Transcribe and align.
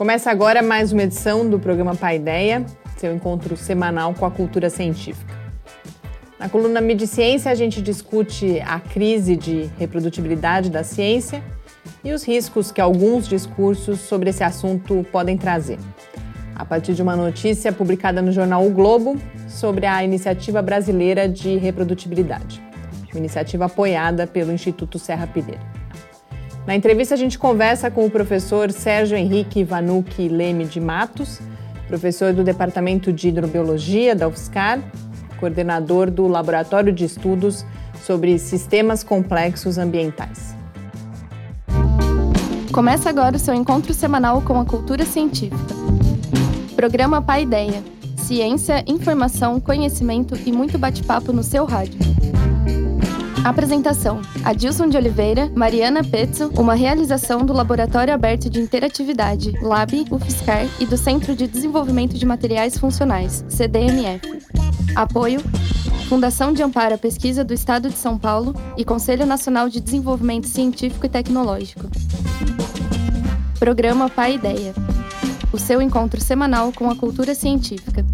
Começa 0.00 0.30
agora 0.30 0.62
mais 0.62 0.92
uma 0.92 1.02
edição 1.02 1.46
do 1.46 1.58
programa 1.58 1.94
Paideia, 1.94 2.64
seu 2.96 3.14
encontro 3.14 3.54
semanal 3.54 4.14
com 4.14 4.24
a 4.24 4.30
cultura 4.30 4.70
científica. 4.70 5.34
Na 6.38 6.48
coluna 6.48 6.80
Mediciência, 6.80 7.52
a 7.52 7.54
gente 7.54 7.82
discute 7.82 8.62
a 8.62 8.80
crise 8.80 9.36
de 9.36 9.68
reprodutibilidade 9.78 10.70
da 10.70 10.82
ciência 10.82 11.44
e 12.02 12.14
os 12.14 12.24
riscos 12.24 12.72
que 12.72 12.80
alguns 12.80 13.28
discursos 13.28 14.00
sobre 14.00 14.30
esse 14.30 14.42
assunto 14.42 15.04
podem 15.12 15.36
trazer. 15.36 15.78
A 16.54 16.64
partir 16.64 16.94
de 16.94 17.02
uma 17.02 17.14
notícia 17.14 17.70
publicada 17.70 18.22
no 18.22 18.32
jornal 18.32 18.66
O 18.66 18.70
Globo 18.70 19.18
sobre 19.46 19.84
a 19.84 20.02
Iniciativa 20.02 20.62
Brasileira 20.62 21.28
de 21.28 21.58
Reprodutibilidade, 21.58 22.58
uma 23.12 23.18
iniciativa 23.18 23.66
apoiada 23.66 24.26
pelo 24.26 24.50
Instituto 24.50 24.98
Serra 24.98 25.26
Pilheira. 25.26 25.79
Na 26.66 26.74
entrevista, 26.74 27.14
a 27.14 27.16
gente 27.16 27.38
conversa 27.38 27.90
com 27.90 28.04
o 28.04 28.10
professor 28.10 28.70
Sérgio 28.70 29.16
Henrique 29.16 29.64
Vanucci 29.64 30.28
Leme 30.28 30.64
de 30.64 30.80
Matos, 30.80 31.40
professor 31.88 32.32
do 32.32 32.44
Departamento 32.44 33.12
de 33.12 33.28
Hidrobiologia 33.28 34.14
da 34.14 34.28
UFSCar, 34.28 34.78
coordenador 35.38 36.10
do 36.10 36.28
Laboratório 36.28 36.92
de 36.92 37.04
Estudos 37.04 37.64
sobre 38.04 38.38
Sistemas 38.38 39.02
Complexos 39.02 39.78
Ambientais. 39.78 40.54
Começa 42.72 43.08
agora 43.08 43.36
o 43.36 43.38
seu 43.38 43.54
encontro 43.54 43.92
semanal 43.92 44.40
com 44.42 44.60
a 44.60 44.64
cultura 44.64 45.04
científica. 45.04 45.74
Programa 46.76 47.20
Pai 47.20 47.42
Ideia. 47.42 47.82
Ciência, 48.16 48.84
informação, 48.86 49.58
conhecimento 49.58 50.38
e 50.46 50.52
muito 50.52 50.78
bate-papo 50.78 51.32
no 51.32 51.42
seu 51.42 51.64
rádio. 51.64 51.98
Apresentação: 53.44 54.20
Adilson 54.44 54.88
de 54.88 54.98
Oliveira, 54.98 55.50
Mariana 55.56 56.04
Pezzo, 56.04 56.50
uma 56.58 56.74
realização 56.74 57.44
do 57.44 57.54
Laboratório 57.54 58.12
Aberto 58.12 58.50
de 58.50 58.60
Interatividade, 58.60 59.52
LAB, 59.62 60.04
UFSCar 60.10 60.66
e 60.78 60.84
do 60.84 60.96
Centro 60.96 61.34
de 61.34 61.46
Desenvolvimento 61.46 62.18
de 62.18 62.26
Materiais 62.26 62.76
Funcionais, 62.76 63.42
CDMF. 63.48 64.20
Apoio: 64.94 65.40
Fundação 66.06 66.52
de 66.52 66.62
Amparo 66.62 66.96
à 66.96 66.98
Pesquisa 66.98 67.42
do 67.42 67.54
Estado 67.54 67.88
de 67.88 67.96
São 67.96 68.18
Paulo 68.18 68.54
e 68.76 68.84
Conselho 68.84 69.24
Nacional 69.24 69.70
de 69.70 69.80
Desenvolvimento 69.80 70.46
Científico 70.46 71.06
e 71.06 71.08
Tecnológico. 71.08 71.88
Programa 73.58 74.10
Pai 74.10 74.34
Ideia. 74.34 74.74
O 75.50 75.58
seu 75.58 75.80
encontro 75.80 76.20
semanal 76.20 76.72
com 76.72 76.90
a 76.90 76.96
cultura 76.96 77.34
científica. 77.34 78.04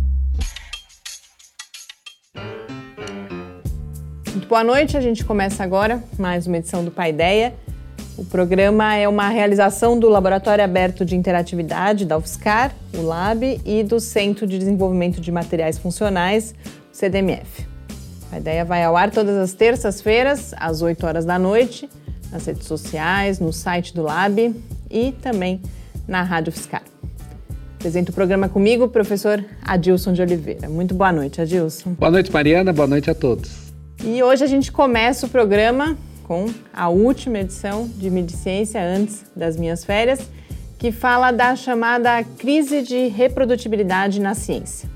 Muito 4.36 4.48
boa 4.48 4.62
noite, 4.62 4.98
a 4.98 5.00
gente 5.00 5.24
começa 5.24 5.64
agora 5.64 6.04
mais 6.18 6.46
uma 6.46 6.58
edição 6.58 6.84
do 6.84 6.90
Paideia. 6.90 7.54
O 8.18 8.24
programa 8.26 8.94
é 8.94 9.08
uma 9.08 9.30
realização 9.30 9.98
do 9.98 10.10
Laboratório 10.10 10.62
Aberto 10.62 11.06
de 11.06 11.16
Interatividade 11.16 12.04
da 12.04 12.18
UFSCar, 12.18 12.74
o 12.94 13.00
LAB, 13.00 13.62
e 13.64 13.82
do 13.82 13.98
Centro 13.98 14.46
de 14.46 14.58
Desenvolvimento 14.58 15.22
de 15.22 15.32
Materiais 15.32 15.78
Funcionais, 15.78 16.54
o 16.92 16.94
CDMF. 16.94 17.66
A 18.30 18.36
ideia 18.36 18.62
vai 18.62 18.84
ao 18.84 18.94
ar 18.94 19.10
todas 19.10 19.38
as 19.38 19.54
terças-feiras, 19.54 20.52
às 20.58 20.82
8 20.82 21.06
horas 21.06 21.24
da 21.24 21.38
noite, 21.38 21.88
nas 22.30 22.44
redes 22.44 22.66
sociais, 22.66 23.40
no 23.40 23.54
site 23.54 23.94
do 23.94 24.02
Lab 24.02 24.54
e 24.90 25.12
também 25.12 25.62
na 26.06 26.22
Rádio 26.22 26.50
UFSCar. 26.50 26.82
Apresento 27.76 28.12
o 28.12 28.14
programa 28.14 28.50
comigo, 28.50 28.84
o 28.84 28.88
professor 28.88 29.42
Adilson 29.62 30.12
de 30.12 30.20
Oliveira. 30.20 30.68
Muito 30.68 30.94
boa 30.94 31.10
noite, 31.10 31.40
Adilson. 31.40 31.94
Boa 31.94 32.10
noite, 32.10 32.30
Mariana. 32.30 32.70
Boa 32.70 32.86
noite 32.86 33.10
a 33.10 33.14
todos. 33.14 33.65
E 34.08 34.22
hoje 34.22 34.44
a 34.44 34.46
gente 34.46 34.70
começa 34.70 35.26
o 35.26 35.28
programa 35.28 35.98
com 36.22 36.46
a 36.72 36.88
última 36.88 37.40
edição 37.40 37.88
de 37.88 38.08
Mediciência 38.08 38.80
antes 38.80 39.24
das 39.34 39.56
minhas 39.56 39.84
férias, 39.84 40.20
que 40.78 40.92
fala 40.92 41.32
da 41.32 41.56
chamada 41.56 42.22
crise 42.38 42.82
de 42.82 43.08
reprodutibilidade 43.08 44.20
na 44.20 44.36
ciência. 44.36 44.88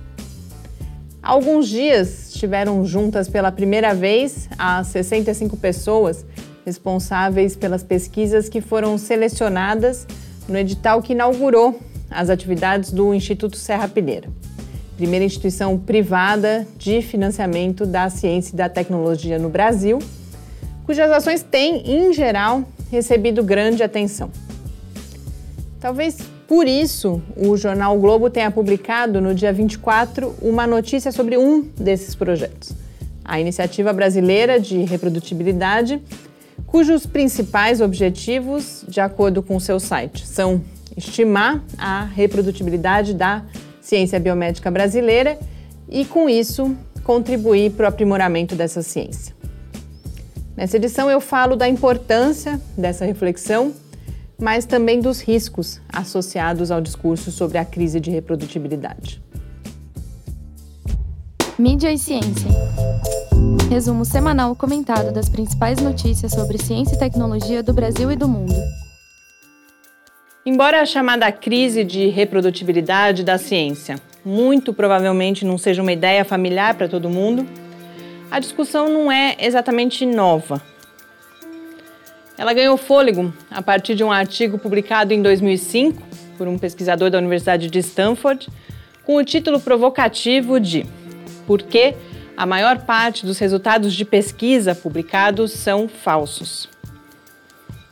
Alguns 1.20 1.68
dias 1.68 2.28
estiveram 2.28 2.86
juntas 2.86 3.28
pela 3.28 3.50
primeira 3.50 3.92
vez 3.96 4.48
as 4.56 4.86
65 4.86 5.56
pessoas 5.56 6.24
responsáveis 6.64 7.56
pelas 7.56 7.82
pesquisas 7.82 8.48
que 8.48 8.60
foram 8.60 8.96
selecionadas 8.96 10.06
no 10.48 10.56
edital 10.56 11.02
que 11.02 11.14
inaugurou 11.14 11.80
as 12.08 12.30
atividades 12.30 12.92
do 12.92 13.12
Instituto 13.12 13.56
Serra 13.56 13.88
Pilheira 13.88 14.28
primeira 15.00 15.24
instituição 15.24 15.78
privada 15.78 16.66
de 16.76 17.00
financiamento 17.00 17.86
da 17.86 18.10
ciência 18.10 18.52
e 18.52 18.56
da 18.56 18.68
tecnologia 18.68 19.38
no 19.38 19.48
Brasil, 19.48 19.98
cujas 20.84 21.10
ações 21.10 21.42
têm, 21.42 21.90
em 21.90 22.12
geral, 22.12 22.62
recebido 22.90 23.42
grande 23.42 23.82
atenção. 23.82 24.30
Talvez 25.80 26.18
por 26.46 26.68
isso 26.68 27.22
o 27.34 27.56
jornal 27.56 27.96
o 27.96 27.98
Globo 27.98 28.28
tenha 28.28 28.50
publicado 28.50 29.22
no 29.22 29.34
dia 29.34 29.50
24 29.54 30.34
uma 30.42 30.66
notícia 30.66 31.10
sobre 31.10 31.38
um 31.38 31.62
desses 31.62 32.14
projetos, 32.14 32.74
a 33.24 33.40
Iniciativa 33.40 33.94
Brasileira 33.94 34.60
de 34.60 34.84
Reprodutibilidade, 34.84 35.98
cujos 36.66 37.06
principais 37.06 37.80
objetivos, 37.80 38.84
de 38.86 39.00
acordo 39.00 39.42
com 39.42 39.58
seu 39.58 39.80
site, 39.80 40.26
são 40.26 40.60
estimar 40.94 41.64
a 41.78 42.04
reprodutibilidade 42.04 43.14
da 43.14 43.42
ciência 43.90 44.20
biomédica 44.20 44.70
brasileira 44.70 45.36
e, 45.88 46.04
com 46.04 46.28
isso, 46.28 46.76
contribuir 47.02 47.72
para 47.72 47.86
o 47.86 47.88
aprimoramento 47.88 48.54
dessa 48.54 48.82
ciência. 48.82 49.34
Nessa 50.56 50.76
edição, 50.76 51.10
eu 51.10 51.20
falo 51.20 51.56
da 51.56 51.68
importância 51.68 52.60
dessa 52.78 53.04
reflexão, 53.04 53.72
mas 54.38 54.64
também 54.64 55.00
dos 55.00 55.20
riscos 55.20 55.80
associados 55.88 56.70
ao 56.70 56.80
discurso 56.80 57.32
sobre 57.32 57.58
a 57.58 57.64
crise 57.64 57.98
de 57.98 58.10
reprodutibilidade. 58.10 59.20
Mídia 61.58 61.92
e 61.92 61.98
Ciência. 61.98 62.50
Resumo 63.68 64.04
semanal 64.04 64.54
comentado 64.54 65.12
das 65.12 65.28
principais 65.28 65.80
notícias 65.80 66.32
sobre 66.32 66.58
ciência 66.58 66.94
e 66.94 66.98
tecnologia 66.98 67.62
do 67.62 67.72
Brasil 67.72 68.10
e 68.10 68.16
do 68.16 68.28
mundo. 68.28 68.54
Embora 70.44 70.80
a 70.80 70.86
chamada 70.86 71.30
crise 71.30 71.84
de 71.84 72.08
reprodutibilidade 72.08 73.22
da 73.22 73.36
ciência 73.36 73.96
muito 74.24 74.72
provavelmente 74.72 75.44
não 75.44 75.58
seja 75.58 75.82
uma 75.82 75.92
ideia 75.92 76.24
familiar 76.24 76.74
para 76.74 76.88
todo 76.88 77.10
mundo, 77.10 77.46
a 78.30 78.40
discussão 78.40 78.88
não 78.88 79.12
é 79.12 79.36
exatamente 79.38 80.06
nova. 80.06 80.62
Ela 82.38 82.54
ganhou 82.54 82.78
fôlego 82.78 83.34
a 83.50 83.60
partir 83.60 83.94
de 83.94 84.02
um 84.02 84.10
artigo 84.10 84.58
publicado 84.58 85.12
em 85.12 85.20
2005 85.20 86.02
por 86.38 86.48
um 86.48 86.58
pesquisador 86.58 87.10
da 87.10 87.18
Universidade 87.18 87.68
de 87.68 87.78
Stanford, 87.80 88.48
com 89.04 89.16
o 89.16 89.24
título 89.24 89.60
provocativo 89.60 90.58
de 90.58 90.86
Por 91.46 91.60
que 91.62 91.94
a 92.34 92.46
maior 92.46 92.78
parte 92.86 93.26
dos 93.26 93.38
resultados 93.38 93.92
de 93.92 94.06
pesquisa 94.06 94.74
publicados 94.74 95.52
são 95.52 95.86
falsos. 95.86 96.66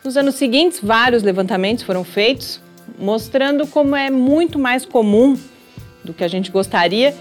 Nos 0.05 0.17
anos 0.17 0.37
seguintes, 0.37 0.81
vários 0.83 1.23
levantamentos 1.23 1.83
foram 1.83 2.05
feitos, 2.05 2.61
mostrando 2.99 3.67
como 3.67 3.97
é 3.97 4.11
muito 4.11 4.59
mais 4.59 4.85
comum 4.85 5.37
do 6.05 6.15
que 6.15 6.23
a 6.23 6.29
gente 6.29 6.51
gostaria 6.51 7.15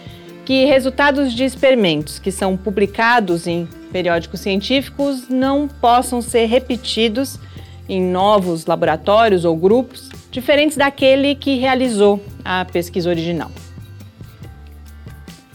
que 0.45 0.63
resultados 0.63 1.33
de 1.33 1.43
experimentos 1.43 2.19
que 2.19 2.31
são 2.31 2.55
publicados 2.55 3.47
em 3.47 3.67
periódicos 3.91 4.39
científicos 4.39 5.27
não 5.27 5.67
possam 5.67 6.21
ser 6.21 6.45
repetidos 6.45 7.37
em 7.89 8.01
novos 8.01 8.65
laboratórios 8.65 9.43
ou 9.43 9.57
grupos 9.57 10.09
diferentes 10.31 10.77
daquele 10.77 11.35
que 11.35 11.55
realizou 11.55 12.23
a 12.45 12.63
pesquisa 12.63 13.09
original. 13.09 13.51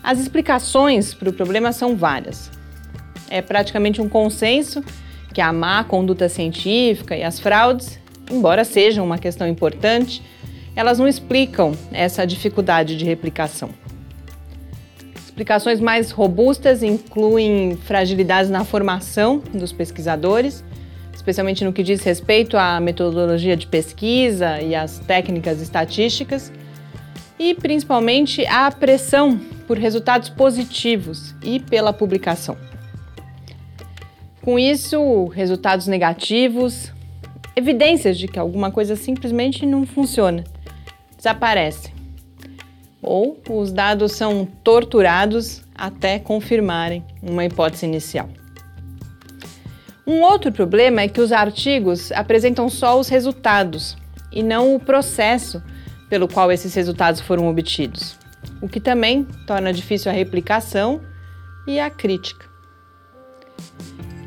As 0.02 0.18
explicações 0.18 1.14
para 1.14 1.30
o 1.30 1.32
problema 1.32 1.72
são 1.72 1.96
várias. 1.96 2.50
É 3.30 3.40
praticamente 3.40 4.02
um 4.02 4.08
consenso 4.08 4.84
que 5.32 5.40
a 5.40 5.52
má 5.52 5.82
conduta 5.84 6.28
científica 6.28 7.16
e 7.16 7.22
as 7.22 7.38
fraudes, 7.40 7.98
embora 8.30 8.64
sejam 8.64 9.04
uma 9.04 9.18
questão 9.18 9.48
importante, 9.48 10.22
elas 10.74 10.98
não 10.98 11.08
explicam 11.08 11.72
essa 11.92 12.26
dificuldade 12.26 12.96
de 12.96 13.04
replicação. 13.04 13.70
Explicações 15.14 15.80
mais 15.80 16.10
robustas 16.10 16.82
incluem 16.82 17.76
fragilidades 17.84 18.50
na 18.50 18.64
formação 18.64 19.42
dos 19.52 19.72
pesquisadores, 19.72 20.62
especialmente 21.14 21.64
no 21.64 21.72
que 21.72 21.82
diz 21.82 22.02
respeito 22.02 22.56
à 22.56 22.78
metodologia 22.80 23.56
de 23.56 23.66
pesquisa 23.66 24.60
e 24.60 24.74
às 24.74 24.98
técnicas 24.98 25.60
estatísticas, 25.60 26.52
e 27.38 27.54
principalmente 27.54 28.46
a 28.46 28.70
pressão 28.70 29.38
por 29.66 29.78
resultados 29.78 30.28
positivos 30.28 31.34
e 31.42 31.58
pela 31.58 31.92
publicação. 31.92 32.56
Com 34.42 34.58
isso, 34.58 35.26
resultados 35.26 35.86
negativos, 35.86 36.92
evidências 37.54 38.18
de 38.18 38.26
que 38.26 38.40
alguma 38.40 38.72
coisa 38.72 38.96
simplesmente 38.96 39.64
não 39.64 39.86
funciona, 39.86 40.42
desaparecem. 41.16 41.94
Ou 43.00 43.40
os 43.48 43.72
dados 43.72 44.12
são 44.12 44.44
torturados 44.64 45.62
até 45.72 46.18
confirmarem 46.18 47.04
uma 47.22 47.44
hipótese 47.44 47.86
inicial. 47.86 48.28
Um 50.04 50.22
outro 50.22 50.50
problema 50.50 51.02
é 51.02 51.08
que 51.08 51.20
os 51.20 51.30
artigos 51.30 52.10
apresentam 52.10 52.68
só 52.68 52.98
os 52.98 53.08
resultados 53.08 53.96
e 54.32 54.42
não 54.42 54.74
o 54.74 54.80
processo 54.80 55.62
pelo 56.08 56.26
qual 56.26 56.50
esses 56.50 56.74
resultados 56.74 57.20
foram 57.20 57.46
obtidos, 57.48 58.18
o 58.60 58.68
que 58.68 58.80
também 58.80 59.24
torna 59.46 59.72
difícil 59.72 60.10
a 60.10 60.14
replicação 60.14 61.00
e 61.64 61.78
a 61.78 61.88
crítica. 61.88 62.50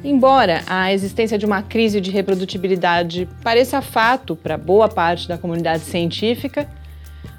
Embora 0.08 0.62
a 0.68 0.94
existência 0.94 1.36
de 1.36 1.48
uma 1.48 1.64
crise 1.64 2.00
de 2.00 2.12
reprodutibilidade 2.12 3.28
pareça 3.42 3.82
fato 3.82 4.36
para 4.36 4.56
boa 4.56 4.88
parte 4.88 5.28
da 5.28 5.36
comunidade 5.36 5.82
científica, 5.82 6.70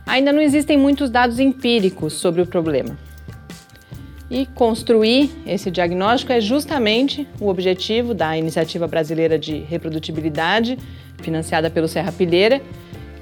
ainda 0.04 0.32
não 0.32 0.40
existem 0.42 0.76
muitos 0.76 1.08
dados 1.08 1.38
empíricos 1.38 2.14
sobre 2.14 2.42
o 2.42 2.46
problema. 2.46 2.98
E 4.28 4.46
construir 4.46 5.30
esse 5.46 5.70
diagnóstico 5.70 6.32
é 6.32 6.40
justamente 6.40 7.24
o 7.40 7.46
objetivo 7.46 8.12
da 8.12 8.36
Iniciativa 8.36 8.88
Brasileira 8.88 9.38
de 9.38 9.58
Reprodutibilidade, 9.58 10.76
financiada 11.22 11.70
pelo 11.70 11.86
Serra 11.86 12.10
Pilheira, 12.10 12.60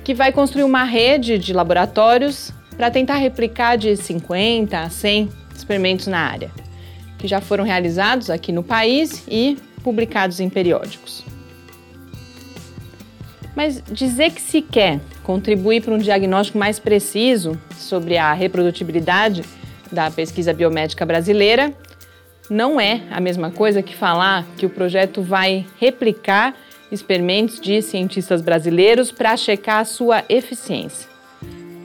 que 0.03 0.15
vai 0.15 0.33
construir 0.33 0.65
uma 0.65 0.85
rede 0.85 1.37
de 1.37 1.53
laboratórios 1.53 2.51
para 2.79 2.91
tentar 2.91 3.17
replicar 3.17 3.77
de 3.77 3.95
50 3.95 4.81
a 4.81 4.89
100 4.89 5.29
experimentos 5.55 6.07
na 6.07 6.21
área, 6.21 6.51
que 7.25 7.29
já 7.29 7.41
foram 7.41 7.65
realizados 7.65 8.29
aqui 8.29 8.53
no 8.53 8.63
país 8.63 9.25
e 9.27 9.57
publicados 9.83 10.41
em 10.41 10.51
periódicos. 10.51 11.25
Mas 13.57 13.83
dizer 13.91 14.31
que 14.31 14.43
se 14.43 14.61
quer 14.61 15.01
contribuir 15.23 15.83
para 15.83 15.95
um 15.95 15.99
diagnóstico 15.99 16.59
mais 16.59 16.79
preciso 16.79 17.59
sobre 17.79 18.19
a 18.19 18.35
reprodutibilidade 18.35 19.43
da 19.91 20.11
pesquisa 20.11 20.53
biomédica 20.53 21.07
brasileira 21.07 21.73
não 22.51 22.79
é 22.79 23.01
a 23.11 23.23
mesma 23.23 23.51
coisa 23.51 23.83
que 23.83 23.97
falar 23.97 24.45
que 24.59 24.67
o 24.67 24.71
projeto 24.71 25.23
vai 25.23 25.65
replicar 25.81 26.55
experimentos 26.93 27.59
de 27.59 27.81
cientistas 27.81 28.43
brasileiros 28.43 29.11
para 29.11 29.35
checar 29.35 29.81
a 29.81 29.87
sua 29.87 30.23
eficiência, 30.29 31.09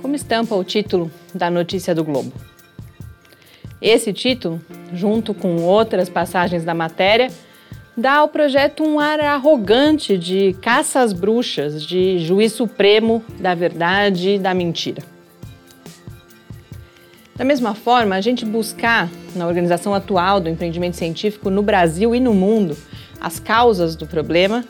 como 0.02 0.16
estampa 0.16 0.54
o 0.54 0.66
título 0.66 1.10
da 1.34 1.50
notícia 1.50 1.96
do 1.96 2.04
Globo. 2.04 2.34
Esse 3.82 4.12
título, 4.12 4.62
junto 4.94 5.34
com 5.34 5.58
outras 5.64 6.10
passagens 6.10 6.66
da 6.66 6.74
matéria, 6.74 7.32
dá 7.96 8.18
ao 8.18 8.28
projeto 8.28 8.84
um 8.84 9.00
ar 9.00 9.20
arrogante 9.20 10.18
de 10.18 10.54
caça 10.62 11.00
às 11.02 11.14
bruxas, 11.14 11.84
de 11.84 12.20
juiz 12.20 12.52
supremo 12.52 13.24
da 13.40 13.56
verdade 13.56 14.32
e 14.32 14.40
da 14.40 14.54
mentira. 14.54 15.02
Da 17.36 17.46
mesma 17.46 17.74
forma, 17.74 18.16
a 18.16 18.22
gente 18.22 18.46
buscar, 18.46 19.10
na 19.34 19.48
organização 19.48 19.94
atual 19.94 20.42
do 20.42 20.50
empreendimento 20.50 20.98
científico 20.98 21.50
no 21.50 21.64
Brasil 21.64 22.14
e 22.14 22.20
no 22.20 22.34
mundo, 22.34 22.78
as 23.20 23.40
causas 23.40 23.96
do 23.96 24.06
problema, 24.06 24.66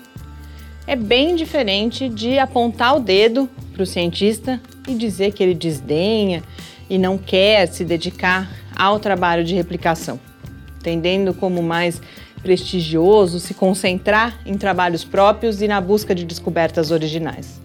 é 0.85 0.95
bem 0.95 1.35
diferente 1.35 2.07
de 2.09 2.37
apontar 2.37 2.95
o 2.95 2.99
dedo 2.99 3.49
para 3.73 3.81
o 3.81 3.87
cientista 3.87 4.61
e 4.87 4.93
dizer 4.93 5.33
que 5.33 5.41
ele 5.41 5.55
desdenha 5.55 6.43
e 6.87 6.97
não 6.97 7.17
quer 7.17 7.67
se 7.67 7.83
dedicar 7.83 8.58
ao 8.79 8.97
trabalho 8.97 9.43
de 9.43 9.53
replicação, 9.53 10.17
entendendo 10.77 11.33
como 11.33 11.61
mais 11.61 12.01
prestigioso 12.41 13.37
se 13.37 13.53
concentrar 13.53 14.39
em 14.45 14.57
trabalhos 14.57 15.03
próprios 15.03 15.61
e 15.61 15.67
na 15.67 15.81
busca 15.81 16.15
de 16.15 16.23
descobertas 16.23 16.89
originais. 16.89 17.59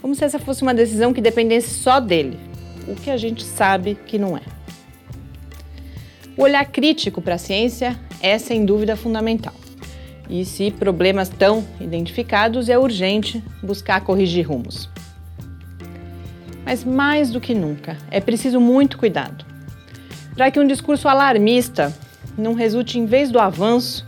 Como 0.00 0.14
se 0.14 0.24
essa 0.24 0.38
fosse 0.38 0.62
uma 0.62 0.72
decisão 0.72 1.12
que 1.12 1.20
dependesse 1.20 1.70
só 1.70 1.98
dele, 1.98 2.38
o 2.86 2.94
que 2.94 3.10
a 3.10 3.16
gente 3.16 3.42
sabe 3.42 3.98
que 4.06 4.16
não 4.16 4.36
é. 4.36 4.42
O 6.36 6.42
olhar 6.42 6.64
crítico 6.66 7.20
para 7.20 7.34
a 7.34 7.38
ciência 7.38 7.98
é 8.20 8.38
sem 8.38 8.64
dúvida 8.64 8.94
fundamental. 8.94 9.54
E 10.30 10.44
se 10.44 10.70
problemas 10.70 11.28
estão 11.28 11.64
identificados, 11.80 12.68
é 12.68 12.78
urgente 12.78 13.42
buscar 13.60 14.02
corrigir 14.02 14.48
rumos. 14.48 14.88
Mas 16.64 16.84
mais 16.84 17.30
do 17.30 17.40
que 17.40 17.54
nunca, 17.54 17.96
é 18.10 18.20
preciso 18.20 18.60
muito 18.60 18.96
cuidado 18.96 19.53
para 20.36 20.50
que 20.50 20.58
um 20.58 20.66
discurso 20.66 21.08
alarmista 21.08 21.96
não 22.36 22.54
resulte, 22.54 22.98
em 22.98 23.06
vez 23.06 23.30
do 23.30 23.38
avanço, 23.38 24.06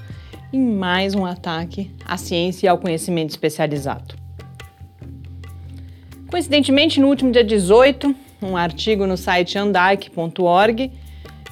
em 0.52 0.61
mais 0.61 1.14
um 1.14 1.25
ataque 1.25 1.90
à 2.05 2.17
ciência 2.17 2.67
e 2.67 2.69
ao 2.69 2.78
conhecimento 2.78 3.31
especializado. 3.31 4.14
Coincidentemente, 6.28 7.00
no 7.00 7.08
último 7.08 7.31
dia 7.31 7.44
18, 7.44 8.14
um 8.43 8.56
artigo 8.56 9.06
no 9.06 9.17
site 9.17 9.56
andarc.org, 9.56 10.93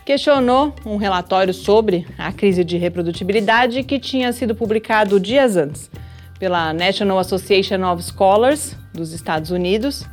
questionou 0.05 0.75
um 0.85 0.97
relatório 0.97 1.55
sobre 1.55 2.07
a 2.19 2.33
crise 2.33 2.65
de 2.65 2.77
reprodutibilidade 2.77 3.83
que 3.85 3.99
tinha 3.99 4.33
sido 4.33 4.55
publicado 4.55 5.19
dias 5.19 5.57
antes 5.57 5.91
pela 6.39 6.73
National 6.75 7.19
Association 7.19 7.91
of 7.91 8.03
Scholars 8.03 8.77
dos 8.93 9.13
Estados 9.13 9.51
Unidos, 9.51 10.05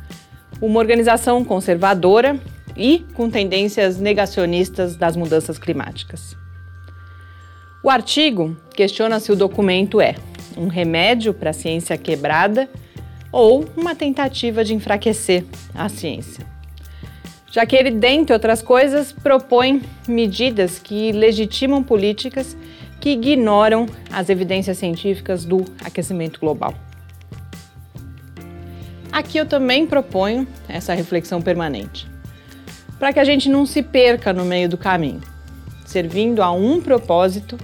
uma 0.60 0.78
organização 0.78 1.44
conservadora 1.44 2.40
e 2.76 3.06
com 3.14 3.30
tendências 3.30 3.98
negacionistas 3.98 4.96
das 4.96 5.16
mudanças 5.16 5.58
climáticas. 5.58 6.36
O 7.82 7.90
artigo 7.90 8.56
questiona 8.74 9.18
se 9.18 9.32
o 9.32 9.36
documento 9.36 10.00
é 10.00 10.14
um 10.56 10.68
remédio 10.68 11.34
para 11.34 11.50
a 11.50 11.54
ciência 11.54 11.96
quebrada 11.96 12.68
ou 13.30 13.64
uma 13.76 13.94
tentativa 13.94 14.64
de 14.64 14.74
enfraquecer 14.74 15.44
a 15.74 15.88
ciência 15.88 16.52
já 17.52 17.66
que 17.66 17.76
ele, 17.76 17.90
dentre 17.90 18.32
outras 18.32 18.62
coisas, 18.62 19.12
propõe 19.12 19.82
medidas 20.08 20.78
que 20.78 21.12
legitimam 21.12 21.82
políticas 21.82 22.56
que 22.98 23.10
ignoram 23.10 23.86
as 24.10 24.30
evidências 24.30 24.78
científicas 24.78 25.44
do 25.44 25.62
aquecimento 25.84 26.40
global. 26.40 26.74
Aqui 29.12 29.36
eu 29.36 29.44
também 29.44 29.86
proponho 29.86 30.48
essa 30.66 30.94
reflexão 30.94 31.42
permanente, 31.42 32.08
para 33.02 33.12
que 33.12 33.18
a 33.18 33.24
gente 33.24 33.48
não 33.48 33.66
se 33.66 33.82
perca 33.82 34.32
no 34.32 34.44
meio 34.44 34.68
do 34.68 34.78
caminho, 34.78 35.20
servindo 35.84 36.40
a 36.40 36.52
um 36.52 36.80
propósito 36.80 37.58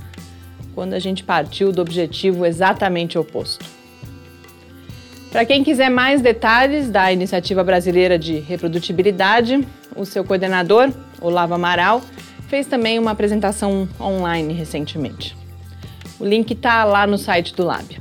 quando 0.75 0.95
a 0.95 0.99
gente 0.99 1.23
partiu 1.23 1.71
do 1.71 1.81
objetivo 1.81 2.45
exatamente 2.45 3.17
oposto. 3.17 3.65
Para 5.31 5.45
quem 5.45 5.63
quiser 5.63 5.91
mais 5.91 6.21
detalhes 6.21 6.91
da 6.91 7.13
Iniciativa 7.13 7.63
Brasileira 7.63 8.19
de 8.19 8.41
Reprodutibilidade, 8.41 9.65
o 9.95 10.05
seu 10.05 10.25
coordenador, 10.25 10.93
Olavo 11.21 11.55
Amaral, 11.55 12.03
fez 12.49 12.67
também 12.67 12.99
uma 12.99 13.13
apresentação 13.13 13.89
online 14.01 14.53
recentemente. 14.53 15.37
O 16.19 16.25
link 16.25 16.51
está 16.51 16.83
lá 16.83 17.07
no 17.07 17.17
site 17.17 17.55
do 17.55 17.65
Lab. 17.65 17.97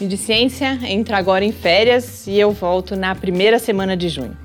E 0.00 0.06
de 0.06 0.16
Ciência 0.16 0.78
entra 0.84 1.18
agora 1.18 1.44
em 1.44 1.50
férias 1.50 2.28
e 2.28 2.38
eu 2.38 2.52
volto 2.52 2.94
na 2.94 3.16
primeira 3.16 3.58
semana 3.58 3.96
de 3.96 4.08
junho. 4.08 4.41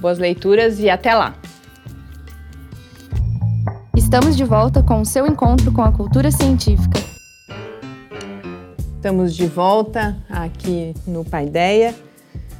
Boas 0.00 0.18
leituras 0.18 0.78
e 0.78 0.88
até 0.88 1.14
lá! 1.14 1.34
Estamos 3.96 4.36
de 4.36 4.44
volta 4.44 4.82
com 4.82 5.00
o 5.00 5.04
seu 5.04 5.26
encontro 5.26 5.72
com 5.72 5.82
a 5.82 5.92
cultura 5.92 6.30
científica. 6.30 6.98
Estamos 8.94 9.34
de 9.34 9.46
volta 9.46 10.16
aqui 10.30 10.94
no 11.06 11.24
Paideia. 11.24 11.94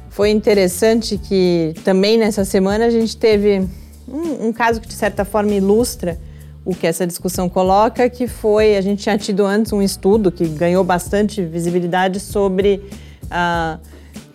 Foi 0.09 0.29
interessante 0.29 1.17
que 1.17 1.73
também 1.83 2.17
nessa 2.17 2.43
semana 2.43 2.85
a 2.85 2.89
gente 2.89 3.15
teve 3.15 3.67
um, 4.07 4.47
um, 4.47 4.53
caso 4.53 4.81
que 4.81 4.87
de 4.87 4.93
certa 4.93 5.23
forma 5.23 5.53
ilustra 5.53 6.19
o 6.65 6.75
que 6.75 6.85
essa 6.85 7.07
discussão 7.07 7.47
coloca, 7.47 8.09
que 8.09 8.27
foi 8.27 8.75
a 8.75 8.81
gente 8.81 9.01
tinha 9.01 9.17
tido 9.17 9.45
antes 9.45 9.71
um 9.71 9.81
estudo 9.81 10.31
que 10.31 10.47
ganhou 10.47 10.83
bastante 10.83 11.43
visibilidade 11.43 12.19
sobre 12.19 12.83
uh, 13.25 13.79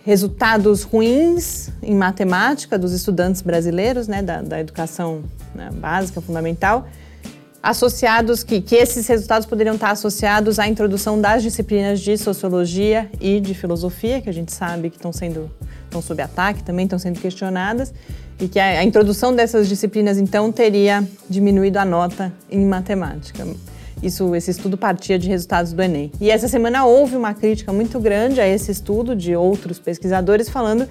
resultados 0.05 0.83
ruins 0.83 1.69
em 1.81 1.95
matemática 1.95 2.77
dos 2.77 2.93
estudantes 2.93 3.41
brasileiros, 3.41 4.07
né, 4.07 4.21
da, 4.21 4.41
da 4.41 4.59
educação 4.59 5.23
né, 5.53 5.69
básica 5.73 6.21
fundamental 6.21 6.87
associados, 7.61 8.43
que, 8.43 8.61
que 8.61 8.75
esses 8.75 9.07
resultados 9.07 9.47
poderiam 9.47 9.73
estar 9.73 9.89
associados 9.89 10.59
à 10.59 10.67
introdução 10.67 11.19
das 11.19 11.41
disciplinas 11.41 11.99
de 11.99 12.15
sociologia 12.15 13.09
e 13.19 13.39
de 13.39 13.55
filosofia, 13.55 14.21
que 14.21 14.29
a 14.29 14.31
gente 14.31 14.53
sabe 14.53 14.91
que 14.91 14.97
estão 14.97 15.11
sendo 15.11 15.49
estão 15.85 15.99
sob 15.99 16.21
ataque, 16.21 16.61
também 16.61 16.85
estão 16.85 16.99
sendo 16.99 17.19
questionadas, 17.19 17.91
e 18.39 18.47
que 18.47 18.59
a, 18.59 18.79
a 18.79 18.83
introdução 18.83 19.35
dessas 19.35 19.67
disciplinas, 19.67 20.19
então, 20.19 20.51
teria 20.51 21.03
diminuído 21.27 21.79
a 21.79 21.85
nota 21.85 22.31
em 22.51 22.63
matemática. 22.63 23.47
Isso, 24.03 24.35
esse 24.35 24.51
estudo 24.51 24.77
partia 24.77 25.17
de 25.17 25.27
resultados 25.27 25.73
do 25.73 25.81
Enem. 25.81 26.11
E 26.19 26.29
essa 26.29 26.47
semana 26.47 26.85
houve 26.85 27.15
uma 27.15 27.33
crítica 27.33 27.71
muito 27.71 27.99
grande 27.99 28.39
a 28.41 28.47
esse 28.47 28.71
estudo 28.71 29.15
de 29.15 29.35
outros 29.35 29.79
pesquisadores 29.79 30.49
falando 30.49 30.87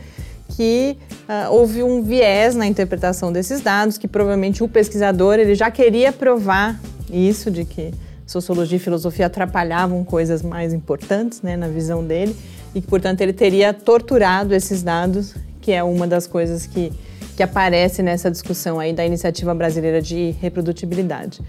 que 0.48 0.96
uh, 1.28 1.52
houve 1.52 1.82
um 1.82 2.02
viés 2.02 2.54
na 2.54 2.66
interpretação 2.66 3.32
desses 3.32 3.60
dados, 3.60 3.98
que 3.98 4.06
provavelmente 4.06 4.62
o 4.62 4.68
pesquisador 4.68 5.34
ele 5.34 5.54
já 5.54 5.70
queria 5.70 6.12
provar 6.12 6.80
isso, 7.10 7.50
de 7.50 7.64
que 7.64 7.92
sociologia 8.26 8.76
e 8.76 8.80
filosofia 8.80 9.26
atrapalhavam 9.26 10.02
coisas 10.04 10.42
mais 10.42 10.72
importantes 10.72 11.42
né, 11.42 11.56
na 11.56 11.68
visão 11.68 12.04
dele, 12.04 12.34
e 12.74 12.80
que, 12.80 12.86
portanto, 12.86 13.20
ele 13.20 13.32
teria 13.32 13.72
torturado 13.72 14.54
esses 14.54 14.82
dados, 14.82 15.34
que 15.60 15.72
é 15.72 15.82
uma 15.82 16.06
das 16.06 16.26
coisas 16.26 16.66
que, 16.66 16.92
que 17.36 17.42
aparece 17.42 18.02
nessa 18.02 18.30
discussão 18.30 18.80
aí 18.80 18.92
da 18.92 19.04
Iniciativa 19.04 19.54
Brasileira 19.54 20.00
de 20.00 20.34
Reprodutibilidade. 20.40 21.40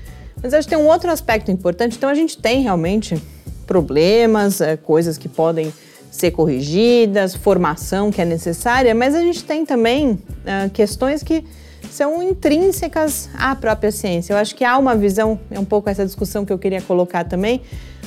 Mas 0.42 0.54
acho 0.54 0.68
que 0.68 0.76
tem 0.76 0.84
um 0.84 0.88
outro 0.88 1.10
aspecto 1.10 1.52
importante, 1.52 1.98
então 1.98 2.10
a 2.10 2.14
gente 2.14 2.38
tem 2.38 2.62
realmente 2.62 3.22
problemas, 3.66 4.62
é, 4.62 4.78
coisas 4.78 5.18
que 5.18 5.28
podem 5.28 5.74
ser 6.12 6.32
corrigidas, 6.32 7.36
formação 7.36 8.12
que 8.12 8.22
é 8.22 8.26
necessária, 8.26 8.96
mas 8.96 9.14
a 9.14 9.22
gente 9.22 9.44
tem 9.44 9.66
também 9.66 10.12
uh, 10.12 10.70
questões 10.72 11.22
que 11.22 11.44
são 11.92 12.24
intrínsecas 12.24 13.30
à 13.38 13.56
própria 13.56 13.92
ciência. 13.92 14.34
Eu 14.34 14.38
acho 14.38 14.56
que 14.56 14.64
há 14.64 14.78
uma 14.78 14.96
visão, 14.96 15.40
é 15.52 15.60
um 15.60 15.66
pouco 15.66 15.90
essa 15.90 16.06
discussão 16.06 16.46
que 16.46 16.54
eu 16.54 16.58
queria 16.58 16.82
colocar 16.82 17.26
também, 17.26 17.62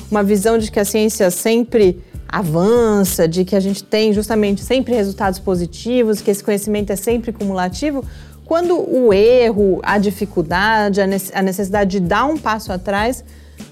uma 0.09 0.23
visão 0.23 0.57
de 0.57 0.71
que 0.71 0.79
a 0.79 0.85
ciência 0.85 1.29
sempre 1.29 2.01
avança, 2.27 3.27
de 3.27 3.43
que 3.43 3.55
a 3.55 3.59
gente 3.59 3.83
tem 3.83 4.13
justamente 4.13 4.61
sempre 4.61 4.93
resultados 4.93 5.39
positivos, 5.39 6.21
que 6.21 6.29
esse 6.29 6.43
conhecimento 6.43 6.91
é 6.91 6.95
sempre 6.95 7.31
cumulativo, 7.31 8.05
quando 8.49 8.79
o 8.79 9.13
erro, 9.13 9.79
a 9.83 9.99
dificuldade, 9.99 10.99
a 10.99 11.41
necessidade 11.43 11.91
de 11.91 11.99
dar 11.99 12.25
um 12.25 12.35
passo 12.35 12.73
atrás 12.73 13.23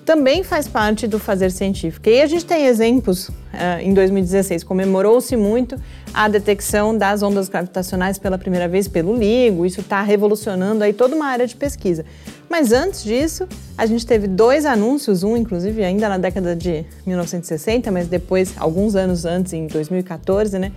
também 0.05 0.43
faz 0.43 0.67
parte 0.67 1.07
do 1.07 1.17
fazer 1.17 1.49
científico. 1.49 2.07
E 2.07 2.21
a 2.21 2.27
gente 2.27 2.45
tem 2.45 2.67
exemplos, 2.67 3.27
uh, 3.29 3.33
em 3.81 3.91
2016 3.91 4.63
comemorou-se 4.63 5.35
muito 5.35 5.81
a 6.13 6.27
detecção 6.27 6.95
das 6.95 7.23
ondas 7.23 7.49
gravitacionais 7.49 8.19
pela 8.19 8.37
primeira 8.37 8.67
vez 8.67 8.87
pelo 8.87 9.15
LIGO, 9.15 9.65
isso 9.65 9.81
está 9.81 10.03
revolucionando 10.03 10.83
aí 10.83 10.93
toda 10.93 11.15
uma 11.15 11.25
área 11.25 11.47
de 11.47 11.55
pesquisa. 11.55 12.05
Mas 12.47 12.71
antes 12.71 13.03
disso, 13.03 13.47
a 13.75 13.87
gente 13.87 14.05
teve 14.05 14.27
dois 14.27 14.63
anúncios, 14.63 15.23
um 15.23 15.35
inclusive 15.35 15.83
ainda 15.83 16.07
na 16.07 16.19
década 16.19 16.55
de 16.55 16.85
1960, 17.03 17.91
mas 17.91 18.07
depois, 18.07 18.53
alguns 18.57 18.95
anos 18.95 19.25
antes, 19.25 19.53
em 19.53 19.65
2014, 19.65 20.59
né, 20.59 20.71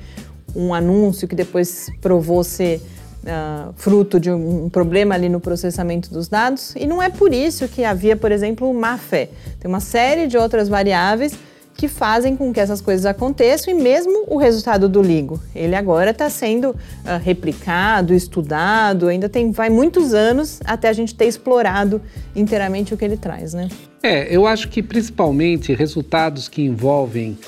um 0.56 0.72
anúncio 0.72 1.28
que 1.28 1.36
depois 1.36 1.90
provou 2.00 2.42
ser 2.42 2.80
uh, 3.24 3.72
fruto 3.76 4.18
de 4.18 4.30
um 4.30 4.68
problema 4.68 5.14
ali 5.14 5.28
no 5.28 5.40
processamento 5.40 6.12
dos 6.12 6.28
dados. 6.28 6.74
E 6.76 6.86
não 6.86 7.02
é 7.02 7.08
por 7.08 7.32
isso 7.32 7.68
que 7.68 7.84
havia, 7.84 8.16
por 8.16 8.32
exemplo, 8.32 8.72
má 8.72 8.96
fé. 8.98 9.28
Tem 9.58 9.68
uma 9.68 9.80
série 9.80 10.26
de 10.26 10.36
outras 10.36 10.68
variáveis 10.68 11.34
que 11.80 11.88
fazem 11.88 12.36
com 12.36 12.52
que 12.52 12.60
essas 12.60 12.82
coisas 12.82 13.06
aconteçam 13.06 13.72
e 13.72 13.74
mesmo 13.74 14.24
o 14.26 14.36
resultado 14.36 14.86
do 14.86 15.00
LIGO, 15.00 15.40
ele 15.54 15.74
agora 15.74 16.10
está 16.10 16.28
sendo 16.28 16.70
uh, 16.72 16.76
replicado, 17.22 18.12
estudado, 18.12 19.08
ainda 19.08 19.30
tem 19.30 19.50
vai 19.50 19.70
muitos 19.70 20.12
anos 20.12 20.60
até 20.66 20.90
a 20.90 20.92
gente 20.92 21.14
ter 21.14 21.24
explorado 21.24 22.02
inteiramente 22.36 22.92
o 22.92 22.98
que 22.98 23.04
ele 23.04 23.16
traz, 23.16 23.54
né? 23.54 23.70
É, 24.02 24.34
eu 24.34 24.46
acho 24.46 24.68
que 24.68 24.82
principalmente 24.82 25.72
resultados 25.72 26.48
que 26.48 26.60
envolvem 26.60 27.38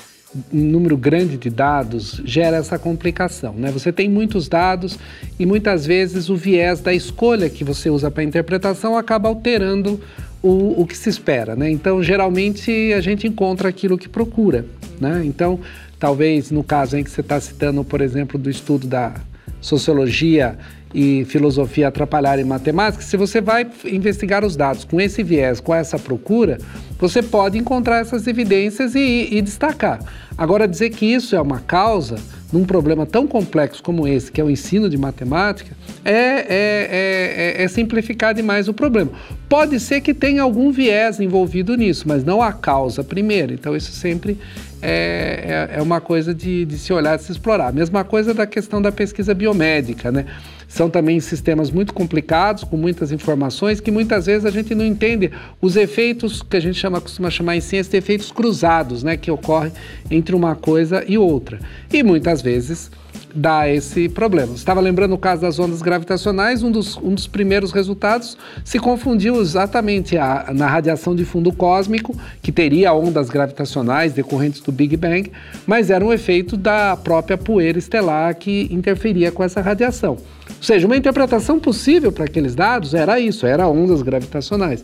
um 0.51 0.59
número 0.59 0.97
grande 0.97 1.37
de 1.37 1.49
dados 1.49 2.21
gera 2.25 2.57
essa 2.57 2.79
complicação. 2.79 3.53
Né? 3.53 3.71
Você 3.71 3.91
tem 3.91 4.09
muitos 4.09 4.47
dados 4.47 4.97
e 5.39 5.45
muitas 5.45 5.85
vezes 5.85 6.29
o 6.29 6.35
viés 6.35 6.79
da 6.79 6.93
escolha 6.93 7.49
que 7.49 7.63
você 7.63 7.89
usa 7.89 8.09
para 8.09 8.23
interpretação 8.23 8.97
acaba 8.97 9.29
alterando 9.29 9.99
o, 10.41 10.81
o 10.81 10.85
que 10.85 10.97
se 10.97 11.09
espera. 11.09 11.55
Né? 11.55 11.69
Então, 11.69 12.01
geralmente, 12.01 12.93
a 12.93 13.01
gente 13.01 13.27
encontra 13.27 13.69
aquilo 13.69 13.97
que 13.97 14.09
procura. 14.09 14.65
Né? 14.99 15.23
Então, 15.25 15.59
talvez 15.99 16.51
no 16.51 16.63
caso 16.63 16.97
em 16.97 17.03
que 17.03 17.11
você 17.11 17.21
está 17.21 17.39
citando, 17.39 17.83
por 17.83 18.01
exemplo, 18.01 18.39
do 18.39 18.49
estudo 18.49 18.87
da 18.87 19.13
sociologia 19.61 20.57
e 20.93 21.25
filosofia 21.25 21.87
atrapalharem 21.87 22.45
matemática, 22.45 23.03
se 23.03 23.17
você 23.17 23.41
vai 23.41 23.67
investigar 23.85 24.45
os 24.45 24.55
dados 24.55 24.83
com 24.83 25.01
esse 25.01 25.23
viés, 25.23 25.59
com 25.59 25.73
essa 25.73 25.97
procura, 25.97 26.57
você 26.99 27.21
pode 27.21 27.57
encontrar 27.57 27.99
essas 27.99 28.27
evidências 28.27 28.93
e, 28.95 29.27
e 29.31 29.41
destacar. 29.41 29.99
Agora, 30.37 30.67
dizer 30.67 30.89
que 30.91 31.05
isso 31.05 31.35
é 31.35 31.41
uma 31.41 31.59
causa 31.59 32.15
num 32.53 32.65
problema 32.65 33.03
tão 33.03 33.25
complexo 33.25 33.81
como 33.81 34.07
esse, 34.07 34.31
que 34.31 34.39
é 34.39 34.43
o 34.43 34.49
ensino 34.49 34.87
de 34.87 34.95
matemática, 34.95 35.75
é, 36.05 36.13
é, 36.13 37.55
é, 37.57 37.63
é, 37.63 37.67
simplificar 37.67 38.33
demais 38.35 38.67
o 38.67 38.73
problema. 38.73 39.11
Pode 39.49 39.79
ser 39.79 40.01
que 40.01 40.13
tenha 40.13 40.43
algum 40.43 40.71
viés 40.71 41.19
envolvido 41.19 41.75
nisso, 41.75 42.07
mas 42.07 42.23
não 42.23 42.43
a 42.43 42.53
causa 42.53 43.03
primeiro. 43.03 43.53
Então, 43.53 43.75
isso 43.75 43.91
sempre 43.91 44.37
é, 44.83 45.69
é, 45.73 45.79
é 45.79 45.81
uma 45.81 45.99
coisa 45.99 46.33
de, 46.33 46.63
de 46.65 46.77
se 46.77 46.93
olhar, 46.93 47.17
de 47.17 47.23
se 47.23 47.31
explorar. 47.31 47.73
Mesma 47.73 48.03
coisa 48.03 48.35
da 48.35 48.45
questão 48.45 48.79
da 48.79 48.91
pesquisa 48.91 49.33
biomédica, 49.33 50.11
né? 50.11 50.25
São 50.73 50.89
também 50.89 51.19
sistemas 51.19 51.69
muito 51.69 51.93
complicados, 51.93 52.63
com 52.63 52.75
muitas 52.75 53.11
informações, 53.11 53.79
que 53.79 53.91
muitas 53.91 54.25
vezes 54.25 54.43
a 54.43 54.49
gente 54.49 54.73
não 54.73 54.83
entende 54.83 55.29
os 55.61 55.75
efeitos 55.75 56.41
que 56.41 56.57
a 56.57 56.59
gente 56.59 56.79
chama, 56.79 56.99
costuma 56.99 57.29
chamar 57.29 57.55
em 57.55 57.61
ciência 57.61 57.91
de 57.91 57.97
efeitos 57.97 58.31
cruzados, 58.31 59.03
né, 59.03 59.15
que 59.15 59.29
ocorrem 59.29 59.71
entre 60.09 60.35
uma 60.35 60.55
coisa 60.55 61.03
e 61.07 61.15
outra. 61.15 61.59
E 61.93 62.01
muitas 62.01 62.41
vezes 62.41 62.89
dá 63.35 63.69
esse 63.69 64.09
problema. 64.09 64.55
Estava 64.55 64.81
lembrando 64.81 65.13
o 65.13 65.17
caso 65.17 65.43
das 65.43 65.59
ondas 65.59 65.79
gravitacionais, 65.83 66.63
um 66.63 66.71
dos, 66.71 66.97
um 66.97 67.13
dos 67.13 67.27
primeiros 67.27 67.71
resultados 67.71 68.35
se 68.65 68.79
confundiu 68.79 69.39
exatamente 69.39 70.17
a, 70.17 70.51
na 70.55 70.67
radiação 70.67 71.15
de 71.15 71.23
fundo 71.23 71.51
cósmico, 71.51 72.17
que 72.41 72.51
teria 72.51 72.95
ondas 72.95 73.29
gravitacionais 73.29 74.13
decorrentes 74.13 74.59
do 74.61 74.71
Big 74.71 74.97
Bang, 74.97 75.31
mas 75.67 75.91
era 75.91 76.03
um 76.03 76.11
efeito 76.11 76.57
da 76.57 76.97
própria 76.97 77.37
poeira 77.37 77.77
estelar 77.77 78.35
que 78.35 78.67
interferia 78.71 79.31
com 79.31 79.43
essa 79.43 79.61
radiação. 79.61 80.17
Ou 80.63 80.65
seja, 80.65 80.87
uma 80.87 80.95
interpretação 80.95 81.59
possível 81.59 82.09
para 82.09 82.23
aqueles 82.23 82.55
dados 82.55 82.93
era 82.93 83.19
isso, 83.19 83.45
era 83.45 83.67
ondas 83.67 84.01
gravitacionais. 84.01 84.81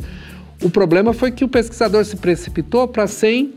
O 0.61 0.69
problema 0.69 1.13
foi 1.13 1.31
que 1.31 1.45
o 1.45 1.47
pesquisador 1.47 2.03
se 2.03 2.17
precipitou 2.17 2.85
para 2.85 3.07
sem 3.07 3.53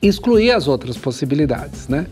excluir 0.00 0.52
as 0.52 0.68
outras 0.68 0.96
possibilidades, 0.96 1.88
né? 1.88 2.06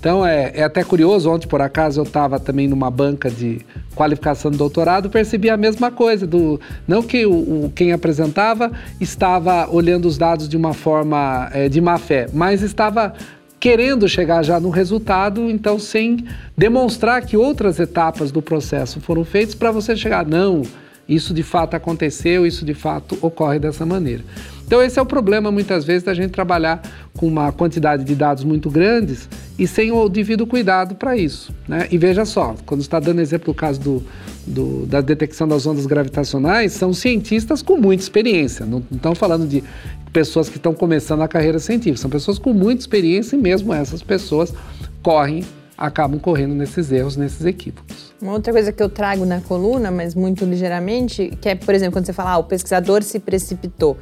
Então 0.00 0.24
é, 0.24 0.52
é 0.54 0.62
até 0.62 0.82
curioso, 0.82 1.30
ontem 1.30 1.46
por 1.46 1.60
acaso 1.60 2.00
eu 2.00 2.04
estava 2.04 2.40
também 2.40 2.66
numa 2.66 2.90
banca 2.90 3.30
de 3.30 3.60
qualificação 3.94 4.50
do 4.50 4.56
doutorado, 4.56 5.10
percebi 5.10 5.50
a 5.50 5.56
mesma 5.58 5.90
coisa, 5.90 6.26
do, 6.26 6.58
não 6.88 7.02
que 7.02 7.26
o, 7.26 7.66
o 7.66 7.72
quem 7.74 7.92
apresentava 7.92 8.72
estava 8.98 9.68
olhando 9.70 10.08
os 10.08 10.16
dados 10.16 10.48
de 10.48 10.56
uma 10.56 10.72
forma 10.72 11.50
é, 11.52 11.68
de 11.68 11.78
má 11.82 11.98
fé, 11.98 12.26
mas 12.32 12.62
estava 12.62 13.12
querendo 13.66 14.08
chegar 14.08 14.44
já 14.44 14.60
no 14.60 14.70
resultado, 14.70 15.50
então 15.50 15.76
sem 15.76 16.24
demonstrar 16.56 17.26
que 17.26 17.36
outras 17.36 17.80
etapas 17.80 18.30
do 18.30 18.40
processo 18.40 19.00
foram 19.00 19.24
feitas 19.24 19.56
para 19.56 19.72
você 19.72 19.96
chegar, 19.96 20.24
não, 20.24 20.62
isso 21.08 21.34
de 21.34 21.42
fato 21.42 21.74
aconteceu, 21.74 22.46
isso 22.46 22.64
de 22.64 22.74
fato 22.74 23.18
ocorre 23.20 23.58
dessa 23.58 23.84
maneira. 23.84 24.22
Então, 24.64 24.80
esse 24.80 25.00
é 25.00 25.02
o 25.02 25.06
problema, 25.06 25.50
muitas 25.50 25.84
vezes, 25.84 26.04
da 26.04 26.14
gente 26.14 26.30
trabalhar 26.30 26.80
com 27.16 27.26
uma 27.26 27.50
quantidade 27.50 28.04
de 28.04 28.14
dados 28.14 28.44
muito 28.44 28.70
grandes 28.70 29.28
e 29.58 29.66
sem 29.66 29.90
o 29.90 30.08
devido 30.08 30.46
cuidado 30.46 30.94
para 30.94 31.16
isso. 31.16 31.52
Né? 31.66 31.88
E 31.90 31.98
veja 31.98 32.24
só, 32.24 32.54
quando 32.66 32.82
está 32.82 33.00
dando 33.00 33.20
exemplo 33.20 33.52
do 33.52 33.56
caso 33.56 33.80
do, 33.80 34.04
do, 34.46 34.86
da 34.86 35.00
detecção 35.00 35.46
das 35.46 35.66
ondas 35.66 35.86
gravitacionais, 35.86 36.72
são 36.72 36.92
cientistas 36.92 37.62
com 37.62 37.76
muita 37.76 38.02
experiência. 38.02 38.64
Não, 38.64 38.82
não 38.90 38.96
estão 38.96 39.14
falando 39.14 39.46
de 39.46 39.62
pessoas 40.16 40.48
que 40.48 40.56
estão 40.56 40.72
começando 40.72 41.20
a 41.20 41.28
carreira 41.28 41.58
científica, 41.58 41.98
são 41.98 42.08
pessoas 42.08 42.38
com 42.38 42.50
muita 42.50 42.80
experiência 42.80 43.36
e 43.36 43.38
mesmo 43.38 43.74
essas 43.74 44.02
pessoas 44.02 44.50
correm, 45.02 45.44
acabam 45.76 46.18
correndo 46.18 46.54
nesses 46.54 46.90
erros, 46.90 47.18
nesses 47.18 47.44
equívocos. 47.44 48.14
Uma 48.22 48.32
outra 48.32 48.50
coisa 48.50 48.72
que 48.72 48.82
eu 48.82 48.88
trago 48.88 49.26
na 49.26 49.42
coluna, 49.42 49.90
mas 49.90 50.14
muito 50.14 50.46
ligeiramente, 50.46 51.36
que 51.38 51.50
é, 51.50 51.54
por 51.54 51.74
exemplo, 51.74 51.92
quando 51.92 52.06
você 52.06 52.14
fala, 52.14 52.30
ah, 52.30 52.38
o 52.38 52.44
pesquisador 52.44 53.02
se 53.02 53.18
precipitou. 53.18 53.98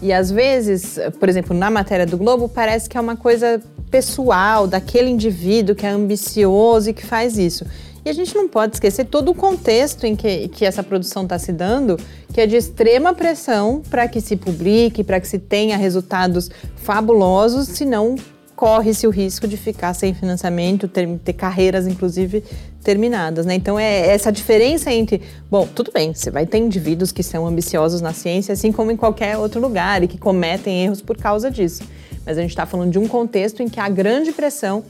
E 0.00 0.12
às 0.12 0.30
vezes, 0.30 1.00
por 1.18 1.28
exemplo, 1.28 1.56
na 1.56 1.68
matéria 1.68 2.06
do 2.06 2.16
Globo, 2.16 2.48
parece 2.48 2.88
que 2.88 2.96
é 2.96 3.00
uma 3.00 3.16
coisa 3.16 3.60
pessoal 3.90 4.68
daquele 4.68 5.10
indivíduo 5.10 5.74
que 5.74 5.84
é 5.84 5.88
ambicioso 5.88 6.90
e 6.90 6.92
que 6.92 7.04
faz 7.04 7.36
isso. 7.36 7.66
E 8.06 8.08
a 8.08 8.12
gente 8.12 8.36
não 8.36 8.46
pode 8.46 8.76
esquecer 8.76 9.06
todo 9.06 9.32
o 9.32 9.34
contexto 9.34 10.04
em 10.06 10.14
que, 10.14 10.46
que 10.46 10.64
essa 10.64 10.80
produção 10.80 11.24
está 11.24 11.40
se 11.40 11.50
dando, 11.50 11.98
que 12.32 12.40
é 12.40 12.46
de 12.46 12.54
extrema 12.54 13.12
pressão 13.12 13.82
para 13.90 14.06
que 14.06 14.20
se 14.20 14.36
publique, 14.36 15.02
para 15.02 15.18
que 15.18 15.26
se 15.26 15.40
tenha 15.40 15.76
resultados 15.76 16.48
fabulosos, 16.76 17.66
senão 17.66 18.14
corre-se 18.54 19.08
o 19.08 19.10
risco 19.10 19.48
de 19.48 19.56
ficar 19.56 19.92
sem 19.92 20.14
financiamento, 20.14 20.86
ter, 20.86 21.18
ter 21.18 21.32
carreiras, 21.32 21.88
inclusive, 21.88 22.44
terminadas, 22.80 23.44
né? 23.44 23.56
Então 23.56 23.76
é 23.76 24.06
essa 24.06 24.30
diferença 24.30 24.92
entre, 24.92 25.20
bom, 25.50 25.66
tudo 25.66 25.90
bem, 25.90 26.14
você 26.14 26.30
vai 26.30 26.46
ter 26.46 26.58
indivíduos 26.58 27.10
que 27.10 27.24
são 27.24 27.44
ambiciosos 27.44 28.00
na 28.00 28.12
ciência, 28.12 28.52
assim 28.52 28.70
como 28.70 28.92
em 28.92 28.96
qualquer 28.96 29.36
outro 29.36 29.60
lugar 29.60 30.04
e 30.04 30.06
que 30.06 30.16
cometem 30.16 30.84
erros 30.84 31.02
por 31.02 31.16
causa 31.16 31.50
disso. 31.50 31.82
Mas 32.24 32.38
a 32.38 32.40
gente 32.40 32.50
está 32.50 32.66
falando 32.66 32.92
de 32.92 33.00
um 33.00 33.08
contexto 33.08 33.64
em 33.64 33.68
que 33.68 33.80
há 33.80 33.88
grande 33.88 34.30
pressão 34.30 34.84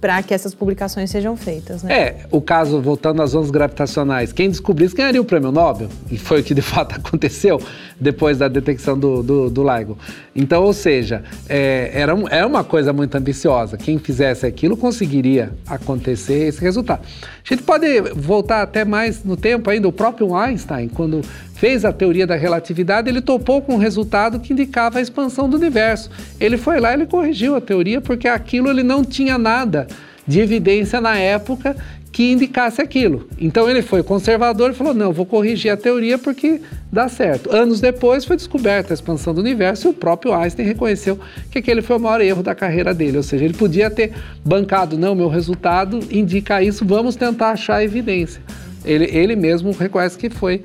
para 0.00 0.22
que 0.22 0.32
essas 0.32 0.54
publicações 0.54 1.10
sejam 1.10 1.36
feitas. 1.36 1.82
Né? 1.82 1.92
É, 1.92 2.16
o 2.30 2.40
caso, 2.40 2.80
voltando 2.80 3.20
às 3.20 3.34
ondas 3.34 3.50
gravitacionais, 3.50 4.32
quem 4.32 4.48
descobrisse 4.48 4.94
ganharia 4.94 5.20
o 5.20 5.24
prêmio 5.24 5.52
Nobel, 5.52 5.88
e 6.10 6.16
foi 6.16 6.40
o 6.40 6.44
que 6.44 6.54
de 6.54 6.62
fato 6.62 6.94
aconteceu 6.98 7.60
depois 8.00 8.38
da 8.38 8.48
detecção 8.48 8.98
do, 8.98 9.22
do, 9.22 9.50
do 9.50 9.62
LIGO. 9.62 9.98
Então, 10.34 10.64
ou 10.64 10.72
seja, 10.72 11.22
é, 11.48 11.90
era, 11.92 12.14
um, 12.14 12.26
era 12.28 12.46
uma 12.46 12.64
coisa 12.64 12.92
muito 12.92 13.14
ambiciosa. 13.16 13.76
Quem 13.76 13.98
fizesse 13.98 14.46
aquilo 14.46 14.76
conseguiria 14.76 15.52
acontecer 15.66 16.48
esse 16.48 16.60
resultado. 16.60 17.02
A 17.02 17.54
gente 17.54 17.62
pode 17.62 18.00
voltar 18.14 18.62
até 18.62 18.84
mais 18.84 19.22
no 19.24 19.36
tempo 19.36 19.68
ainda, 19.68 19.86
o 19.86 19.92
próprio 19.92 20.34
Einstein, 20.34 20.88
quando 20.88 21.20
fez 21.54 21.84
a 21.84 21.92
teoria 21.92 22.26
da 22.26 22.36
relatividade, 22.36 23.10
ele 23.10 23.20
topou 23.20 23.60
com 23.60 23.74
um 23.74 23.78
resultado 23.78 24.40
que 24.40 24.54
indicava 24.54 24.98
a 24.98 25.02
expansão 25.02 25.48
do 25.48 25.56
universo. 25.58 26.10
Ele 26.40 26.56
foi 26.56 26.80
lá 26.80 26.96
e 26.96 27.06
corrigiu 27.06 27.54
a 27.54 27.60
teoria 27.60 28.00
porque 28.00 28.26
aquilo 28.26 28.70
ele 28.70 28.82
não 28.82 29.04
tinha 29.04 29.36
nada 29.36 29.86
de 30.26 30.40
evidência 30.40 31.00
na 31.00 31.18
época 31.18 31.76
que 32.12 32.32
indicasse 32.32 32.82
aquilo. 32.82 33.28
Então 33.38 33.68
ele 33.68 33.82
foi 33.82 34.02
conservador 34.02 34.70
e 34.70 34.74
falou: 34.74 34.92
não, 34.92 35.12
vou 35.12 35.24
corrigir 35.24 35.72
a 35.72 35.76
teoria 35.76 36.18
porque 36.18 36.60
dá 36.92 37.08
certo. 37.08 37.54
Anos 37.54 37.80
depois 37.80 38.24
foi 38.24 38.36
descoberta 38.36 38.92
a 38.92 38.94
expansão 38.94 39.32
do 39.32 39.40
universo 39.40 39.88
e 39.88 39.90
o 39.90 39.94
próprio 39.94 40.34
Einstein 40.34 40.66
reconheceu 40.66 41.18
que 41.50 41.58
aquele 41.58 41.82
foi 41.82 41.96
o 41.96 42.00
maior 42.00 42.20
erro 42.20 42.42
da 42.42 42.54
carreira 42.54 42.92
dele. 42.92 43.16
Ou 43.16 43.22
seja, 43.22 43.44
ele 43.44 43.54
podia 43.54 43.90
ter 43.90 44.12
bancado, 44.44 44.98
não, 44.98 45.14
meu 45.14 45.28
resultado 45.28 46.00
indica 46.10 46.62
isso, 46.62 46.84
vamos 46.84 47.14
tentar 47.14 47.50
achar 47.50 47.76
a 47.76 47.84
evidência. 47.84 48.42
Ele, 48.84 49.04
ele 49.04 49.36
mesmo 49.36 49.72
reconhece 49.72 50.18
que 50.18 50.30
foi 50.30 50.62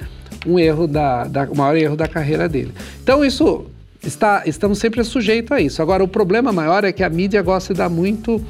um 0.48 0.58
erro 0.58 0.88
da, 0.88 1.26
da, 1.26 1.44
o 1.44 1.56
maior 1.56 1.76
erro 1.76 1.96
da 1.96 2.08
carreira 2.08 2.48
dele. 2.48 2.72
Então 3.04 3.24
isso 3.24 3.66
está, 4.04 4.44
estamos 4.46 4.80
sempre 4.80 5.04
sujeitos 5.04 5.52
a 5.52 5.62
isso. 5.62 5.82
Agora 5.82 6.04
o 6.04 6.08
problema 6.08 6.52
maior 6.52 6.84
é 6.84 6.92
que 6.92 7.04
a 7.04 7.10
mídia 7.10 7.42
gosta 7.42 7.74
de 7.74 7.80
dar 7.80 7.90
muito 7.90 8.42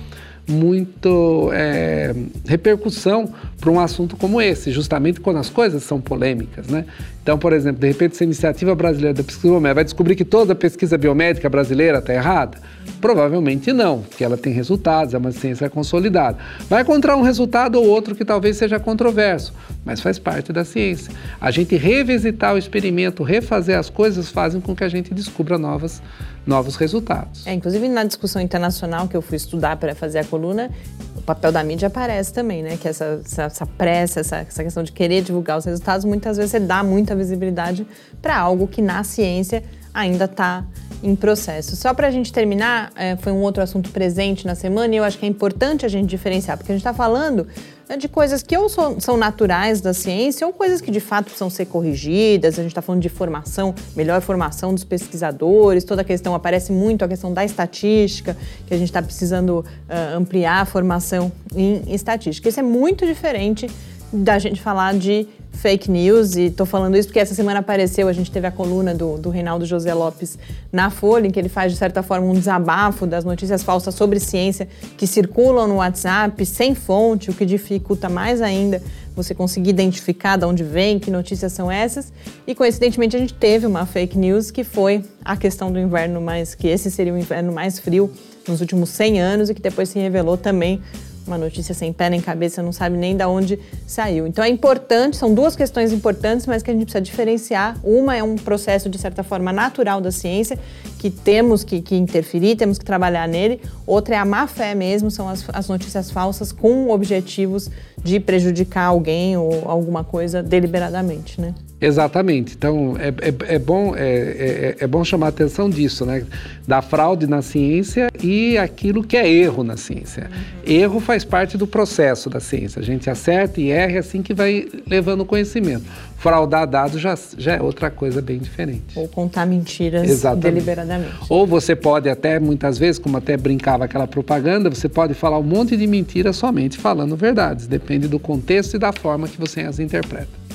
muito 0.47 1.49
é, 1.53 2.13
repercussão 2.47 3.33
para 3.59 3.71
um 3.71 3.79
assunto 3.79 4.15
como 4.15 4.39
esse, 4.39 4.71
justamente 4.71 5.19
quando 5.19 5.37
as 5.37 5.49
coisas 5.49 5.83
são 5.83 5.99
polêmicas, 5.99 6.67
né? 6.67 6.85
Então, 7.23 7.39
por 7.39 7.53
exemplo, 7.53 7.81
de 7.81 7.87
repente, 7.87 8.15
se 8.15 8.23
a 8.23 8.25
Iniciativa 8.25 8.75
Brasileira 8.75 9.15
da 9.15 9.23
Pesquisa 9.23 9.47
Biomédica 9.47 9.73
vai 9.73 9.83
descobrir 9.83 10.15
que 10.15 10.23
toda 10.23 10.53
a 10.53 10.55
pesquisa 10.55 10.95
biomédica 10.95 11.49
brasileira 11.49 11.97
está 11.97 12.13
errada? 12.13 12.59
Provavelmente 13.01 13.73
não, 13.73 14.01
porque 14.01 14.23
ela 14.23 14.37
tem 14.37 14.53
resultados, 14.53 15.15
é 15.15 15.17
uma 15.17 15.31
ciência 15.31 15.67
consolidada. 15.67 16.37
Vai 16.69 16.83
encontrar 16.83 17.15
um 17.15 17.23
resultado 17.23 17.81
ou 17.81 17.87
outro 17.87 18.13
que 18.13 18.23
talvez 18.23 18.57
seja 18.57 18.79
controverso, 18.79 19.53
mas 19.83 20.01
faz 20.01 20.19
parte 20.19 20.53
da 20.53 20.63
ciência. 20.63 21.11
A 21.41 21.49
gente 21.49 21.75
revisitar 21.75 22.53
o 22.53 22.59
experimento, 22.59 23.23
refazer 23.23 23.79
as 23.79 23.89
coisas, 23.89 24.29
fazem 24.29 24.61
com 24.61 24.75
que 24.75 24.83
a 24.83 24.89
gente 24.89 25.11
descubra 25.11 25.57
novas 25.57 26.03
novos 26.45 26.75
resultados. 26.75 27.45
É, 27.47 27.53
inclusive 27.53 27.87
na 27.87 28.03
discussão 28.03 28.41
internacional 28.41 29.07
que 29.07 29.17
eu 29.17 29.21
fui 29.21 29.35
estudar 29.35 29.77
para 29.77 29.95
fazer 29.95 30.19
a 30.19 30.23
coluna, 30.23 30.69
o 31.15 31.21
papel 31.21 31.51
da 31.51 31.63
mídia 31.63 31.87
aparece 31.87 32.31
também, 32.33 32.61
né? 32.61 32.77
Que 32.77 32.87
essa, 32.87 33.21
essa, 33.25 33.43
essa 33.43 33.65
pressa, 33.65 34.19
essa, 34.19 34.37
essa 34.37 34.63
questão 34.63 34.83
de 34.83 34.91
querer 34.91 35.23
divulgar 35.23 35.57
os 35.57 35.65
resultados, 35.65 36.05
muitas 36.05 36.37
vezes 36.37 36.51
você 36.51 36.59
dá 36.59 36.83
muita 36.83 37.15
visibilidade 37.15 37.87
para 38.21 38.37
algo 38.37 38.67
que 38.67 38.81
na 38.81 39.03
ciência 39.03 39.63
ainda 39.93 40.25
está 40.25 40.65
em 41.01 41.15
processo. 41.15 41.75
Só 41.75 41.93
para 41.93 42.07
a 42.07 42.11
gente 42.11 42.31
terminar, 42.31 42.91
é, 42.95 43.15
foi 43.15 43.31
um 43.31 43.41
outro 43.41 43.63
assunto 43.63 43.89
presente 43.91 44.45
na 44.45 44.55
semana 44.55 44.93
e 44.93 44.97
eu 44.97 45.03
acho 45.03 45.17
que 45.17 45.25
é 45.25 45.29
importante 45.29 45.85
a 45.85 45.89
gente 45.89 46.09
diferenciar, 46.09 46.57
porque 46.57 46.71
a 46.71 46.75
gente 46.75 46.81
está 46.81 46.93
falando 46.93 47.47
né, 47.87 47.97
de 47.97 48.07
coisas 48.07 48.41
que 48.41 48.57
ou 48.57 48.67
são, 48.69 48.99
são, 48.99 49.17
naturais 49.17 49.81
da 49.81 49.93
ciência 49.93 50.45
ou 50.45 50.53
coisas 50.53 50.81
que 50.81 50.91
de 50.91 50.99
fato 50.99 51.25
precisam 51.25 51.49
ser 51.49 51.65
corrigidas. 51.65 52.57
A 52.59 52.61
gente 52.61 52.71
está 52.71 52.81
falando 52.81 53.01
de 53.01 53.09
formação, 53.09 53.73
melhor 53.95 54.21
formação 54.21 54.73
dos 54.73 54.83
pesquisadores, 54.83 55.83
toda 55.83 56.01
a 56.01 56.05
questão, 56.05 56.35
aparece 56.35 56.71
muito 56.71 57.05
a 57.05 57.07
questão 57.07 57.33
da 57.33 57.45
estatística, 57.45 58.35
que 58.67 58.73
a 58.73 58.77
gente 58.77 58.89
está 58.89 59.01
precisando 59.01 59.59
uh, 59.59 60.17
ampliar 60.17 60.61
a 60.61 60.65
formação 60.65 61.31
em 61.55 61.83
estatística. 61.93 62.49
Isso 62.49 62.59
é 62.59 62.63
muito 62.63 63.05
diferente 63.05 63.67
da 64.15 64.39
gente 64.39 64.61
falar 64.61 64.93
de 64.95 65.27
fake 65.55 65.89
news, 65.89 66.35
e 66.35 66.43
estou 66.43 66.65
falando 66.65 66.97
isso 66.97 67.07
porque 67.07 67.19
essa 67.19 67.33
semana 67.33 67.59
apareceu, 67.59 68.07
a 68.07 68.13
gente 68.13 68.29
teve 68.29 68.45
a 68.45 68.51
coluna 68.51 68.93
do, 68.93 69.17
do 69.17 69.29
Reinaldo 69.29 69.65
José 69.65 69.93
Lopes 69.93 70.37
na 70.71 70.89
Folha, 70.89 71.27
em 71.27 71.31
que 71.31 71.39
ele 71.39 71.49
faz, 71.49 71.71
de 71.71 71.77
certa 71.77 72.03
forma, 72.03 72.27
um 72.27 72.33
desabafo 72.33 73.07
das 73.07 73.23
notícias 73.23 73.63
falsas 73.63 73.95
sobre 73.95 74.19
ciência 74.19 74.67
que 74.97 75.07
circulam 75.07 75.67
no 75.67 75.75
WhatsApp, 75.75 76.45
sem 76.45 76.75
fonte, 76.75 77.29
o 77.29 77.33
que 77.33 77.45
dificulta 77.45 78.09
mais 78.09 78.41
ainda 78.41 78.81
você 79.15 79.33
conseguir 79.33 79.69
identificar 79.69 80.35
de 80.35 80.45
onde 80.45 80.63
vem, 80.63 80.99
que 80.99 81.09
notícias 81.09 81.53
são 81.53 81.71
essas. 81.71 82.11
E 82.45 82.53
coincidentemente 82.53 83.15
a 83.15 83.19
gente 83.19 83.33
teve 83.33 83.65
uma 83.65 83.85
fake 83.85 84.17
news 84.17 84.51
que 84.51 84.63
foi 84.63 85.05
a 85.23 85.37
questão 85.37 85.71
do 85.71 85.79
inverno 85.79 86.19
mais, 86.19 86.53
que 86.53 86.67
esse 86.67 86.91
seria 86.91 87.13
o 87.13 87.17
inverno 87.17 87.53
mais 87.53 87.79
frio 87.79 88.11
nos 88.45 88.59
últimos 88.59 88.89
100 88.89 89.21
anos 89.21 89.49
e 89.49 89.53
que 89.53 89.61
depois 89.61 89.89
se 89.89 89.97
revelou 89.97 90.35
também 90.35 90.81
uma 91.27 91.37
notícia 91.37 91.73
sem 91.73 91.91
pé 91.91 92.09
nem 92.09 92.21
cabeça, 92.21 92.61
não 92.61 92.71
sabe 92.71 92.97
nem 92.97 93.15
de 93.15 93.25
onde 93.25 93.59
saiu. 93.87 94.27
Então 94.27 94.43
é 94.43 94.49
importante, 94.49 95.17
são 95.17 95.33
duas 95.33 95.55
questões 95.55 95.91
importantes, 95.91 96.45
mas 96.45 96.61
que 96.61 96.69
a 96.69 96.73
gente 96.73 96.83
precisa 96.83 97.01
diferenciar. 97.01 97.77
Uma 97.83 98.15
é 98.15 98.23
um 98.23 98.35
processo, 98.35 98.89
de 98.89 98.97
certa 98.97 99.23
forma, 99.23 99.51
natural 99.51 100.01
da 100.01 100.11
ciência, 100.11 100.57
que 100.99 101.09
temos 101.09 101.63
que, 101.63 101.81
que 101.81 101.95
interferir, 101.95 102.55
temos 102.55 102.77
que 102.77 102.85
trabalhar 102.85 103.27
nele. 103.27 103.61
Outra 103.85 104.15
é 104.15 104.17
a 104.17 104.25
má 104.25 104.47
fé 104.47 104.75
mesmo, 104.75 105.09
são 105.11 105.27
as, 105.27 105.45
as 105.53 105.67
notícias 105.67 106.11
falsas 106.11 106.51
com 106.51 106.89
objetivos 106.89 107.69
de 108.03 108.19
prejudicar 108.19 108.85
alguém 108.85 109.35
ou 109.35 109.69
alguma 109.69 110.03
coisa 110.03 110.43
deliberadamente, 110.43 111.41
né? 111.41 111.55
Exatamente. 111.79 112.55
Então, 112.55 112.95
é, 112.97 113.09
é, 113.09 113.55
é 113.55 113.59
bom, 113.59 113.95
é, 113.95 114.01
é, 114.07 114.75
é, 114.79 114.87
bom 114.87 115.03
chamar 115.03 115.27
a 115.27 115.29
atenção 115.29 115.69
disso, 115.69 116.05
né? 116.05 116.25
Da 116.67 116.81
fraude 116.81 117.27
na 117.27 117.41
ciência 117.41 118.09
e 118.23 118.57
aquilo 118.57 119.03
que 119.03 119.17
é 119.17 119.29
erro 119.29 119.63
na 119.63 119.75
ciência. 119.75 120.29
Uhum. 120.31 120.73
Erro 120.73 120.99
faz 120.99 121.14
parte 121.23 121.57
do 121.57 121.65
processo 121.65 122.29
da 122.29 122.39
ciência. 122.39 122.79
A 122.79 122.83
gente 122.83 123.09
acerta 123.09 123.61
e 123.61 123.71
erra 123.71 123.99
assim 123.99 124.21
que 124.21 124.33
vai 124.33 124.67
levando 124.87 125.23
conhecimento. 125.25 125.83
Fraudar 126.17 126.67
dados 126.67 126.99
já, 126.99 127.17
já 127.37 127.55
é 127.55 127.61
outra 127.61 127.91
coisa 127.91 128.21
bem 128.21 128.39
diferente. 128.39 128.97
Ou 128.97 129.07
contar 129.07 129.45
mentiras 129.45 130.09
Exatamente. 130.09 130.43
deliberadamente. 130.43 131.13
Ou 131.29 131.45
você 131.45 131.75
pode 131.75 132.09
até, 132.09 132.39
muitas 132.39 132.77
vezes, 132.77 132.99
como 132.99 133.17
até 133.17 133.37
brincava 133.37 133.85
aquela 133.85 134.07
propaganda, 134.07 134.69
você 134.69 134.89
pode 134.89 135.13
falar 135.13 135.37
um 135.37 135.43
monte 135.43 135.77
de 135.77 135.85
mentiras 135.85 136.35
somente 136.35 136.77
falando 136.77 137.15
verdades. 137.15 137.67
Depende 137.67 138.07
do 138.07 138.19
contexto 138.19 138.75
e 138.75 138.79
da 138.79 138.91
forma 138.91 139.27
que 139.27 139.37
você 139.37 139.61
as 139.61 139.79
interpreta. 139.79 140.45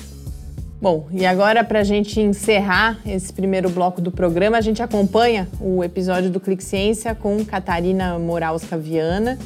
Bom, 0.81 1.09
e 1.13 1.27
agora 1.27 1.63
para 1.63 1.81
a 1.81 1.85
gente 1.85 2.19
encerrar 2.19 2.99
esse 3.05 3.31
primeiro 3.31 3.69
bloco 3.69 4.01
do 4.01 4.11
programa, 4.11 4.57
a 4.57 4.63
gente 4.63 4.83
acompanha 4.83 5.47
o 5.61 5.85
episódio 5.85 6.31
do 6.31 6.41
Clique 6.41 6.65
Ciência 6.65 7.15
com 7.15 7.45
Catarina 7.45 8.19
Moralska 8.19 8.79
Viana, 8.79 9.39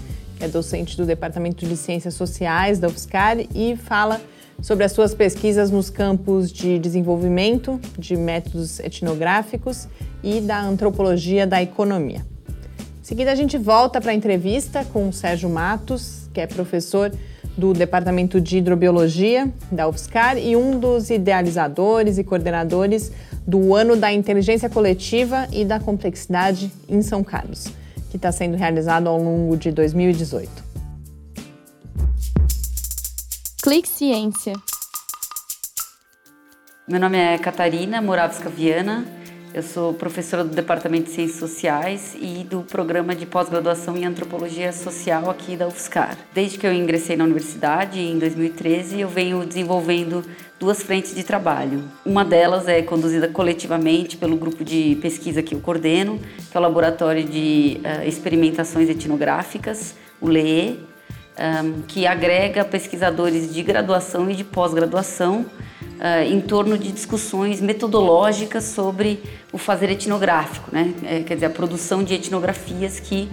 é 0.45 0.49
docente 0.49 0.97
do 0.97 1.07
Departamento 1.07 1.67
de 1.67 1.77
Ciências 1.77 2.15
Sociais 2.15 2.79
da 2.79 2.89
UFSCar 2.89 3.39
e 3.55 3.77
fala 3.77 4.21
sobre 4.61 4.85
as 4.85 4.93
suas 4.93 5.15
pesquisas 5.15 5.71
nos 5.71 5.91
campos 5.91 6.53
de 6.53 6.79
desenvolvimento, 6.79 7.81
de 7.99 8.17
métodos 8.17 8.79
etnográficos 8.81 9.89
e 10.23 10.41
da 10.41 10.61
antropologia 10.61 11.47
da 11.47 11.63
economia. 11.63 12.25
Em 13.01 13.05
seguida, 13.05 13.33
a 13.33 13.35
gente 13.35 13.59
volta 13.59 14.01
para 14.01 14.13
a 14.13 14.15
entrevista 14.15 14.85
com 14.93 15.09
o 15.09 15.13
Sérgio 15.13 15.49
Matos, 15.49 16.29
que 16.33 16.41
é 16.41 16.47
professor 16.47 17.11
do 17.57 17.73
Departamento 17.73 18.41
de 18.41 18.59
Hidrobiologia 18.59 19.53
da 19.71 19.89
UFSCar 19.89 20.37
e 20.39 20.57
um 20.57 20.79
dos 20.79 21.11
idealizadores 21.11 22.19
e 22.19 22.25
coordenadores 22.25 23.13
do 23.47 23.75
Ano 23.75 23.97
da 23.97 24.13
Inteligência 24.13 24.69
Coletiva 24.69 25.47
e 25.53 25.65
da 25.65 25.79
Complexidade 25.79 26.71
em 26.89 27.03
São 27.03 27.23
Carlos, 27.23 27.69
que 28.15 28.19
está 28.19 28.31
sendo 28.31 28.57
realizado 28.57 29.09
ao 29.09 29.21
longo 29.21 29.57
de 29.57 29.73
2018. 29.73 30.49
Clique 33.61 33.89
Ciência. 33.89 34.53
Meu 36.87 37.01
nome 37.01 37.19
é 37.19 37.37
Catarina 37.39 38.01
Moravska 38.01 38.49
Viana. 38.49 39.05
Eu 39.55 39.63
sou 39.63 39.95
professora 39.95 40.43
do 40.43 40.53
Departamento 40.53 41.05
de 41.05 41.11
Ciências 41.11 41.39
Sociais 41.39 42.17
e 42.21 42.43
do 42.43 42.63
programa 42.63 43.15
de 43.15 43.25
pós-graduação 43.25 43.97
em 43.97 44.05
Antropologia 44.05 44.73
Social 44.73 45.31
aqui 45.31 45.57
da 45.57 45.69
UFSCar. 45.69 46.19
Desde 46.35 46.59
que 46.59 46.67
eu 46.67 46.73
ingressei 46.73 47.15
na 47.15 47.23
universidade, 47.23 48.01
em 48.01 48.19
2013, 48.19 48.99
eu 48.99 49.09
venho 49.09 49.47
desenvolvendo 49.47 50.25
duas 50.59 50.83
frentes 50.83 51.15
de 51.15 51.23
trabalho. 51.23 51.85
Uma 52.05 52.25
delas 52.25 52.67
é 52.67 52.83
conduzida 52.83 53.29
coletivamente 53.29 54.17
pelo 54.17 54.37
grupo 54.37 54.65
de 54.65 54.99
pesquisa 55.01 55.41
que 55.41 55.55
eu 55.55 55.61
coordeno, 55.61 56.19
que 56.51 56.57
é 56.57 56.59
o 56.59 56.63
Laboratório 56.63 57.23
de 57.23 57.81
uh, 57.85 58.09
Experimentações 58.09 58.89
Etnográficas, 58.89 59.95
o 60.21 60.27
LEE, 60.27 60.81
um, 61.39 61.83
que 61.83 62.09
agrega 62.09 62.65
pesquisadores 62.65 63.55
de 63.55 63.63
graduação 63.63 64.29
e 64.29 64.35
de 64.35 64.43
pós-graduação 64.43 65.47
uh, 66.05 66.31
em 66.31 66.41
torno 66.41 66.77
de 66.77 66.93
discussões 66.93 67.63
metodológicas 67.63 68.65
sobre 68.65 69.23
o 69.51 69.57
fazer 69.57 69.91
etnográfico, 69.91 70.69
né? 70.71 70.93
É, 71.03 71.21
quer 71.21 71.35
dizer, 71.35 71.47
a 71.47 71.51
produção 71.51 72.05
de 72.05 72.13
etnografias 72.13 73.01
que 73.01 73.31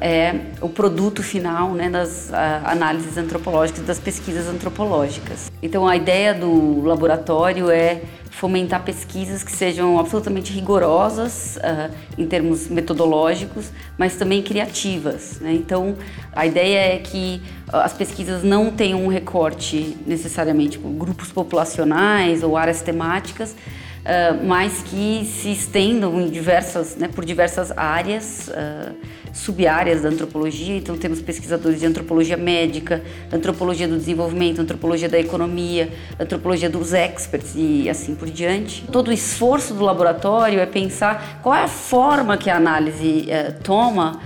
é 0.00 0.34
o 0.60 0.68
produto 0.68 1.22
final 1.22 1.72
né, 1.72 1.88
das 1.88 2.30
uh, 2.30 2.34
análises 2.64 3.16
antropológicas, 3.16 3.84
das 3.84 3.98
pesquisas 3.98 4.48
antropológicas. 4.48 5.50
Então, 5.62 5.86
a 5.86 5.96
ideia 5.96 6.34
do 6.34 6.82
laboratório 6.82 7.70
é 7.70 8.02
fomentar 8.30 8.82
pesquisas 8.84 9.42
que 9.42 9.50
sejam 9.50 9.98
absolutamente 9.98 10.52
rigorosas 10.52 11.56
uh, 11.56 11.90
em 12.18 12.26
termos 12.26 12.68
metodológicos, 12.68 13.70
mas 13.96 14.16
também 14.16 14.42
criativas. 14.42 15.40
Né? 15.40 15.54
Então, 15.54 15.96
a 16.32 16.44
ideia 16.44 16.94
é 16.94 16.98
que 16.98 17.40
as 17.72 17.92
pesquisas 17.92 18.42
não 18.42 18.70
tenham 18.70 19.02
um 19.02 19.08
recorte 19.08 19.96
necessariamente 20.06 20.78
por 20.78 20.90
grupos 20.90 21.32
populacionais 21.32 22.42
ou 22.42 22.56
áreas 22.56 22.82
temáticas, 22.82 23.56
uh, 24.06 24.44
mas 24.44 24.82
que 24.82 25.24
se 25.24 25.50
estendam 25.52 26.20
em 26.20 26.30
diversas, 26.30 26.96
né, 26.96 27.08
por 27.08 27.24
diversas 27.24 27.76
áreas. 27.76 28.48
Uh, 28.48 29.16
sub-áreas 29.36 30.00
da 30.00 30.08
antropologia, 30.08 30.78
então 30.78 30.96
temos 30.96 31.20
pesquisadores 31.20 31.78
de 31.78 31.84
antropologia 31.84 32.38
médica, 32.38 33.02
antropologia 33.30 33.86
do 33.86 33.98
desenvolvimento, 33.98 34.62
antropologia 34.62 35.10
da 35.10 35.18
economia, 35.18 35.92
antropologia 36.18 36.70
dos 36.70 36.94
experts 36.94 37.52
e 37.54 37.86
assim 37.88 38.14
por 38.14 38.30
diante. 38.30 38.82
Todo 38.90 39.08
o 39.08 39.12
esforço 39.12 39.74
do 39.74 39.84
laboratório 39.84 40.58
é 40.58 40.64
pensar 40.64 41.40
qual 41.42 41.54
é 41.54 41.64
a 41.64 41.68
forma 41.68 42.38
que 42.38 42.48
a 42.48 42.56
análise 42.56 43.30
eh, 43.30 43.50
toma 43.62 44.20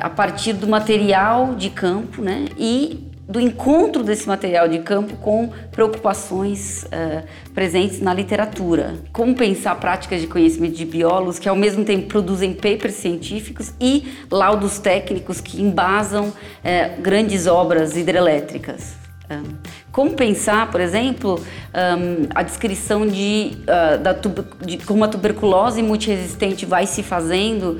a 0.00 0.08
partir 0.08 0.52
do 0.52 0.68
material 0.68 1.54
de 1.56 1.68
campo 1.68 2.22
né, 2.22 2.46
e 2.56 3.11
do 3.28 3.40
encontro 3.40 4.02
desse 4.02 4.26
material 4.26 4.68
de 4.68 4.80
campo 4.80 5.16
com 5.16 5.50
preocupações 5.70 6.84
uh, 6.84 7.26
presentes 7.54 8.00
na 8.00 8.12
literatura. 8.12 8.96
Como 9.12 9.34
pensar 9.34 9.76
práticas 9.76 10.20
de 10.20 10.26
conhecimento 10.26 10.76
de 10.76 10.84
biólogos 10.84 11.38
que 11.38 11.48
ao 11.48 11.56
mesmo 11.56 11.84
tempo 11.84 12.08
produzem 12.08 12.52
papers 12.52 12.94
científicos 12.94 13.72
e 13.80 14.12
laudos 14.30 14.78
técnicos 14.78 15.40
que 15.40 15.60
embasam 15.62 16.28
uh, 16.28 17.00
grandes 17.00 17.46
obras 17.46 17.96
hidrelétricas. 17.96 19.02
Como 19.28 19.81
pensar, 20.16 20.70
por 20.70 20.80
exemplo, 20.80 21.38
um, 21.38 22.26
a 22.34 22.42
descrição 22.42 23.06
de, 23.06 23.52
uh, 23.62 23.98
da 23.98 24.16
de 24.64 24.78
como 24.78 25.04
a 25.04 25.08
tuberculose 25.08 25.82
multiresistente 25.82 26.64
vai 26.64 26.86
se 26.86 27.02
fazendo 27.02 27.72
uh, 27.72 27.78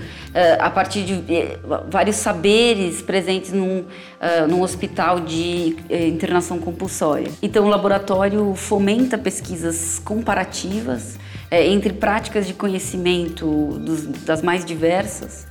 a 0.58 0.68
partir 0.68 1.04
de 1.04 1.14
uh, 1.14 1.84
vários 1.88 2.16
saberes 2.16 3.00
presentes 3.00 3.52
num, 3.52 3.80
uh, 3.80 4.46
num 4.48 4.60
hospital 4.60 5.20
de 5.20 5.76
eh, 5.88 6.06
internação 6.06 6.58
compulsória. 6.58 7.28
Então, 7.42 7.64
o 7.64 7.68
laboratório 7.68 8.54
fomenta 8.54 9.16
pesquisas 9.16 9.98
comparativas 9.98 11.18
eh, 11.52 11.68
entre 11.68 11.92
práticas 11.92 12.46
de 12.46 12.54
conhecimento 12.54 13.78
dos, 13.78 14.06
das 14.24 14.42
mais 14.42 14.64
diversas 14.64 15.46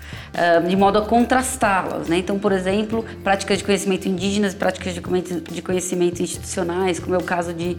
de 0.67 0.75
modo 0.75 0.97
a 0.97 1.01
contrastá-las. 1.01 2.07
Né? 2.07 2.17
Então, 2.17 2.39
por 2.39 2.51
exemplo, 2.51 3.05
práticas 3.23 3.57
de 3.57 3.63
conhecimento 3.63 4.07
indígenas, 4.07 4.53
práticas 4.53 4.93
de 4.93 5.61
conhecimento 5.61 6.21
institucionais, 6.21 6.99
como 6.99 7.15
é 7.15 7.17
o 7.17 7.23
caso 7.23 7.53
de 7.53 7.77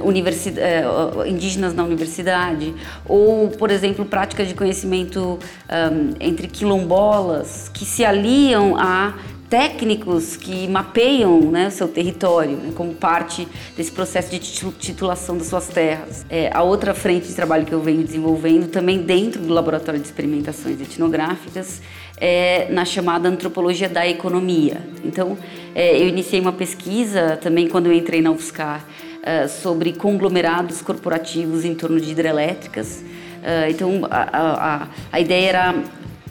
um, 0.00 0.06
universidade, 0.06 0.86
uh, 0.86 1.26
indígenas 1.26 1.74
na 1.74 1.82
universidade, 1.82 2.72
ou, 3.04 3.48
por 3.48 3.70
exemplo, 3.70 4.04
práticas 4.04 4.46
de 4.46 4.54
conhecimento 4.54 5.38
um, 5.68 6.14
entre 6.20 6.46
quilombolas 6.46 7.68
que 7.72 7.84
se 7.84 8.04
aliam 8.04 8.76
a 8.78 9.14
técnicos 9.48 10.36
que 10.36 10.66
mapeiam 10.68 11.40
né, 11.50 11.68
o 11.68 11.70
seu 11.70 11.88
território 11.88 12.56
né, 12.56 12.72
como 12.74 12.94
parte 12.94 13.46
desse 13.76 13.92
processo 13.92 14.30
de 14.30 14.38
titulação 14.38 15.38
das 15.38 15.46
suas 15.46 15.68
terras. 15.68 16.26
É, 16.28 16.50
a 16.52 16.62
outra 16.62 16.94
frente 16.94 17.28
de 17.28 17.34
trabalho 17.34 17.64
que 17.64 17.72
eu 17.72 17.80
venho 17.80 18.02
desenvolvendo, 18.02 18.68
também 18.68 19.02
dentro 19.02 19.40
do 19.42 19.52
Laboratório 19.52 20.00
de 20.00 20.06
Experimentações 20.06 20.80
Etnográficas, 20.80 21.80
é 22.18 22.68
na 22.70 22.84
chamada 22.84 23.28
Antropologia 23.28 23.88
da 23.88 24.06
Economia. 24.06 24.80
Então, 25.04 25.36
é, 25.74 26.00
eu 26.00 26.08
iniciei 26.08 26.40
uma 26.40 26.52
pesquisa 26.52 27.36
também 27.36 27.68
quando 27.68 27.86
eu 27.86 27.92
entrei 27.92 28.20
na 28.20 28.30
UFSCar 28.30 28.84
é, 29.22 29.48
sobre 29.48 29.92
conglomerados 29.92 30.80
corporativos 30.80 31.64
em 31.64 31.74
torno 31.74 32.00
de 32.00 32.10
hidrelétricas. 32.10 33.02
Uh, 33.46 33.70
então, 33.70 34.00
a, 34.10 34.82
a, 34.82 34.88
a, 35.12 35.20
ideia 35.20 35.48
era 35.48 35.74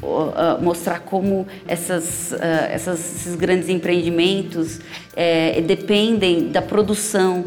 uh, 0.06 0.62
mostrar 0.62 1.00
como 1.00 1.48
essas, 1.68 2.32
uh, 2.32 2.36
essas, 2.70 3.00
esses 3.00 3.36
grandes 3.36 3.70
empreendimentos 3.70 4.78
uh, 4.78 5.62
dependem 5.66 6.50
da 6.50 6.62
produção 6.62 7.46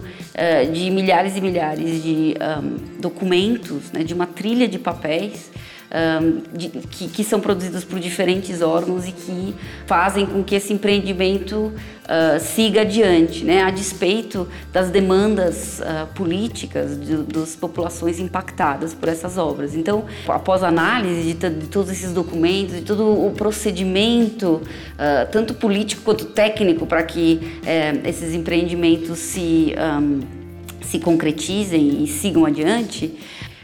de 0.72 0.88
milhares 0.92 1.36
e 1.36 1.40
milhares 1.40 2.00
de 2.00 2.36
um, 2.62 3.00
documentos, 3.00 3.90
né, 3.90 4.04
de 4.04 4.14
uma 4.14 4.24
trilha 4.24 4.68
de 4.68 4.78
papéis 4.78 5.50
um, 5.90 6.56
de, 6.56 6.68
que, 6.68 7.08
que, 7.08 7.24
são 7.24 7.40
produzidos 7.40 7.84
por 7.84 7.98
diferentes 7.98 8.60
órgãos 8.60 9.06
e 9.08 9.12
que 9.12 9.54
fazem 9.86 10.26
com 10.26 10.42
que 10.44 10.54
esse 10.54 10.72
empreendimento 10.72 11.56
uh, 11.56 12.40
siga 12.40 12.82
adiante, 12.82 13.44
né, 13.44 13.62
a 13.62 13.70
despeito 13.70 14.46
das 14.72 14.90
demandas 14.90 15.80
uh, 15.80 16.06
políticas 16.14 17.00
de, 17.00 17.16
das 17.24 17.56
populações 17.56 18.18
impactadas 18.20 18.92
por 18.92 19.08
essas 19.08 19.38
obras. 19.38 19.74
Então, 19.74 20.04
após 20.26 20.62
análise 20.62 21.32
de, 21.32 21.50
de 21.50 21.66
todos 21.68 21.90
esses 21.90 22.12
documentos, 22.12 22.74
de 22.74 22.82
todo 22.82 23.26
o 23.26 23.30
procedimento, 23.32 24.60
uh, 24.62 25.30
tanto 25.30 25.54
político 25.54 26.02
quanto 26.02 26.26
técnico, 26.26 26.86
para 26.86 27.02
que 27.02 27.60
eh, 27.64 28.00
esses 28.04 28.34
empreendimentos 28.34 29.18
se, 29.18 29.74
um, 30.00 30.20
se 30.80 30.98
concretizem 30.98 32.02
e 32.02 32.06
sigam 32.06 32.44
adiante, 32.44 33.14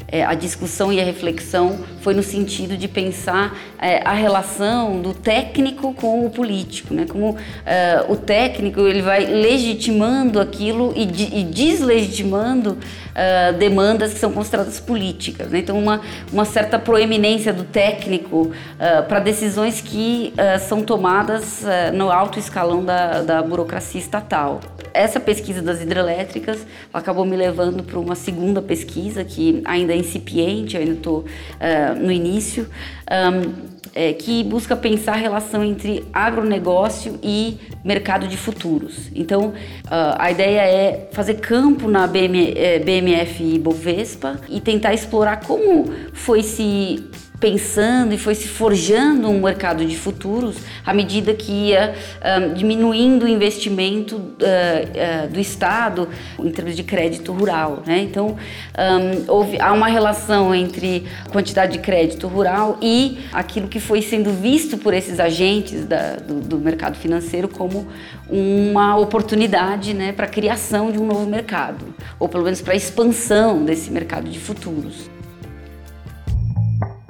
é, 0.09 0.25
a 0.25 0.35
discussão 0.35 0.93
e 0.93 1.01
a 1.01 1.05
reflexão 1.05 1.79
foi 2.01 2.14
no 2.14 2.23
sentido 2.23 2.77
de 2.77 2.87
pensar 2.87 3.57
é, 3.79 4.03
a 4.07 4.12
relação 4.12 5.01
do 5.01 5.12
técnico 5.14 5.93
com 5.95 6.25
o 6.27 6.31
político, 6.31 6.95
né? 6.95 7.07
Como 7.09 7.37
é, 7.64 8.05
o 8.09 8.17
técnico 8.17 8.81
ele 8.81 9.03
vai 9.03 9.25
legitimando 9.25 10.40
aquilo 10.40 10.93
e, 10.95 11.07
de, 11.07 11.37
e 11.37 11.45
deslegitimando 11.45 12.79
é, 13.14 13.53
demandas 13.53 14.12
que 14.12 14.19
são 14.19 14.33
consideradas 14.33 14.81
políticas. 14.81 15.51
Né? 15.51 15.59
Então 15.59 15.79
uma, 15.79 16.01
uma 16.33 16.45
certa 16.45 16.79
proeminência 16.79 17.53
do 17.53 17.64
técnico 17.64 18.51
é, 18.79 19.03
para 19.03 19.21
decisões 19.21 19.81
que 19.81 20.33
é, 20.37 20.59
são 20.59 20.83
tomadas 20.83 21.64
no 21.95 22.11
alto 22.11 22.38
escalão 22.38 22.85
da, 22.85 23.23
da 23.23 23.43
burocracia 23.43 24.01
estatal 24.01 24.61
essa 24.95 25.19
pesquisa 25.19 25.61
das 25.61 25.83
hidrelétricas 25.83 26.64
acabou 26.93 27.25
me 27.25 27.37
levando 27.37 27.83
para 27.83 27.99
uma 27.99 28.14
segunda 28.14 28.62
pesquisa 28.62 29.25
que 29.25 29.61
ainda 29.64 29.93
é 29.93 29.97
incipiente, 30.05 30.77
eu 30.77 30.83
ainda 30.83 30.95
estou 30.95 31.19
uh, 31.21 31.99
no 31.99 32.12
início, 32.12 32.69
um, 33.11 33.75
é, 33.95 34.12
que 34.12 34.43
busca 34.43 34.75
pensar 34.75 35.12
a 35.12 35.17
relação 35.17 35.62
entre 35.64 36.05
agronegócio 36.12 37.19
e 37.23 37.59
mercado 37.85 38.27
de 38.27 38.37
futuros. 38.37 39.09
Então, 39.14 39.49
uh, 39.49 40.17
a 40.19 40.31
ideia 40.33 40.61
é 40.62 41.09
fazer 41.12 41.35
campo 41.35 41.88
na 41.88 42.07
BM, 42.07 42.55
é, 42.57 42.81
BMF 42.81 43.59
Bovespa 43.61 44.40
e 44.49 44.61
tentar 44.61 44.95
explorar 44.95 45.40
como 45.40 45.93
foi 46.12 46.43
se 46.43 47.05
pensando 47.40 48.14
e 48.14 48.18
foi 48.18 48.35
se 48.35 48.47
forjando 48.47 49.29
um 49.29 49.42
mercado 49.42 49.85
de 49.85 49.97
futuros 49.97 50.57
à 50.87 50.94
medida 50.94 51.35
que 51.35 51.51
ia 51.51 51.94
um, 52.40 52.55
diminuindo 52.55 53.25
o 53.25 53.29
investimento 53.29 54.16
uh, 54.16 54.20
uh, 54.20 55.29
do 55.29 55.40
Estado 55.40 56.09
em 56.38 56.51
termos 56.51 56.77
de 56.77 56.85
crédito 56.85 57.33
rural. 57.33 57.83
Né? 57.85 57.99
Então, 58.03 58.37
um, 58.79 59.33
houve, 59.33 59.61
há 59.61 59.73
uma 59.73 59.88
relação 59.88 60.55
entre 60.55 61.05
a 61.27 61.29
quantidade 61.29 61.73
de 61.73 61.79
crédito 61.81 62.29
rural 62.29 62.79
e 62.81 63.18
aquilo 63.33 63.68
que 63.68 63.81
foi 63.81 64.01
sendo 64.01 64.31
visto 64.31 64.79
por 64.79 64.94
esses 64.94 65.18
agentes 65.18 65.85
da, 65.85 66.16
do, 66.16 66.40
do, 66.40 66.59
mercado 66.59 66.97
financeiro 66.97 67.49
como 67.49 67.87
uma 68.31 68.97
oportunidade 68.97 69.92
né, 69.92 70.12
para 70.12 70.27
a 70.27 70.29
criação 70.29 70.90
de 70.90 70.99
um 70.99 71.07
novo 71.07 71.27
mercado, 71.27 71.94
ou 72.18 72.29
pelo 72.29 72.44
menos 72.44 72.61
para 72.61 72.73
a 72.73 72.77
expansão 72.77 73.64
desse 73.64 73.90
mercado 73.90 74.31
de 74.31 74.38
futuros. 74.38 75.13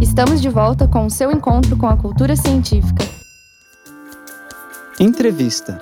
Estamos 0.00 0.40
de 0.40 0.48
volta 0.48 0.88
com 0.88 1.06
o 1.06 1.10
seu 1.10 1.30
encontro 1.30 1.76
com 1.76 1.86
a 1.86 1.96
cultura 1.96 2.36
científica. 2.36 3.04
Entrevista. 4.98 5.80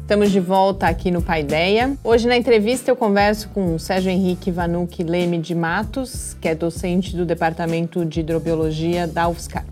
Estamos 0.00 0.30
de 0.30 0.40
volta 0.40 0.86
aqui 0.86 1.10
no 1.10 1.22
Paideia. 1.22 1.96
Hoje 2.02 2.26
na 2.26 2.36
entrevista 2.36 2.90
eu 2.90 2.96
converso 2.96 3.48
com 3.50 3.74
o 3.74 3.78
Sérgio 3.78 4.10
Henrique 4.10 4.50
Vanucci 4.50 5.02
Leme 5.02 5.38
de 5.38 5.54
Matos, 5.54 6.36
que 6.40 6.48
é 6.48 6.54
docente 6.54 7.16
do 7.16 7.24
Departamento 7.24 8.04
de 8.04 8.20
Hidrobiologia 8.20 9.06
da 9.06 9.28
UFSCar. 9.28 9.64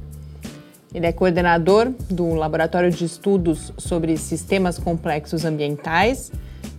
Ele 0.95 1.07
é 1.07 1.13
coordenador 1.13 1.93
do 2.09 2.35
Laboratório 2.35 2.91
de 2.91 3.05
Estudos 3.05 3.73
sobre 3.77 4.17
Sistemas 4.17 4.79
Complexos 4.79 5.45
Ambientais 5.45 6.31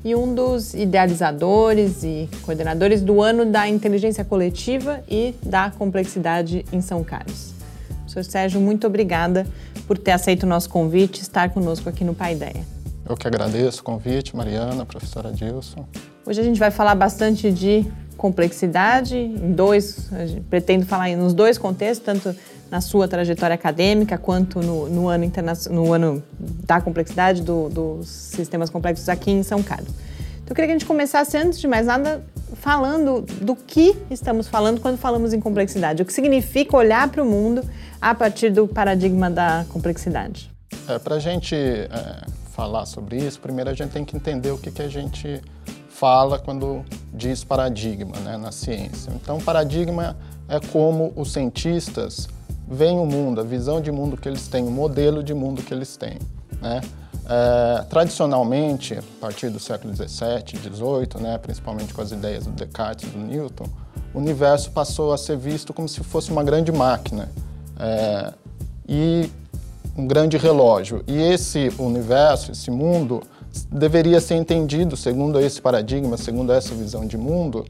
e 0.03 0.15
um 0.15 0.33
dos 0.33 0.73
idealizadores 0.73 2.03
e 2.03 2.29
coordenadores 2.43 3.01
do 3.01 3.21
Ano 3.21 3.45
da 3.45 3.67
Inteligência 3.67 4.23
Coletiva 4.23 5.01
e 5.09 5.35
da 5.43 5.71
Complexidade 5.71 6.65
em 6.71 6.81
São 6.81 7.03
Carlos. 7.03 7.53
Professor 8.01 8.23
Sérgio, 8.23 8.61
muito 8.61 8.87
obrigada 8.87 9.45
por 9.85 9.97
ter 9.97 10.11
aceito 10.11 10.43
o 10.43 10.47
nosso 10.47 10.69
convite 10.69 11.19
e 11.19 11.21
estar 11.21 11.49
conosco 11.49 11.89
aqui 11.89 12.03
no 12.03 12.13
Paideia. 12.15 12.65
Eu 13.07 13.15
que 13.15 13.27
agradeço 13.27 13.81
o 13.81 13.83
convite, 13.83 14.35
Mariana, 14.35 14.85
professora 14.85 15.31
Dilson. 15.31 15.85
Hoje 16.25 16.41
a 16.41 16.43
gente 16.43 16.59
vai 16.59 16.71
falar 16.71 16.95
bastante 16.95 17.51
de 17.51 17.85
complexidade, 18.17 19.15
em 19.15 19.51
dois, 19.53 20.09
pretendo 20.49 20.85
falar 20.85 21.15
nos 21.15 21.33
dois 21.33 21.57
contextos, 21.57 22.05
tanto 22.05 22.35
na 22.69 22.81
sua 22.81 23.07
trajetória 23.07 23.53
acadêmica 23.53 24.17
quanto 24.17 24.59
no, 24.59 24.89
no 24.89 25.07
ano, 25.07 25.31
no 25.69 25.93
ano 25.93 26.23
da 26.65 26.81
complexidade 26.81 27.41
do, 27.41 27.69
dos 27.69 28.07
sistemas 28.07 28.69
complexos 28.69 29.07
aqui 29.09 29.31
em 29.31 29.43
São 29.43 29.63
Carlos. 29.63 29.89
Então, 29.89 30.53
eu 30.53 30.55
queria 30.55 30.67
que 30.67 30.75
a 30.75 30.79
gente 30.79 30.85
começasse, 30.85 31.35
antes 31.37 31.59
de 31.59 31.67
mais 31.67 31.87
nada, 31.87 32.23
falando 32.55 33.21
do 33.41 33.55
que 33.55 33.95
estamos 34.09 34.47
falando 34.47 34.79
quando 34.79 34.97
falamos 34.97 35.33
em 35.33 35.41
complexidade. 35.41 36.01
O 36.01 36.05
que 36.05 36.13
significa 36.13 36.77
olhar 36.77 37.09
para 37.09 37.21
o 37.21 37.25
mundo 37.25 37.61
a 38.01 38.15
partir 38.15 38.49
do 38.49 38.67
paradigma 38.67 39.29
da 39.29 39.65
complexidade? 39.69 40.49
É, 40.87 40.97
para 40.99 41.15
a 41.15 41.19
gente 41.19 41.53
é, 41.53 41.89
falar 42.53 42.85
sobre 42.85 43.17
isso, 43.17 43.39
primeiro 43.41 43.69
a 43.69 43.73
gente 43.73 43.91
tem 43.91 44.05
que 44.05 44.15
entender 44.15 44.51
o 44.51 44.57
que, 44.57 44.71
que 44.71 44.81
a 44.81 44.87
gente 44.87 45.41
fala 45.89 46.39
quando 46.39 46.85
diz 47.13 47.43
paradigma 47.43 48.17
né, 48.19 48.37
na 48.37 48.51
ciência. 48.51 49.11
Então, 49.21 49.39
paradigma 49.39 50.15
é 50.47 50.59
como 50.59 51.11
os 51.15 51.33
cientistas 51.33 52.29
veem 52.67 52.99
o 52.99 53.05
mundo, 53.05 53.41
a 53.41 53.43
visão 53.43 53.79
de 53.79 53.91
mundo 53.91 54.17
que 54.17 54.27
eles 54.27 54.47
têm, 54.47 54.65
o 54.65 54.71
modelo 54.71 55.23
de 55.23 55.33
mundo 55.33 55.61
que 55.61 55.73
eles 55.73 55.95
têm. 55.95 56.17
Né? 56.61 56.81
É, 57.29 57.83
tradicionalmente, 57.89 58.95
a 58.95 59.03
partir 59.19 59.49
do 59.49 59.59
século 59.59 59.93
XVII, 59.93 60.59
XVIII, 60.59 61.21
né, 61.21 61.37
principalmente 61.37 61.93
com 61.93 62.01
as 62.01 62.11
ideias 62.11 62.45
do 62.45 62.51
Descartes 62.51 63.09
e 63.09 63.11
do 63.11 63.19
Newton, 63.19 63.65
o 64.13 64.19
universo 64.19 64.71
passou 64.71 65.13
a 65.13 65.17
ser 65.17 65.37
visto 65.37 65.73
como 65.73 65.87
se 65.87 66.01
fosse 66.03 66.31
uma 66.31 66.43
grande 66.43 66.71
máquina. 66.71 67.29
É, 67.79 68.33
e 68.87 69.29
um 69.97 70.07
grande 70.07 70.37
relógio. 70.37 71.03
E 71.07 71.19
esse 71.19 71.71
universo, 71.77 72.51
esse 72.51 72.69
mundo, 72.69 73.21
deveria 73.71 74.21
ser 74.21 74.35
entendido 74.35 74.95
segundo 74.95 75.39
esse 75.39 75.61
paradigma, 75.61 76.17
segundo 76.17 76.51
essa 76.53 76.73
visão 76.75 77.05
de 77.05 77.17
mundo, 77.17 77.65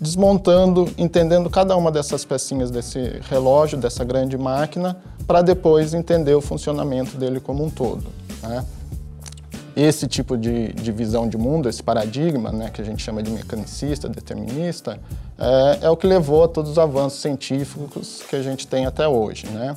desmontando, 0.00 0.90
entendendo 0.96 1.50
cada 1.50 1.76
uma 1.76 1.92
dessas 1.92 2.24
pecinhas 2.24 2.70
desse 2.70 3.20
relógio, 3.28 3.76
dessa 3.76 4.02
grande 4.02 4.38
máquina, 4.38 4.96
para 5.26 5.42
depois 5.42 5.92
entender 5.92 6.34
o 6.34 6.40
funcionamento 6.40 7.18
dele 7.18 7.38
como 7.38 7.62
um 7.62 7.68
todo. 7.68 8.06
Né? 8.42 8.64
Esse 9.76 10.08
tipo 10.08 10.38
de, 10.38 10.72
de, 10.72 10.90
visão 10.90 11.28
de 11.28 11.36
mundo, 11.36 11.68
esse 11.68 11.82
paradigma, 11.82 12.50
né, 12.50 12.70
que 12.70 12.80
a 12.80 12.84
gente 12.84 13.02
chama 13.02 13.22
de 13.22 13.30
mecanicista, 13.30 14.08
determinista, 14.08 14.98
é, 15.38 15.78
é, 15.82 15.90
o 15.90 15.96
que 15.96 16.06
levou 16.06 16.44
a 16.44 16.48
todos 16.48 16.72
os 16.72 16.78
avanços 16.78 17.20
científicos 17.20 18.22
que 18.28 18.34
a 18.34 18.42
gente 18.42 18.66
tem 18.66 18.86
até 18.86 19.06
hoje. 19.06 19.46
Né? 19.48 19.76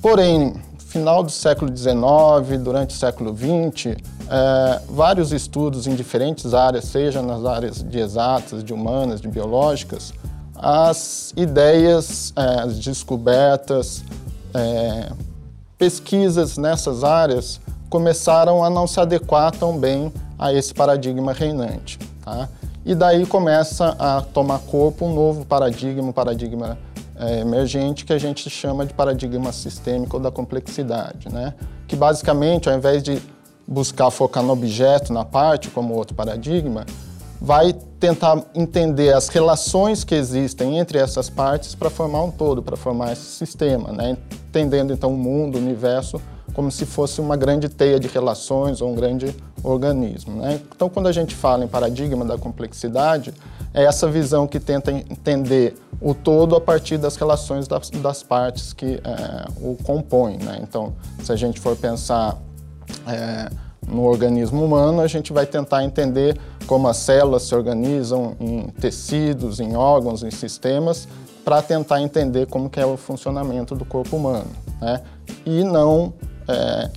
Porém, 0.00 0.54
final 0.78 1.22
do 1.22 1.30
século 1.30 1.74
XIX, 1.76 2.62
durante 2.62 2.94
o 2.94 2.98
século 2.98 3.36
XX, 3.36 3.96
é, 4.32 4.80
vários 4.88 5.30
estudos 5.30 5.86
em 5.86 5.94
diferentes 5.94 6.54
áreas, 6.54 6.86
seja 6.86 7.20
nas 7.20 7.44
áreas 7.44 7.82
de 7.82 7.98
exatas, 7.98 8.64
de 8.64 8.72
humanas, 8.72 9.20
de 9.20 9.28
biológicas, 9.28 10.14
as 10.56 11.34
ideias, 11.36 12.32
é, 12.34 12.60
as 12.60 12.78
descobertas, 12.78 14.02
é, 14.54 15.10
pesquisas 15.76 16.56
nessas 16.56 17.04
áreas 17.04 17.60
começaram 17.90 18.64
a 18.64 18.70
não 18.70 18.86
se 18.86 18.98
adequar 18.98 19.50
tão 19.50 19.78
bem 19.78 20.10
a 20.38 20.50
esse 20.50 20.72
paradigma 20.72 21.34
reinante. 21.34 21.98
Tá? 22.24 22.48
E 22.86 22.94
daí 22.94 23.26
começa 23.26 23.94
a 23.98 24.22
tomar 24.22 24.60
corpo 24.60 25.04
um 25.04 25.14
novo 25.14 25.44
paradigma, 25.44 26.08
um 26.08 26.12
paradigma 26.12 26.78
é, 27.16 27.40
emergente 27.40 28.06
que 28.06 28.14
a 28.14 28.18
gente 28.18 28.48
chama 28.48 28.86
de 28.86 28.94
paradigma 28.94 29.52
sistêmico 29.52 30.18
da 30.18 30.30
complexidade, 30.30 31.28
né? 31.28 31.52
que 31.86 31.94
basicamente, 31.94 32.70
ao 32.70 32.74
invés 32.74 33.02
de 33.02 33.20
buscar 33.66 34.10
focar 34.10 34.42
no 34.42 34.52
objeto, 34.52 35.12
na 35.12 35.24
parte, 35.24 35.70
como 35.70 35.94
outro 35.94 36.14
paradigma, 36.14 36.84
vai 37.40 37.72
tentar 37.72 38.40
entender 38.54 39.12
as 39.12 39.28
relações 39.28 40.04
que 40.04 40.14
existem 40.14 40.78
entre 40.78 40.98
essas 40.98 41.28
partes 41.28 41.74
para 41.74 41.90
formar 41.90 42.22
um 42.22 42.30
todo, 42.30 42.62
para 42.62 42.76
formar 42.76 43.12
esse 43.12 43.24
sistema, 43.24 43.90
né? 43.92 44.16
entendendo 44.48 44.92
então 44.92 45.12
o 45.12 45.16
mundo, 45.16 45.56
o 45.56 45.58
universo, 45.58 46.20
como 46.54 46.70
se 46.70 46.86
fosse 46.86 47.20
uma 47.20 47.36
grande 47.36 47.68
teia 47.68 47.98
de 47.98 48.06
relações 48.06 48.80
ou 48.80 48.92
um 48.92 48.94
grande 48.94 49.34
organismo. 49.64 50.40
Né? 50.40 50.60
Então, 50.74 50.88
quando 50.88 51.08
a 51.08 51.12
gente 51.12 51.34
fala 51.34 51.64
em 51.64 51.68
paradigma 51.68 52.24
da 52.24 52.38
complexidade, 52.38 53.32
é 53.74 53.84
essa 53.84 54.08
visão 54.08 54.46
que 54.46 54.60
tenta 54.60 54.92
entender 54.92 55.74
o 56.00 56.14
todo 56.14 56.54
a 56.54 56.60
partir 56.60 56.98
das 56.98 57.16
relações 57.16 57.66
das, 57.66 57.90
das 57.90 58.22
partes 58.22 58.72
que 58.72 59.00
é, 59.02 59.46
o 59.60 59.76
compõem. 59.82 60.36
Né? 60.38 60.60
Então, 60.62 60.94
se 61.22 61.32
a 61.32 61.36
gente 61.36 61.58
for 61.58 61.76
pensar 61.76 62.38
é, 63.06 63.50
no 63.86 64.04
organismo 64.04 64.64
humano, 64.64 65.00
a 65.00 65.06
gente 65.06 65.32
vai 65.32 65.46
tentar 65.46 65.84
entender 65.84 66.38
como 66.66 66.88
as 66.88 66.96
células 66.98 67.42
se 67.42 67.54
organizam 67.54 68.36
em 68.40 68.68
tecidos, 68.68 69.60
em 69.60 69.76
órgãos, 69.76 70.22
em 70.22 70.30
sistemas, 70.30 71.08
para 71.44 71.60
tentar 71.60 72.00
entender 72.00 72.46
como 72.46 72.70
que 72.70 72.78
é 72.78 72.86
o 72.86 72.96
funcionamento 72.96 73.74
do 73.74 73.84
corpo 73.84 74.16
humano. 74.16 74.50
Né? 74.80 75.02
E 75.44 75.64
não 75.64 76.12
é, 76.48 76.90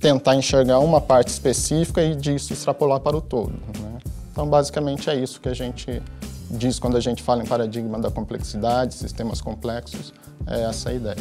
tentar 0.00 0.34
enxergar 0.36 0.78
uma 0.78 1.00
parte 1.00 1.28
específica 1.28 2.02
e 2.02 2.16
disso 2.16 2.52
extrapolar 2.52 3.00
para 3.00 3.16
o 3.16 3.20
todo. 3.20 3.52
Né? 3.52 3.98
Então, 4.32 4.48
basicamente, 4.48 5.10
é 5.10 5.14
isso 5.14 5.40
que 5.40 5.48
a 5.48 5.54
gente 5.54 6.02
diz 6.50 6.78
quando 6.78 6.96
a 6.96 7.00
gente 7.00 7.22
fala 7.22 7.42
em 7.42 7.46
paradigma 7.46 7.98
da 7.98 8.10
complexidade, 8.10 8.94
sistemas 8.94 9.40
complexos, 9.40 10.14
é 10.46 10.62
essa 10.62 10.92
ideia. 10.92 11.16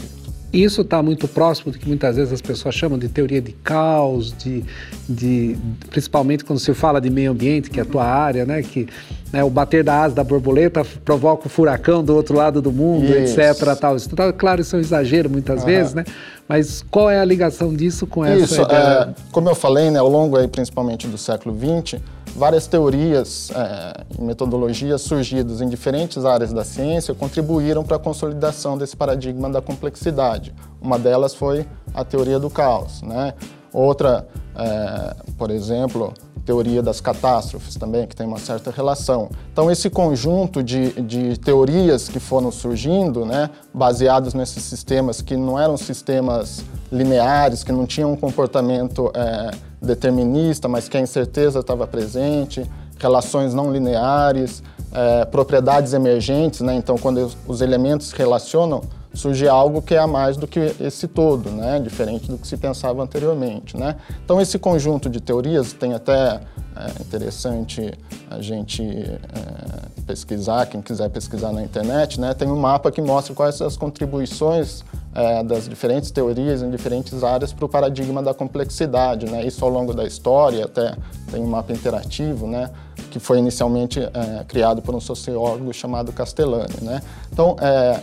Isso 0.58 0.82
está 0.82 1.04
muito 1.04 1.28
próximo 1.28 1.72
do 1.72 1.78
que 1.78 1.88
muitas 1.88 2.16
vezes 2.16 2.34
as 2.34 2.42
pessoas 2.42 2.74
chamam 2.74 2.98
de 2.98 3.08
teoria 3.08 3.40
de 3.40 3.52
caos, 3.52 4.36
de, 4.36 4.64
de, 5.08 5.56
principalmente 5.92 6.44
quando 6.44 6.58
se 6.58 6.74
fala 6.74 7.00
de 7.00 7.12
meio 7.12 7.32
ambiente, 7.32 7.70
que 7.70 7.80
é 7.80 7.84
a 7.84 7.86
tua 7.86 8.04
área, 8.04 8.44
né? 8.44 8.64
Que 8.64 8.88
né, 9.32 9.44
o 9.44 9.52
bater 9.52 9.84
da 9.84 10.02
asa 10.02 10.16
da 10.16 10.24
borboleta 10.24 10.84
provoca 11.06 11.46
o 11.46 11.50
furacão 11.50 12.04
do 12.04 12.16
outro 12.16 12.36
lado 12.36 12.60
do 12.60 12.72
mundo, 12.72 13.06
isso. 13.06 13.40
etc. 13.40 13.78
Tal. 13.80 13.96
Isso, 13.96 14.10
tá, 14.16 14.34
claro, 14.34 14.60
isso 14.62 14.76
é 14.76 14.80
um 14.80 14.82
exagero 14.82 15.30
muitas 15.30 15.60
uhum. 15.60 15.68
vezes, 15.68 15.94
né? 15.94 16.04
Mas 16.48 16.84
qual 16.90 17.08
é 17.08 17.20
a 17.20 17.26
ligação 17.26 17.72
disso 17.74 18.08
com 18.08 18.26
essa 18.26 18.44
Isso, 18.44 18.62
ideia? 18.62 19.10
É, 19.10 19.14
como 19.32 19.50
eu 19.50 19.56
falei, 19.56 19.92
né, 19.92 20.00
ao 20.00 20.10
longo 20.10 20.38
aí, 20.38 20.48
principalmente 20.48 21.08
do 21.08 21.20
século 21.20 21.56
XX, 21.56 22.02
várias 22.36 22.68
teorias 22.68 23.50
é, 23.52 24.06
e 24.18 24.22
metodologias 24.22 25.02
surgidas 25.02 25.62
em 25.62 25.68
diferentes 25.68 26.26
áreas 26.26 26.54
da 26.54 26.64
ciência 26.64 27.14
contribuíram 27.14 27.84
para 27.84 27.98
a 27.98 28.00
consolidação 28.00 28.78
desse 28.78 28.96
paradigma 28.96 29.50
da 29.50 29.62
complexidade. 29.62 30.54
Uma 30.82 31.00
delas 31.00 31.34
foi 31.34 31.66
a 31.94 32.04
teoria 32.04 32.40
do 32.40 32.50
caos. 32.50 33.02
Né? 33.02 33.34
Outra, 33.78 34.28
é, 34.56 35.16
por 35.38 35.52
exemplo, 35.52 36.12
teoria 36.44 36.82
das 36.82 37.00
catástrofes 37.00 37.76
também, 37.76 38.08
que 38.08 38.16
tem 38.16 38.26
uma 38.26 38.40
certa 38.40 38.72
relação. 38.72 39.30
Então, 39.54 39.70
esse 39.70 39.88
conjunto 39.88 40.64
de, 40.64 41.00
de 41.00 41.38
teorias 41.38 42.10
que 42.10 42.20
foram 42.20 42.52
surgindo, 42.52 43.24
né, 43.24 43.52
baseados 43.72 44.34
nesses 44.34 44.64
sistemas 44.64 45.22
que 45.22 45.38
não 45.38 45.60
eram 45.60 45.78
sistemas 45.78 46.66
lineares, 46.92 47.64
que 47.64 47.72
não 47.72 47.86
tinham 47.86 48.14
um 48.14 48.16
comportamento 48.16 49.12
é, 49.14 49.52
determinista, 49.80 50.68
mas 50.68 50.90
que 50.90 50.98
a 50.98 51.00
incerteza 51.00 51.60
estava 51.60 51.86
presente, 51.86 52.66
relações 52.98 53.54
não 53.54 53.72
lineares, 53.72 54.64
é, 54.92 55.24
propriedades 55.26 55.94
emergentes, 55.94 56.62
né? 56.62 56.74
então 56.74 56.98
quando 56.98 57.30
os 57.48 57.62
elementos 57.62 58.08
se 58.08 58.16
relacionam, 58.16 58.82
surge 59.18 59.48
algo 59.48 59.82
que 59.82 59.96
é 59.96 60.00
a 60.00 60.08
mais 60.08 60.38
do 60.38 60.48
que 60.48 60.76
esse 60.80 61.08
todo, 61.08 61.50
né? 61.50 61.80
diferente 61.80 62.30
do 62.30 62.38
que 62.38 62.48
se 62.48 62.56
pensava 62.56 63.04
anteriormente. 63.04 63.76
Né? 63.76 63.96
Então, 64.24 64.40
esse 64.40 64.58
conjunto 64.60 65.10
de 65.10 65.20
teorias 65.20 65.74
tem 65.74 65.94
até 65.94 66.40
é 66.78 67.02
interessante 67.02 67.92
a 68.30 68.40
gente 68.40 68.84
é, 68.84 70.02
pesquisar, 70.06 70.68
quem 70.68 70.80
quiser 70.80 71.10
pesquisar 71.10 71.52
na 71.52 71.64
internet, 71.64 72.20
né? 72.22 72.36
tem 72.36 72.48
um 72.48 72.56
mapa 72.56 72.92
que 72.92 73.02
mostra 73.02 73.34
quais 73.34 73.56
são 73.56 73.66
as 73.66 73.76
contribuições 73.76 74.84
é, 75.16 75.44
das 75.44 75.68
diferentes 75.68 76.12
teorias 76.12 76.62
em 76.62 76.70
diferentes 76.70 77.24
áreas 77.24 77.52
para 77.52 77.66
o 77.66 77.70
paradigma 77.70 78.22
da 78.22 78.32
complexidade. 78.34 79.26
Né? 79.26 79.46
Isso 79.48 79.66
ao 79.66 79.72
longo 79.72 79.92
da 79.92 80.06
história, 80.06 80.66
até 80.66 80.94
tem 81.32 81.42
um 81.42 81.48
mapa 81.48 81.74
interativo, 81.74 82.46
né? 82.46 82.70
que 83.10 83.20
foi 83.20 83.40
inicialmente 83.40 84.00
é, 84.00 84.44
criado 84.48 84.80
por 84.80 84.94
um 84.94 85.02
sociólogo 85.02 85.74
chamado 85.74 86.14
Castellani. 86.14 86.76
Né? 86.82 87.02
Então, 87.32 87.56
é, 87.60 88.02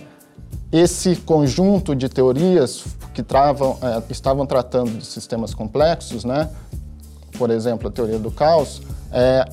esse 0.76 1.14
conjunto 1.14 1.94
de 1.94 2.08
teorias 2.08 2.84
que 3.14 3.22
travam, 3.22 3.78
é, 3.80 4.02
estavam 4.12 4.44
tratando 4.44 4.98
de 4.98 5.06
sistemas 5.06 5.54
complexos, 5.54 6.24
né, 6.24 6.50
por 7.38 7.48
exemplo, 7.48 7.86
a 7.86 7.92
teoria 7.92 8.18
do 8.18 8.28
caos, 8.28 8.82
é, 9.12 9.44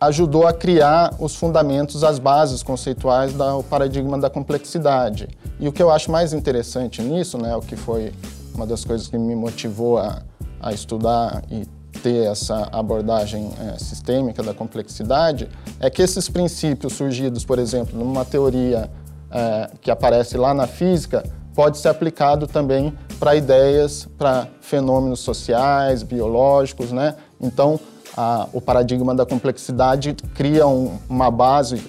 ajudou 0.00 0.46
a 0.46 0.52
criar 0.54 1.14
os 1.18 1.36
fundamentos, 1.36 2.02
as 2.02 2.18
bases 2.18 2.62
conceituais 2.62 3.34
do 3.34 3.62
paradigma 3.64 4.16
da 4.16 4.30
complexidade. 4.30 5.28
E 5.60 5.68
o 5.68 5.72
que 5.72 5.82
eu 5.82 5.90
acho 5.90 6.10
mais 6.10 6.32
interessante 6.32 7.02
nisso, 7.02 7.36
né, 7.36 7.54
o 7.54 7.60
que 7.60 7.76
foi 7.76 8.14
uma 8.54 8.66
das 8.66 8.86
coisas 8.86 9.06
que 9.06 9.18
me 9.18 9.36
motivou 9.36 9.98
a, 9.98 10.22
a 10.60 10.72
estudar 10.72 11.42
e 11.50 11.66
ter 12.02 12.26
essa 12.26 12.70
abordagem 12.72 13.50
é, 13.60 13.78
sistêmica 13.78 14.42
da 14.42 14.54
complexidade, 14.54 15.46
é 15.78 15.90
que 15.90 16.00
esses 16.00 16.26
princípios 16.26 16.94
surgidos, 16.94 17.44
por 17.44 17.58
exemplo, 17.58 17.98
numa 17.98 18.24
teoria 18.24 18.88
é, 19.30 19.70
que 19.80 19.90
aparece 19.90 20.36
lá 20.36 20.54
na 20.54 20.66
física 20.66 21.22
pode 21.54 21.78
ser 21.78 21.88
aplicado 21.88 22.46
também 22.46 22.96
para 23.18 23.34
ideias, 23.34 24.08
para 24.16 24.46
fenômenos 24.60 25.18
sociais, 25.18 26.04
biológicos, 26.04 26.92
né? 26.92 27.16
Então, 27.40 27.80
a, 28.16 28.48
o 28.52 28.60
paradigma 28.60 29.12
da 29.12 29.26
complexidade 29.26 30.14
cria 30.36 30.68
um, 30.68 30.98
uma 31.08 31.32
base 31.32 31.82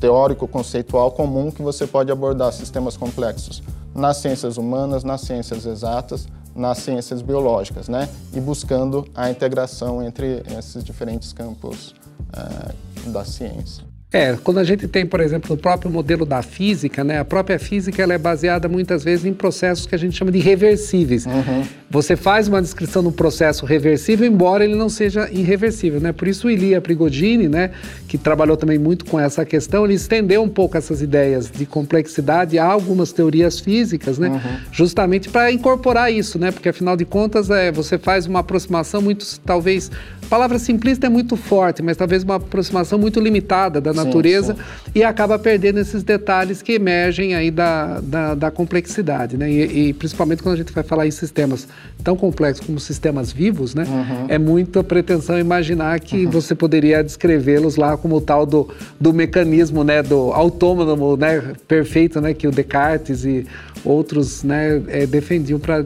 teórico-conceitual 0.00 1.12
comum 1.12 1.50
que 1.52 1.62
você 1.62 1.86
pode 1.86 2.10
abordar 2.10 2.52
sistemas 2.52 2.96
complexos 2.96 3.62
nas 3.94 4.16
ciências 4.16 4.56
humanas, 4.56 5.04
nas 5.04 5.20
ciências 5.20 5.64
exatas, 5.64 6.26
nas 6.52 6.78
ciências 6.78 7.22
biológicas, 7.22 7.88
né? 7.88 8.08
E 8.32 8.40
buscando 8.40 9.06
a 9.14 9.30
integração 9.30 10.02
entre 10.02 10.42
esses 10.58 10.82
diferentes 10.82 11.32
campos 11.32 11.94
é, 12.32 13.10
da 13.10 13.24
ciência. 13.24 13.93
É, 14.14 14.38
quando 14.44 14.58
a 14.58 14.64
gente 14.64 14.86
tem, 14.86 15.04
por 15.04 15.18
exemplo, 15.18 15.56
o 15.56 15.58
próprio 15.58 15.90
modelo 15.90 16.24
da 16.24 16.40
física, 16.40 17.02
né? 17.02 17.18
A 17.18 17.24
própria 17.24 17.58
física 17.58 18.00
ela 18.00 18.14
é 18.14 18.18
baseada 18.18 18.68
muitas 18.68 19.02
vezes 19.02 19.26
em 19.26 19.34
processos 19.34 19.86
que 19.86 19.94
a 19.96 19.98
gente 19.98 20.16
chama 20.16 20.30
de 20.30 20.38
reversíveis. 20.38 21.26
Uhum. 21.26 21.64
Você 21.90 22.14
faz 22.14 22.46
uma 22.46 22.62
descrição 22.62 23.02
de 23.02 23.08
um 23.08 23.12
processo 23.12 23.66
reversível, 23.66 24.24
embora 24.24 24.64
ele 24.64 24.76
não 24.76 24.88
seja 24.88 25.28
irreversível, 25.32 26.00
né? 26.00 26.12
Por 26.12 26.28
isso 26.28 26.46
o 26.46 26.50
Ilia 26.50 26.80
Prigodini, 26.80 27.48
né, 27.48 27.72
que 28.06 28.16
trabalhou 28.16 28.56
também 28.56 28.78
muito 28.78 29.04
com 29.04 29.18
essa 29.18 29.44
questão, 29.44 29.84
ele 29.84 29.94
estendeu 29.94 30.44
um 30.44 30.48
pouco 30.48 30.76
essas 30.76 31.02
ideias 31.02 31.50
de 31.50 31.66
complexidade 31.66 32.56
a 32.56 32.64
algumas 32.64 33.10
teorias 33.10 33.58
físicas, 33.58 34.16
né? 34.16 34.28
Uhum. 34.28 34.40
Justamente 34.70 35.28
para 35.28 35.50
incorporar 35.50 36.12
isso, 36.12 36.38
né? 36.38 36.52
Porque 36.52 36.68
afinal 36.68 36.96
de 36.96 37.04
contas, 37.04 37.50
é, 37.50 37.72
você 37.72 37.98
faz 37.98 38.26
uma 38.26 38.38
aproximação 38.38 39.02
muito, 39.02 39.26
talvez, 39.40 39.90
a 40.22 40.26
palavra 40.26 40.56
simplista 40.60 41.06
é 41.06 41.08
muito 41.08 41.36
forte, 41.36 41.82
mas 41.82 41.96
talvez 41.96 42.22
uma 42.22 42.36
aproximação 42.36 42.96
muito 42.96 43.18
limitada 43.18 43.80
da 43.80 43.90
natureza 43.92 44.03
natureza 44.04 44.54
sim. 44.54 44.90
e 44.94 45.04
acaba 45.04 45.38
perdendo 45.38 45.78
esses 45.78 46.02
detalhes 46.02 46.62
que 46.62 46.72
emergem 46.72 47.34
aí 47.34 47.50
da, 47.50 48.00
da, 48.00 48.34
da 48.34 48.50
complexidade, 48.50 49.36
né? 49.36 49.50
E, 49.50 49.88
e, 49.88 49.92
principalmente 49.92 50.42
quando 50.42 50.54
a 50.54 50.58
gente 50.58 50.72
vai 50.72 50.84
falar 50.84 51.06
em 51.06 51.10
sistemas 51.10 51.68
tão 52.02 52.16
complexos 52.16 52.64
como 52.64 52.78
sistemas 52.78 53.32
vivos, 53.32 53.74
né? 53.74 53.84
Uhum. 53.88 54.26
É 54.28 54.38
muita 54.38 54.82
pretensão 54.82 55.38
imaginar 55.38 55.98
que 56.00 56.24
uhum. 56.24 56.30
você 56.30 56.54
poderia 56.54 57.02
descrevê-los 57.02 57.76
lá 57.76 57.96
como 57.96 58.16
o 58.16 58.20
tal 58.20 58.46
do, 58.46 58.68
do 59.00 59.12
mecanismo, 59.12 59.84
né? 59.84 60.02
Do 60.02 60.32
autônomo, 60.32 61.16
né? 61.16 61.54
Perfeito, 61.66 62.20
né? 62.20 62.34
Que 62.34 62.46
o 62.46 62.50
Descartes 62.50 63.24
e 63.24 63.46
outros, 63.84 64.42
né? 64.42 64.82
É, 64.88 65.06
defendiam 65.06 65.58
para 65.58 65.84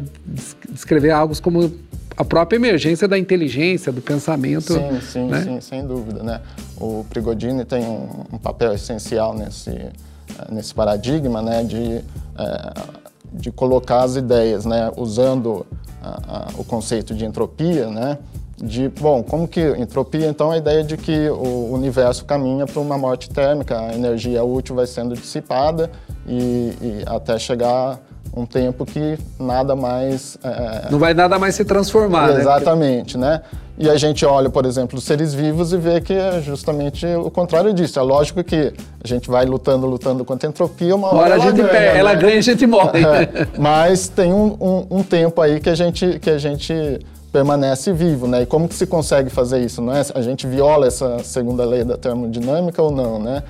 descrever 0.70 1.10
algo 1.10 1.40
como 1.42 1.72
a 2.18 2.24
própria 2.24 2.56
emergência 2.56 3.06
da 3.06 3.16
inteligência, 3.16 3.92
do 3.92 4.02
pensamento. 4.02 4.72
Sim, 4.72 5.00
sim, 5.00 5.26
né? 5.28 5.42
sim, 5.44 5.60
sem 5.60 5.86
dúvida, 5.86 6.20
né? 6.20 6.40
O 6.76 7.06
Prigodini 7.08 7.64
tem 7.64 7.84
um, 7.84 8.24
um 8.32 8.38
papel 8.38 8.74
essencial 8.74 9.32
nesse, 9.32 9.70
eh, 9.70 9.92
nesse 10.50 10.74
paradigma, 10.74 11.40
né? 11.40 11.62
De, 11.62 11.98
é, 12.36 12.72
de 13.32 13.52
colocar 13.52 14.02
as 14.02 14.16
ideias, 14.16 14.64
né? 14.64 14.90
Usando 14.96 15.64
a, 16.02 16.08
a, 16.08 16.48
o 16.58 16.64
conceito 16.64 17.14
de 17.14 17.24
entropia, 17.24 17.88
né? 17.88 18.18
De, 18.56 18.88
bom, 18.88 19.22
como 19.22 19.46
que 19.46 19.60
entropia, 19.78 20.26
então, 20.26 20.50
a 20.50 20.58
ideia 20.58 20.82
de 20.82 20.96
que 20.96 21.30
o 21.30 21.72
universo 21.72 22.24
caminha 22.24 22.66
para 22.66 22.80
uma 22.80 22.98
morte 22.98 23.30
térmica, 23.30 23.78
a 23.78 23.94
energia 23.94 24.42
útil 24.42 24.74
vai 24.74 24.88
sendo 24.88 25.14
dissipada 25.14 25.88
e, 26.26 26.72
e 26.82 27.04
até 27.06 27.38
chegar 27.38 28.00
um 28.38 28.46
tempo 28.46 28.86
que 28.86 29.18
nada 29.38 29.74
mais. 29.74 30.38
É... 30.42 30.90
Não 30.90 30.98
vai 30.98 31.14
nada 31.14 31.38
mais 31.38 31.54
se 31.54 31.64
transformar. 31.64 32.28
Né? 32.28 32.40
Exatamente, 32.40 33.18
né? 33.18 33.30
né? 33.30 33.42
E 33.80 33.88
a 33.88 33.96
gente 33.96 34.26
olha, 34.26 34.50
por 34.50 34.66
exemplo, 34.66 34.98
os 34.98 35.04
seres 35.04 35.32
vivos 35.32 35.72
e 35.72 35.76
vê 35.76 36.00
que 36.00 36.12
é 36.12 36.40
justamente 36.40 37.06
o 37.06 37.30
contrário 37.30 37.72
disso. 37.72 37.98
É 37.98 38.02
lógico 38.02 38.42
que 38.42 38.72
a 39.02 39.06
gente 39.06 39.30
vai 39.30 39.46
lutando, 39.46 39.86
lutando 39.86 40.24
contra 40.24 40.48
a 40.48 40.50
entropia, 40.50 40.96
uma 40.96 41.08
hora, 41.08 41.18
hora 41.18 41.34
ela, 41.34 41.44
a 41.44 41.46
gente 41.46 41.56
ganha, 41.56 41.68
perde, 41.68 41.92
né? 41.92 41.98
ela 41.98 42.14
ganha 42.14 42.34
e 42.34 42.38
a 42.38 42.42
gente 42.42 42.66
morre. 42.66 42.98
É, 42.98 43.46
mas 43.56 44.08
tem 44.08 44.32
um, 44.32 44.56
um, 44.60 44.98
um, 44.98 45.02
tempo 45.04 45.40
aí 45.40 45.60
que 45.60 45.70
a 45.70 45.76
gente, 45.76 46.18
que 46.18 46.28
a 46.28 46.38
gente 46.38 46.74
permanece 47.30 47.92
vivo, 47.92 48.26
né? 48.26 48.42
E 48.42 48.46
como 48.46 48.68
que 48.68 48.74
se 48.74 48.86
consegue 48.86 49.30
fazer 49.30 49.60
isso? 49.60 49.80
Não 49.80 49.94
é? 49.94 50.02
A 50.12 50.22
gente 50.22 50.46
viola 50.46 50.88
essa 50.88 51.20
segunda 51.20 51.64
lei 51.64 51.84
da 51.84 51.96
termodinâmica 51.96 52.82
ou 52.82 52.90
não, 52.90 53.20
né? 53.20 53.44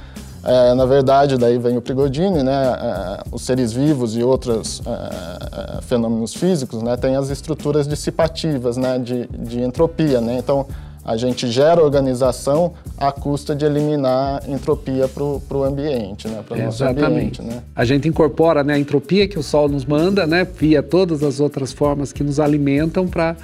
É, 0.44 0.74
na 0.74 0.86
verdade, 0.86 1.36
daí 1.36 1.58
vem 1.58 1.76
o 1.76 1.82
Prigodini, 1.82 2.42
né? 2.42 2.52
É, 2.52 3.22
os 3.32 3.42
seres 3.42 3.72
vivos 3.72 4.16
e 4.16 4.22
outros 4.22 4.80
é, 4.86 5.78
é, 5.78 5.82
fenômenos 5.82 6.34
físicos, 6.34 6.82
né? 6.82 6.96
Têm 6.96 7.16
as 7.16 7.28
estruturas 7.28 7.86
dissipativas, 7.88 8.76
né? 8.76 8.98
De, 8.98 9.26
de 9.26 9.60
entropia, 9.60 10.20
né? 10.20 10.38
Então, 10.38 10.66
a 11.08 11.16
gente 11.16 11.50
gera 11.50 11.82
organização 11.82 12.74
à 12.98 13.10
custa 13.10 13.56
de 13.56 13.64
eliminar 13.64 14.42
entropia 14.46 15.08
para 15.08 15.24
o 15.24 15.64
ambiente, 15.64 16.28
né? 16.28 16.44
Para 16.46 16.62
Exatamente. 16.66 17.40
Ambiente, 17.40 17.42
né? 17.42 17.62
A 17.74 17.82
gente 17.82 18.06
incorpora 18.06 18.62
né, 18.62 18.74
a 18.74 18.78
entropia 18.78 19.26
que 19.26 19.38
o 19.38 19.42
Sol 19.42 19.70
nos 19.70 19.86
manda, 19.86 20.26
né? 20.26 20.44
Via 20.44 20.82
todas 20.82 21.22
as 21.22 21.40
outras 21.40 21.72
formas 21.72 22.12
que 22.12 22.22
nos 22.22 22.38
alimentam 22.38 23.08
para 23.08 23.36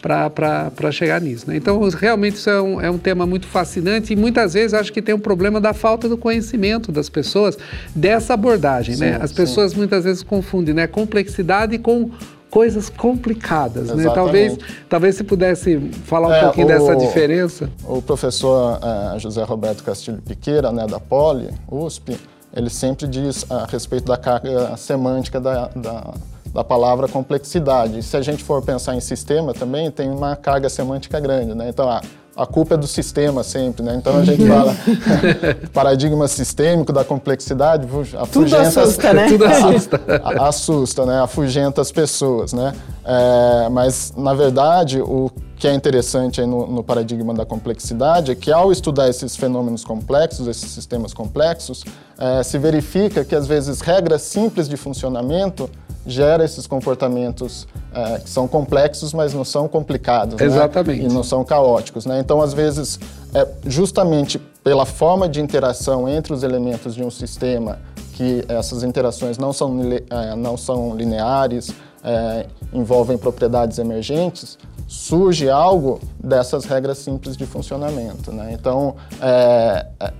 para 0.00 0.90
chegar 0.90 1.20
nisso. 1.20 1.44
Né? 1.46 1.56
Então, 1.56 1.78
realmente, 1.90 2.36
isso 2.36 2.48
é 2.48 2.62
um, 2.62 2.80
é 2.80 2.90
um 2.90 2.96
tema 2.96 3.26
muito 3.26 3.46
fascinante 3.46 4.14
e 4.14 4.16
muitas 4.16 4.54
vezes 4.54 4.72
acho 4.72 4.90
que 4.90 5.02
tem 5.02 5.14
um 5.14 5.20
problema 5.20 5.60
da 5.60 5.74
falta 5.74 6.08
do 6.08 6.16
conhecimento 6.16 6.90
das 6.90 7.10
pessoas 7.10 7.58
dessa 7.94 8.32
abordagem. 8.32 8.96
Né? 8.96 9.12
Sim, 9.12 9.18
né? 9.18 9.18
As 9.20 9.30
pessoas 9.30 9.72
sim. 9.72 9.76
muitas 9.76 10.04
vezes 10.04 10.22
confundem 10.22 10.72
né? 10.72 10.86
complexidade 10.86 11.76
com 11.76 12.10
coisas 12.50 12.90
complicadas, 12.90 13.88
né? 13.94 14.10
Talvez, 14.12 14.58
talvez 14.88 15.14
se 15.14 15.24
pudesse 15.24 15.78
falar 16.04 16.28
um 16.28 16.32
é, 16.32 16.40
pouquinho 16.42 16.66
o, 16.66 16.68
dessa 16.68 16.96
diferença. 16.96 17.70
O 17.84 18.02
professor 18.02 18.78
é, 19.14 19.18
José 19.18 19.42
Roberto 19.44 19.84
Castilho 19.84 20.20
Piqueira, 20.20 20.72
né, 20.72 20.86
da 20.86 20.98
Poli, 20.98 21.48
USP, 21.70 22.18
ele 22.52 22.68
sempre 22.68 23.06
diz 23.06 23.46
a 23.48 23.66
respeito 23.66 24.06
da 24.06 24.16
carga 24.16 24.76
semântica 24.76 25.40
da, 25.40 25.68
da, 25.68 26.14
da 26.52 26.64
palavra 26.64 27.06
complexidade. 27.06 28.00
E 28.00 28.02
se 28.02 28.16
a 28.16 28.22
gente 28.22 28.42
for 28.42 28.60
pensar 28.60 28.96
em 28.96 29.00
sistema 29.00 29.54
também, 29.54 29.90
tem 29.90 30.10
uma 30.10 30.34
carga 30.34 30.68
semântica 30.68 31.20
grande, 31.20 31.54
né? 31.54 31.68
Então, 31.68 31.88
ah, 31.88 32.02
a 32.36 32.46
culpa 32.46 32.74
é 32.74 32.76
do 32.76 32.86
sistema 32.86 33.42
sempre, 33.42 33.82
né? 33.82 33.94
Então 33.96 34.16
a 34.16 34.24
gente 34.24 34.46
fala 34.46 34.74
paradigma 35.72 36.28
sistêmico 36.28 36.92
da 36.92 37.04
complexidade, 37.04 37.86
afugenta, 37.86 38.26
Tudo 38.26 38.56
assusta, 38.56 39.12
né? 39.12 39.28
Tudo 39.28 39.44
assusta. 39.46 40.00
assusta, 40.40 41.06
né? 41.06 41.20
Afugenta 41.20 41.80
as 41.80 41.90
pessoas, 41.90 42.52
né? 42.52 42.72
É, 43.04 43.68
mas, 43.68 44.12
na 44.16 44.32
verdade, 44.32 45.00
o 45.00 45.30
que 45.56 45.68
é 45.68 45.74
interessante 45.74 46.40
no, 46.40 46.66
no, 46.66 46.82
paradigma 46.82 47.34
da 47.34 47.44
complexidade 47.44 48.32
é 48.32 48.34
que 48.34 48.50
ao 48.50 48.72
estudar 48.72 49.10
esses 49.10 49.36
fenômenos 49.36 49.84
complexos, 49.84 50.46
esses 50.46 50.70
sistemas 50.70 51.12
complexos, 51.12 51.84
é, 52.18 52.42
se 52.42 52.56
verifica 52.56 53.24
que 53.24 53.34
às 53.34 53.46
vezes 53.46 53.80
regras 53.82 54.22
simples 54.22 54.68
de 54.68 54.76
funcionamento 54.78 55.68
gera 56.10 56.44
esses 56.44 56.66
comportamentos 56.66 57.66
é, 57.92 58.18
que 58.18 58.28
são 58.28 58.46
complexos, 58.46 59.12
mas 59.12 59.32
não 59.32 59.44
são 59.44 59.68
complicados. 59.68 60.36
Né? 60.36 60.44
Exatamente. 60.44 61.02
Né? 61.02 61.08
E 61.08 61.12
não 61.12 61.22
são 61.22 61.44
caóticos. 61.44 62.06
Né? 62.06 62.18
Então, 62.20 62.40
às 62.40 62.52
vezes, 62.52 62.98
é 63.34 63.46
justamente 63.64 64.38
pela 64.62 64.84
forma 64.84 65.28
de 65.28 65.40
interação 65.40 66.08
entre 66.08 66.32
os 66.32 66.42
elementos 66.42 66.94
de 66.94 67.02
um 67.02 67.10
sistema, 67.10 67.78
que 68.14 68.44
essas 68.48 68.82
interações 68.82 69.38
não 69.38 69.52
são, 69.52 69.80
é, 70.10 70.36
não 70.36 70.56
são 70.56 70.94
lineares, 70.94 71.72
é, 72.04 72.46
envolvem 72.72 73.16
propriedades 73.16 73.78
emergentes, 73.78 74.58
surge 74.86 75.48
algo 75.48 76.00
dessas 76.22 76.64
regras 76.64 76.98
simples 76.98 77.36
de 77.36 77.46
funcionamento. 77.46 78.32
Né? 78.32 78.50
Então, 78.52 78.96
é, 79.20 79.86
é 80.00 80.12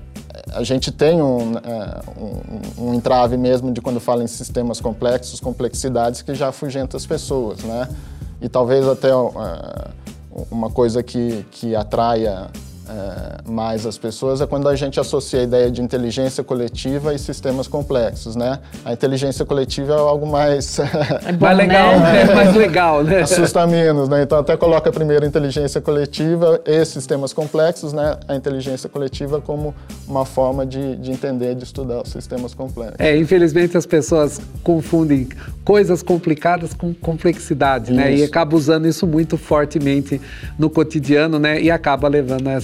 a 0.53 0.63
gente 0.63 0.91
tem 0.91 1.21
um, 1.23 1.55
é, 1.57 2.01
um, 2.19 2.87
um, 2.87 2.95
entrave 2.95 3.37
mesmo 3.37 3.73
de 3.73 3.81
quando 3.81 4.01
fala 4.01 4.23
em 4.23 4.27
sistemas 4.27 4.81
complexos, 4.81 5.41
complexidades 5.41 6.23
que 6.23 6.35
já 6.35 6.49
afugenta 6.49 6.97
as 6.97 7.07
pessoas, 7.07 7.63
né? 7.63 7.89
E 8.41 8.49
talvez 8.49 8.87
até 8.87 9.11
é, 9.11 9.91
uma 10.51 10.71
coisa 10.71 11.03
que, 11.03 11.45
que 11.51 11.75
atraia 11.75 12.49
é, 12.91 13.49
mais 13.49 13.87
as 13.87 13.97
pessoas 13.97 14.41
é 14.41 14.47
quando 14.47 14.69
a 14.69 14.75
gente 14.75 14.99
associa 14.99 15.41
a 15.41 15.43
ideia 15.45 15.71
de 15.71 15.81
inteligência 15.81 16.43
coletiva 16.43 17.15
e 17.15 17.19
sistemas 17.19 17.69
complexos, 17.69 18.35
né? 18.35 18.59
A 18.85 18.93
inteligência 18.93 19.45
coletiva 19.45 19.93
é 19.93 19.97
algo 19.97 20.27
mais... 20.27 20.79
É 21.27 21.33
bom, 21.33 21.47
mais 21.47 21.59
legal, 21.59 22.01
né? 22.01 22.23
É 22.23 22.35
mais 22.35 22.57
legal, 22.57 23.05
né? 23.05 23.23
Assusta 23.23 23.67
menos, 23.67 24.09
né? 24.09 24.23
Então 24.23 24.39
até 24.39 24.57
coloca 24.57 24.91
primeiro 24.91 25.25
inteligência 25.25 25.81
coletiva 25.81 26.61
e 26.65 26.85
sistemas 26.85 27.33
complexos, 27.33 27.93
né? 27.93 28.17
A 28.27 28.35
inteligência 28.35 28.89
coletiva 28.89 29.41
como 29.41 29.75
uma 30.09 30.25
forma 30.25 30.67
de, 30.67 30.97
de 30.97 31.13
entender, 31.13 31.55
de 31.55 31.65
estudar 31.65 32.03
os 32.03 32.11
sistemas 32.11 32.55
complexos. 32.55 32.97
É, 32.99 33.17
infelizmente 33.17 33.77
as 33.77 33.87
pessoas 33.87 34.41
confundem 34.65 35.29
coisas 35.65 36.03
complicadas 36.03 36.75
com 36.75 36.93
complexidade, 36.93 37.93
isso. 37.93 38.01
né? 38.01 38.15
E 38.15 38.25
acaba 38.25 38.57
usando 38.57 38.87
isso 38.89 39.07
muito 39.07 39.37
fortemente 39.37 40.21
no 40.59 40.69
cotidiano, 40.69 41.39
né? 41.39 41.61
E 41.61 41.71
acaba 41.71 42.09
levando 42.09 42.49
a 42.49 42.55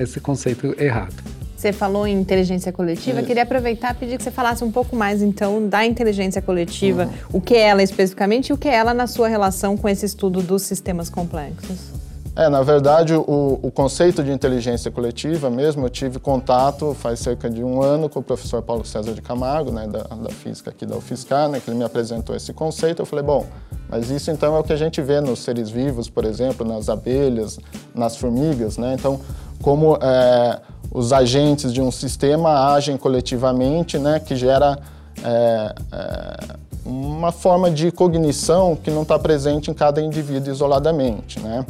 esse 0.00 0.20
conceito 0.20 0.74
errado. 0.80 1.14
Você 1.56 1.72
falou 1.72 2.06
em 2.06 2.14
inteligência 2.20 2.70
coletiva, 2.70 3.18
Isso. 3.18 3.26
queria 3.26 3.42
aproveitar 3.42 3.94
e 3.94 3.98
pedir 3.98 4.16
que 4.18 4.22
você 4.22 4.30
falasse 4.30 4.62
um 4.62 4.70
pouco 4.70 4.94
mais 4.94 5.22
então 5.22 5.66
da 5.66 5.86
inteligência 5.86 6.42
coletiva, 6.42 7.04
uhum. 7.04 7.38
o 7.38 7.40
que 7.40 7.54
é 7.54 7.68
ela 7.68 7.82
especificamente 7.82 8.50
e 8.50 8.52
o 8.52 8.58
que 8.58 8.68
é 8.68 8.74
ela 8.74 8.92
na 8.92 9.06
sua 9.06 9.26
relação 9.26 9.76
com 9.76 9.88
esse 9.88 10.04
estudo 10.04 10.42
dos 10.42 10.62
sistemas 10.62 11.08
complexos. 11.08 11.96
É, 12.36 12.50
na 12.50 12.62
verdade, 12.62 13.14
o, 13.14 13.58
o, 13.62 13.70
conceito 13.70 14.22
de 14.22 14.30
inteligência 14.30 14.90
coletiva 14.90 15.48
mesmo, 15.48 15.86
eu 15.86 15.88
tive 15.88 16.18
contato 16.18 16.92
faz 16.92 17.20
cerca 17.20 17.48
de 17.48 17.64
um 17.64 17.80
ano 17.80 18.10
com 18.10 18.20
o 18.20 18.22
professor 18.22 18.60
Paulo 18.60 18.84
César 18.84 19.14
de 19.14 19.22
Camargo, 19.22 19.72
né, 19.72 19.86
da, 19.86 20.02
da 20.02 20.28
física 20.28 20.68
aqui 20.68 20.84
da 20.84 20.98
UFSCar, 20.98 21.48
né, 21.48 21.60
que 21.60 21.70
ele 21.70 21.78
me 21.78 21.84
apresentou 21.84 22.36
esse 22.36 22.52
conceito. 22.52 23.00
Eu 23.00 23.06
falei, 23.06 23.24
bom, 23.24 23.46
mas 23.88 24.10
isso 24.10 24.30
então 24.30 24.54
é 24.54 24.58
o 24.58 24.62
que 24.62 24.74
a 24.74 24.76
gente 24.76 25.00
vê 25.00 25.18
nos 25.18 25.38
seres 25.38 25.70
vivos, 25.70 26.10
por 26.10 26.26
exemplo, 26.26 26.66
nas 26.66 26.90
abelhas, 26.90 27.58
nas 27.94 28.18
formigas, 28.18 28.76
né? 28.76 28.94
Então, 28.98 29.18
como 29.66 29.98
é, 30.00 30.60
os 30.92 31.12
agentes 31.12 31.72
de 31.72 31.80
um 31.80 31.90
sistema 31.90 32.72
agem 32.72 32.96
coletivamente, 32.96 33.98
né, 33.98 34.20
que 34.20 34.36
gera 34.36 34.78
é, 35.24 35.74
é, 35.90 36.56
uma 36.84 37.32
forma 37.32 37.68
de 37.68 37.90
cognição 37.90 38.76
que 38.76 38.92
não 38.92 39.02
está 39.02 39.18
presente 39.18 39.68
em 39.68 39.74
cada 39.74 40.00
indivíduo 40.00 40.52
isoladamente. 40.52 41.40
Né? 41.40 41.66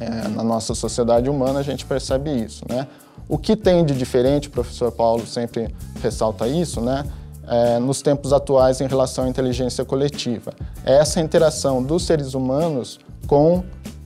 É, 0.00 0.28
na 0.28 0.42
nossa 0.42 0.74
sociedade 0.74 1.28
humana 1.28 1.58
a 1.58 1.62
gente 1.62 1.84
percebe 1.84 2.30
isso. 2.30 2.64
Né? 2.66 2.86
O 3.28 3.36
que 3.36 3.54
tem 3.54 3.84
de 3.84 3.92
diferente, 3.94 4.48
o 4.48 4.50
professor 4.50 4.90
Paulo 4.90 5.26
sempre 5.26 5.68
ressalta 6.02 6.48
isso, 6.48 6.80
né? 6.80 7.04
É, 7.46 7.78
nos 7.78 8.00
tempos 8.00 8.32
atuais 8.32 8.80
em 8.80 8.86
relação 8.86 9.24
à 9.24 9.28
inteligência 9.28 9.84
coletiva. 9.84 10.52
É 10.84 10.94
essa 10.96 11.20
interação 11.20 11.82
dos 11.82 12.04
seres 12.04 12.32
humanos 12.32 12.98
com 13.26 13.62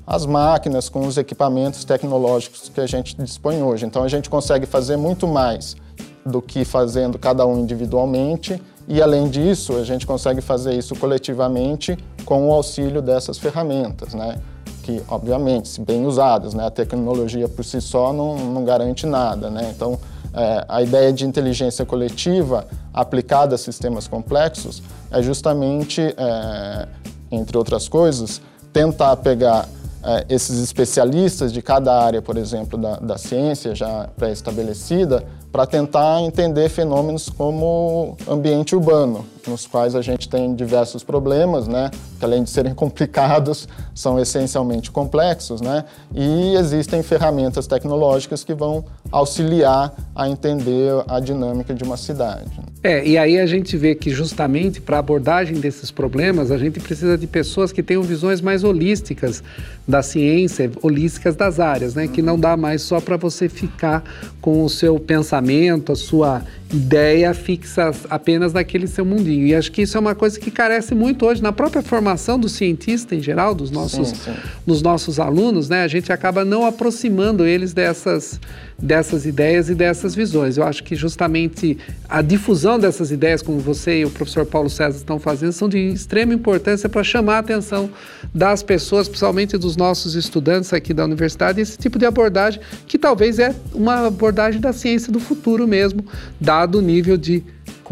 as 0.07 0.27
máquinas, 0.27 0.89
com 0.89 1.07
os 1.07 1.17
equipamentos 1.17 1.85
tecnológicos 1.85 2.69
que 2.69 2.81
a 2.81 2.87
gente 2.87 3.17
dispõe 3.17 3.63
hoje. 3.63 3.87
Então 3.87 4.03
a 4.03 4.09
gente 4.09 4.29
consegue 4.29 4.67
fazer 4.67 4.97
muito 4.97 5.27
mais 5.29 5.77
do 6.25 6.41
que 6.41 6.65
fazendo 6.65 7.19
cada 7.19 7.47
um 7.47 7.59
individualmente 7.59 8.61
e 8.89 9.01
além 9.01 9.29
disso 9.29 9.77
a 9.77 9.85
gente 9.85 10.07
consegue 10.07 10.41
fazer 10.41 10.75
isso 10.75 10.95
coletivamente 10.97 11.97
com 12.25 12.49
o 12.49 12.53
auxílio 12.53 13.01
dessas 13.01 13.39
ferramentas, 13.39 14.15
né? 14.15 14.41
Que 14.83 15.01
obviamente, 15.09 15.69
se 15.69 15.81
bem 15.81 16.05
usadas, 16.05 16.55
né? 16.55 16.67
A 16.67 16.71
tecnologia 16.71 17.49
por 17.49 17.65
si 17.65 17.81
só 17.81 18.13
não, 18.13 18.37
não 18.37 18.65
garante 18.65 19.07
nada, 19.07 19.51
né? 19.51 19.73
Então 19.75 19.99
é, 20.35 20.65
a 20.69 20.83
ideia 20.83 21.13
de 21.13 21.27
inteligência 21.27 21.85
coletiva 21.85 22.67
aplicada 22.93 23.55
a 23.55 23.59
sistemas 23.59 24.09
complexos 24.09 24.83
é 25.11 25.23
justamente, 25.23 26.01
é, 26.01 26.89
entre 27.31 27.57
outras 27.57 27.89
coisas, 27.89 28.41
tentar 28.73 29.17
pegar 29.17 29.69
é, 30.05 30.27
esses 30.29 30.59
especialistas 30.63 31.53
de 31.53 31.63
cada 31.63 32.03
área, 32.03 32.21
por 32.21 32.37
exemplo, 32.37 32.79
da, 32.79 32.97
da 32.97 33.19
ciência 33.19 33.75
já 33.75 34.09
pré-estabelecida, 34.17 35.25
para 35.53 35.67
tentar 35.67 36.23
entender 36.23 36.71
fenômenos 36.71 37.29
como 37.29 38.17
ambiente 38.27 38.75
urbano, 38.75 39.27
nos 39.47 39.67
quais 39.67 39.95
a 39.95 40.01
gente 40.01 40.27
tem 40.27 40.55
diversos 40.55 41.05
problemas, 41.05 41.69
né, 41.69 41.91
que 42.19 42.25
além 42.25 42.43
de 42.43 42.49
serem 42.49 42.73
complicados, 42.75 43.69
são 43.95 44.19
essencialmente 44.19 44.91
complexos, 44.91 45.61
né, 45.61 45.85
e 46.15 46.55
existem 46.55 47.03
ferramentas 47.03 47.67
tecnológicas 47.67 48.43
que 48.43 48.55
vão 48.55 48.83
auxiliar 49.11 49.93
a 50.15 50.27
entender 50.27 50.91
a 51.07 51.21
dinâmica 51.21 51.75
de 51.75 51.85
uma 51.85 51.99
cidade. 51.99 52.51
É, 52.83 53.07
e 53.07 53.19
aí 53.19 53.39
a 53.39 53.47
gente 53.47 53.77
vê 53.77 53.95
que 53.95 54.11
justamente 54.11 54.81
para 54.81 54.97
a 54.97 55.01
abordagem 55.01 55.61
desses 55.61 55.91
problemas, 55.91 56.51
a 56.51 56.57
gente 56.57 56.81
precisa 56.81 57.19
de 57.19 57.27
pessoas 57.27 57.71
que 57.71 57.83
tenham 57.83 58.03
visões 58.03 58.41
mais 58.41 58.65
holísticas 58.65 59.43
da 59.87 60.03
ciência, 60.03 60.71
holísticas 60.81 61.35
das 61.35 61.59
áreas, 61.59 61.95
né, 61.95 62.07
que 62.07 62.23
não 62.23 62.39
dá 62.39 62.57
mais 62.57 62.83
só 62.83 63.01
para 63.01 63.17
você 63.17 63.49
ficar 63.49 64.03
com 64.41 64.65
o 64.65 64.69
seu 64.69 64.99
pensamento, 64.99 65.93
a 65.93 65.97
sua 65.97 66.43
ideia 66.73 67.35
fixa 67.35 67.93
apenas 68.09 68.53
naquele 68.53 68.87
seu 68.87 69.05
mundinho. 69.05 69.47
E 69.47 69.55
acho 69.55 69.71
que 69.71 69.83
isso 69.83 69.97
é 69.97 70.01
uma 70.01 70.15
coisa 70.15 70.41
que 70.41 70.51
carece 70.51 70.95
muito 70.95 71.27
hoje 71.27 71.43
na 71.43 71.53
própria 71.53 71.83
formação 71.83 72.39
do 72.39 72.49
cientista 72.49 73.15
em 73.15 73.21
geral, 73.21 73.55
dos 73.55 73.71
nossos, 73.71 74.09
sim, 74.09 74.15
sim. 74.15 74.35
dos 74.67 74.81
nossos 74.81 75.21
alunos, 75.21 75.69
né? 75.69 75.83
A 75.83 75.89
gente 75.89 76.13
acaba 76.13 76.45
não 76.45 76.65
aproximando 76.65 77.45
eles 77.45 77.75
dessas, 77.75 78.41
dessas 78.79 79.27
ideias 79.27 79.69
e 79.69 79.75
dessas 79.75 80.15
visões. 80.15 80.57
Eu 80.57 80.65
acho 80.65 80.83
que 80.83 80.97
justamente 80.97 81.77
a 82.09 82.23
difusão 82.23 82.79
dessas 82.79 83.11
ideias, 83.11 83.43
como 83.43 83.59
você 83.59 84.01
e 84.01 84.05
o 84.05 84.11
professor 84.11 84.47
Paulo 84.47 84.71
César 84.71 84.97
estão 84.97 85.19
fazendo, 85.19 85.53
são 85.53 85.69
de 85.69 85.79
extrema 85.79 86.33
importância 86.33 86.89
para 86.89 87.05
chamar 87.05 87.37
a 87.37 87.39
atenção 87.41 87.91
das 88.35 88.63
pessoas, 88.63 89.09
principalmente 89.09 89.59
dos 89.59 89.72
nossos 89.77 90.15
estudantes 90.15 90.73
aqui 90.73 90.95
da 90.95 91.05
universidade, 91.05 91.61
esse 91.61 91.77
tipo 91.77 91.99
de 91.99 92.07
abordagem 92.07 92.61
que 92.87 92.99
talvez 92.99 93.39
é 93.39 93.55
uma 93.75 94.07
abordagem 94.07 94.61
da 94.61 94.73
ciência 94.73 95.13
do 95.13 95.21
futuro 95.21 95.67
mesmo, 95.67 96.05
da 96.41 96.63
dado 96.63 96.79
o 96.79 96.83
nível 96.83 97.17
de 97.17 97.43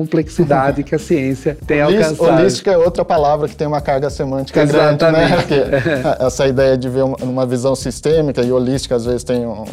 complexidade 0.00 0.82
que 0.82 0.94
a 0.94 0.98
ciência 0.98 1.58
tem 1.66 1.82
alcançado. 1.82 2.22
Holística 2.22 2.70
é 2.70 2.78
outra 2.78 3.04
palavra 3.04 3.46
que 3.48 3.54
tem 3.54 3.66
uma 3.66 3.80
carga 3.82 4.08
semântica 4.08 4.62
Exatamente. 4.62 4.98
grande, 4.98 5.18
né? 5.18 5.36
Porque 5.36 6.24
essa 6.24 6.46
ideia 6.46 6.78
de 6.78 6.88
ver 6.88 7.04
uma 7.04 7.44
visão 7.44 7.74
sistêmica 7.74 8.42
e 8.42 8.50
holística 8.50 8.96
às 8.96 9.04
vezes 9.04 9.22
tem 9.22 9.46
um, 9.46 9.64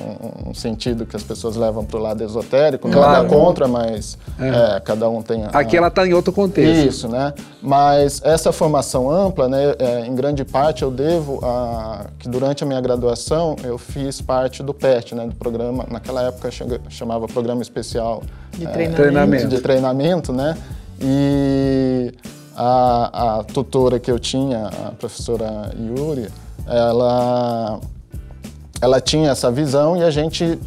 um 0.47 0.53
sentido 0.53 1.05
que 1.05 1.15
as 1.15 1.23
pessoas 1.23 1.55
levam 1.55 1.85
para 1.85 1.97
o 1.97 2.01
lado 2.01 2.23
esotérico, 2.23 2.89
não 2.89 3.15
é 3.15 3.25
contra, 3.25 3.67
mas 3.67 4.17
é. 4.39 4.75
É, 4.75 4.79
cada 4.81 5.09
um 5.09 5.21
tem... 5.21 5.45
A, 5.45 5.59
Aqui 5.59 5.77
ela 5.77 5.87
está 5.87 6.05
em 6.05 6.13
outro 6.13 6.33
contexto. 6.33 6.87
Isso, 6.87 7.07
né? 7.07 7.33
Mas 7.61 8.21
essa 8.23 8.51
formação 8.51 9.09
ampla, 9.09 9.47
né, 9.47 9.75
é, 9.79 10.05
em 10.05 10.13
grande 10.13 10.43
parte 10.43 10.83
eu 10.83 10.91
devo 10.91 11.39
a 11.43 12.07
que 12.19 12.27
durante 12.27 12.63
a 12.63 12.67
minha 12.67 12.81
graduação 12.81 13.55
eu 13.63 13.77
fiz 13.77 14.21
parte 14.21 14.61
do 14.61 14.73
PET, 14.73 15.15
né, 15.15 15.25
do 15.25 15.35
programa, 15.35 15.85
naquela 15.89 16.23
época 16.23 16.49
chamava 16.89 17.27
Programa 17.27 17.61
Especial 17.61 18.21
de 18.57 18.65
é, 18.65 18.89
treinamento. 18.89 19.47
De 19.47 19.59
treinamento, 19.61 20.33
né? 20.33 20.57
E 20.99 22.13
a, 22.55 23.39
a 23.39 23.43
tutora 23.43 23.99
que 23.99 24.09
eu 24.09 24.17
tinha, 24.17 24.67
a 24.67 24.91
professora 24.91 25.71
Yuri, 25.79 26.27
ela, 26.65 27.79
ela 28.81 28.99
tinha 28.99 29.29
essa 29.29 29.51
visão 29.51 29.95
e 29.95 30.03
a 30.03 30.09
gente 30.09 30.59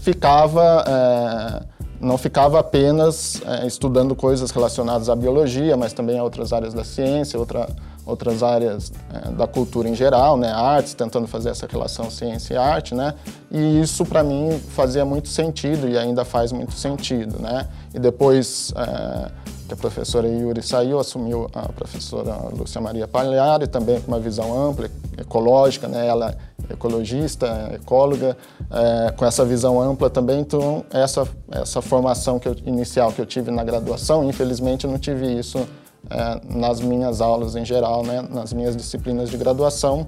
ficava, 0.00 0.84
é, 0.88 1.62
não 2.00 2.16
ficava 2.16 2.58
apenas 2.58 3.42
é, 3.44 3.66
estudando 3.66 4.16
coisas 4.16 4.50
relacionadas 4.50 5.10
à 5.10 5.14
biologia, 5.14 5.76
mas 5.76 5.92
também 5.92 6.18
a 6.18 6.24
outras 6.24 6.52
áreas 6.52 6.72
da 6.72 6.82
ciência, 6.82 7.38
outra, 7.38 7.68
outras 8.08 8.42
áreas 8.42 8.90
é, 9.12 9.30
da 9.32 9.46
cultura 9.46 9.88
em 9.88 9.94
geral, 9.94 10.36
né, 10.36 10.50
artes, 10.50 10.94
tentando 10.94 11.26
fazer 11.26 11.50
essa 11.50 11.66
relação 11.70 12.10
ciência 12.10 12.54
e 12.54 12.56
arte, 12.56 12.94
né, 12.94 13.14
e 13.50 13.80
isso 13.80 14.04
para 14.04 14.24
mim 14.24 14.58
fazia 14.70 15.04
muito 15.04 15.28
sentido 15.28 15.86
e 15.86 15.98
ainda 15.98 16.24
faz 16.24 16.50
muito 16.50 16.72
sentido, 16.72 17.38
né, 17.38 17.68
e 17.94 17.98
depois 17.98 18.72
é, 18.74 19.30
que 19.68 19.74
a 19.74 19.76
professora 19.76 20.26
Yuri 20.26 20.62
saiu, 20.62 20.98
assumiu 20.98 21.50
a 21.52 21.68
professora 21.68 22.34
Lúcia 22.56 22.80
Maria 22.80 23.06
Palhari, 23.06 23.66
também 23.66 24.00
com 24.00 24.10
uma 24.10 24.18
visão 24.18 24.58
ampla, 24.58 24.90
ecológica, 25.18 25.86
né, 25.86 26.06
ela 26.06 26.30
é 26.30 26.72
ecologista, 26.72 27.70
ecóloga, 27.74 28.36
é, 28.70 29.10
com 29.12 29.24
essa 29.24 29.44
visão 29.44 29.80
ampla 29.80 30.08
também, 30.08 30.40
então 30.40 30.84
essa, 30.90 31.28
essa 31.50 31.82
formação 31.82 32.38
que 32.38 32.48
eu, 32.48 32.56
inicial 32.64 33.12
que 33.12 33.20
eu 33.20 33.26
tive 33.26 33.50
na 33.50 33.62
graduação, 33.62 34.24
infelizmente 34.24 34.84
eu 34.84 34.90
não 34.90 34.98
tive 34.98 35.38
isso 35.38 35.66
é, 36.10 36.40
nas 36.56 36.80
minhas 36.80 37.20
aulas 37.20 37.56
em 37.56 37.64
geral, 37.64 38.02
né, 38.02 38.26
nas 38.30 38.52
minhas 38.52 38.76
disciplinas 38.76 39.30
de 39.30 39.36
graduação, 39.36 40.06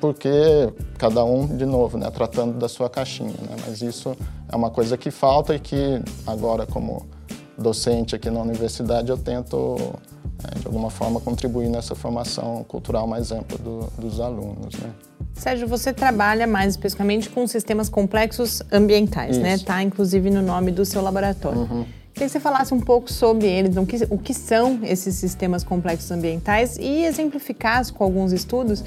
porque 0.00 0.72
cada 0.98 1.24
um, 1.24 1.46
de 1.46 1.66
novo, 1.66 1.98
né, 1.98 2.10
tratando 2.10 2.58
da 2.58 2.68
sua 2.68 2.88
caixinha. 2.88 3.30
Né, 3.30 3.56
mas 3.66 3.82
isso 3.82 4.16
é 4.50 4.56
uma 4.56 4.70
coisa 4.70 4.96
que 4.96 5.10
falta 5.10 5.54
e 5.54 5.58
que 5.58 6.00
agora, 6.26 6.66
como 6.66 7.06
docente 7.58 8.14
aqui 8.14 8.30
na 8.30 8.40
universidade, 8.40 9.10
eu 9.10 9.18
tento, 9.18 9.76
é, 10.44 10.58
de 10.58 10.66
alguma 10.66 10.90
forma, 10.90 11.20
contribuir 11.20 11.68
nessa 11.68 11.94
formação 11.94 12.64
cultural 12.64 13.06
mais 13.06 13.32
ampla 13.32 13.58
do, 13.58 13.80
dos 13.98 14.20
alunos. 14.20 14.74
Né. 14.78 14.90
Sérgio, 15.34 15.66
você 15.66 15.92
trabalha 15.92 16.46
mais 16.46 16.74
especificamente 16.74 17.28
com 17.28 17.46
sistemas 17.46 17.88
complexos 17.88 18.62
ambientais? 18.70 19.36
Isso. 19.36 19.40
né? 19.40 19.54
Está 19.54 19.82
inclusive 19.82 20.30
no 20.30 20.42
nome 20.42 20.70
do 20.70 20.84
seu 20.84 21.02
laboratório. 21.02 21.60
Uhum. 21.60 21.86
Queria 22.22 22.28
que 22.30 22.38
você 22.38 22.40
falasse 22.40 22.72
um 22.72 22.78
pouco 22.78 23.10
sobre 23.10 23.48
eles, 23.48 23.76
o 23.76 23.84
que, 23.84 23.96
o 24.08 24.16
que 24.16 24.32
são 24.32 24.78
esses 24.84 25.16
sistemas 25.16 25.64
complexos 25.64 26.08
ambientais 26.12 26.78
e 26.78 27.04
exemplificasse 27.04 27.92
com 27.92 28.04
alguns 28.04 28.30
estudos 28.30 28.78
uh, 28.80 28.84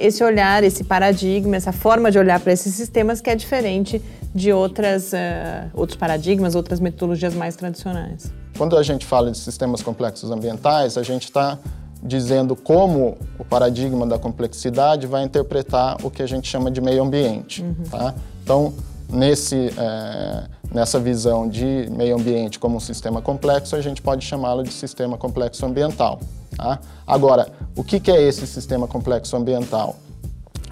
esse 0.00 0.24
olhar, 0.24 0.64
esse 0.64 0.82
paradigma, 0.82 1.54
essa 1.54 1.70
forma 1.70 2.10
de 2.10 2.18
olhar 2.18 2.40
para 2.40 2.52
esses 2.52 2.74
sistemas 2.74 3.20
que 3.20 3.30
é 3.30 3.36
diferente 3.36 4.02
de 4.34 4.52
outras, 4.52 5.12
uh, 5.12 5.70
outros 5.74 5.96
paradigmas, 5.96 6.56
outras 6.56 6.80
metodologias 6.80 7.34
mais 7.34 7.54
tradicionais. 7.54 8.32
Quando 8.58 8.76
a 8.76 8.82
gente 8.82 9.06
fala 9.06 9.30
de 9.30 9.38
sistemas 9.38 9.80
complexos 9.80 10.28
ambientais, 10.32 10.98
a 10.98 11.04
gente 11.04 11.26
está 11.26 11.56
dizendo 12.02 12.56
como 12.56 13.16
o 13.38 13.44
paradigma 13.44 14.04
da 14.08 14.18
complexidade 14.18 15.06
vai 15.06 15.22
interpretar 15.22 16.04
o 16.04 16.10
que 16.10 16.20
a 16.20 16.26
gente 16.26 16.48
chama 16.48 16.68
de 16.68 16.80
meio 16.80 17.00
ambiente. 17.00 17.62
Uhum. 17.62 17.84
Tá? 17.88 18.12
Então, 18.42 18.74
nesse, 19.12 19.72
é, 19.76 20.44
nessa 20.72 20.98
visão 20.98 21.48
de 21.48 21.88
meio 21.90 22.16
ambiente 22.16 22.58
como 22.58 22.76
um 22.76 22.80
sistema 22.80 23.20
complexo, 23.20 23.76
a 23.76 23.80
gente 23.80 24.00
pode 24.00 24.24
chamá-lo 24.24 24.62
de 24.62 24.72
sistema 24.72 25.16
complexo 25.18 25.64
ambiental. 25.66 26.20
Tá? 26.56 26.78
Agora, 27.06 27.48
o 27.76 27.84
que, 27.84 28.00
que 28.00 28.10
é 28.10 28.20
esse 28.22 28.46
sistema 28.46 28.86
complexo 28.86 29.36
ambiental? 29.36 29.96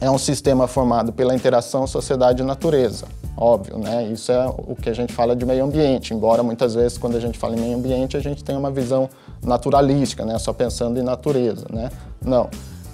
É 0.01 0.11
um 0.11 0.19
sistema 0.19 0.69
formado 0.69 1.13
pela 1.13 1.35
interação 1.35 1.85
sociedade-natureza, 1.87 3.07
óbvio, 3.37 3.79
né? 3.79 4.05
Isso 4.05 4.31
é 4.31 4.47
o 4.47 4.77
que 4.77 4.89
a 4.89 4.93
gente 4.93 5.13
fala 5.13 5.35
de 5.35 5.45
meio 5.45 5.65
ambiente, 5.65 6.15
embora 6.15 6.41
muitas 6.41 6.77
vezes 6.77 6.97
quando 6.97 7.17
a 7.17 7.21
gente 7.21 7.37
fala 7.37 7.57
em 7.57 7.61
meio 7.61 7.77
ambiente 7.77 8.17
a 8.17 8.21
gente 8.21 8.45
tenha 8.45 8.59
uma 8.59 8.71
visão 8.71 9.11
naturalística, 9.43 10.25
né? 10.25 10.39
Só 10.39 10.53
pensando 10.53 11.01
em 11.01 11.03
natureza, 11.03 11.67
né? 11.73 11.91
Não. 12.25 12.49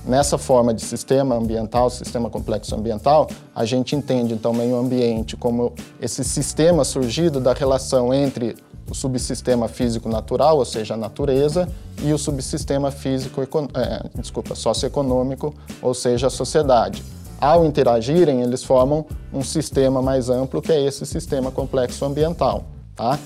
Nessa 0.07 0.37
forma 0.37 0.75
de 0.75 0.83
sistema 0.85 1.35
ambiental, 1.35 1.89
sistema 1.89 2.29
complexo 2.29 2.75
ambiental, 2.75 3.27
a 3.55 3.65
gente 3.65 3.97
entende 3.97 4.35
então 4.35 4.53
meio 4.53 4.77
ambiente 4.77 5.35
como 5.35 5.73
esse 5.99 6.23
sistema 6.23 6.85
surgido 6.85 7.41
da 7.41 7.55
relação 7.55 8.13
entre 8.13 8.55
o 8.91 8.95
subsistema 8.95 9.67
físico 9.67 10.09
natural, 10.09 10.59
ou 10.59 10.65
seja, 10.65 10.93
a 10.93 10.97
natureza, 10.97 11.67
e 12.03 12.13
o 12.13 12.19
subsistema 12.19 12.91
físico, 12.91 13.41
é, 13.43 14.05
desculpa, 14.21 14.55
socioeconômico, 14.55 15.55
ou 15.81 15.95
seja, 15.95 16.27
a 16.27 16.31
sociedade. 16.31 17.03
Ao 17.41 17.65
interagirem, 17.65 18.43
eles 18.43 18.63
formam 18.63 19.07
um 19.33 19.43
sistema 19.43 20.03
mais 20.03 20.29
amplo, 20.29 20.61
que 20.61 20.71
é 20.71 20.85
esse 20.85 21.07
sistema 21.07 21.51
complexo 21.51 22.05
ambiental. 22.05 22.65
Tá? 22.95 23.19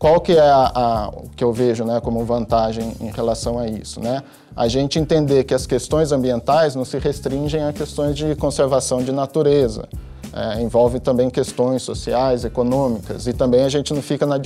Qual 0.00 0.18
que 0.18 0.32
é 0.32 0.40
a, 0.40 0.72
a, 0.74 1.08
o 1.10 1.28
que 1.36 1.44
eu 1.44 1.52
vejo 1.52 1.84
né, 1.84 2.00
como 2.00 2.24
vantagem 2.24 2.94
em 3.02 3.10
relação 3.10 3.58
a 3.58 3.68
isso? 3.68 4.00
Né? 4.00 4.22
A 4.56 4.66
gente 4.66 4.98
entender 4.98 5.44
que 5.44 5.52
as 5.52 5.66
questões 5.66 6.10
ambientais 6.10 6.74
não 6.74 6.86
se 6.86 6.96
restringem 6.96 7.62
a 7.64 7.70
questões 7.70 8.16
de 8.16 8.34
conservação 8.34 9.02
de 9.02 9.12
natureza, 9.12 9.86
é, 10.32 10.62
envolve 10.62 11.00
também 11.00 11.28
questões 11.28 11.82
sociais, 11.82 12.46
econômicas, 12.46 13.26
e 13.26 13.34
também 13.34 13.62
a 13.62 13.68
gente 13.68 13.92
não 13.92 14.00
fica 14.00 14.24
na 14.24 14.38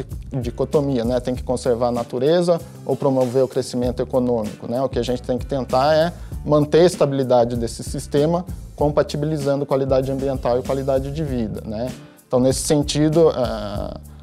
dicotomia, 0.42 1.04
né? 1.04 1.20
tem 1.20 1.36
que 1.36 1.44
conservar 1.44 1.86
a 1.86 1.92
natureza 1.92 2.60
ou 2.84 2.96
promover 2.96 3.44
o 3.44 3.46
crescimento 3.46 4.02
econômico. 4.02 4.68
Né? 4.68 4.82
O 4.82 4.88
que 4.88 4.98
a 4.98 5.04
gente 5.04 5.22
tem 5.22 5.38
que 5.38 5.46
tentar 5.46 5.94
é 5.94 6.12
manter 6.44 6.80
a 6.80 6.84
estabilidade 6.84 7.54
desse 7.54 7.84
sistema, 7.84 8.44
compatibilizando 8.74 9.64
qualidade 9.64 10.10
ambiental 10.10 10.58
e 10.58 10.64
qualidade 10.64 11.12
de 11.12 11.22
vida. 11.22 11.62
Né? 11.64 11.92
Então, 12.26 12.40
nesse 12.40 12.62
sentido, 12.62 13.28
Uh, 13.28 14.13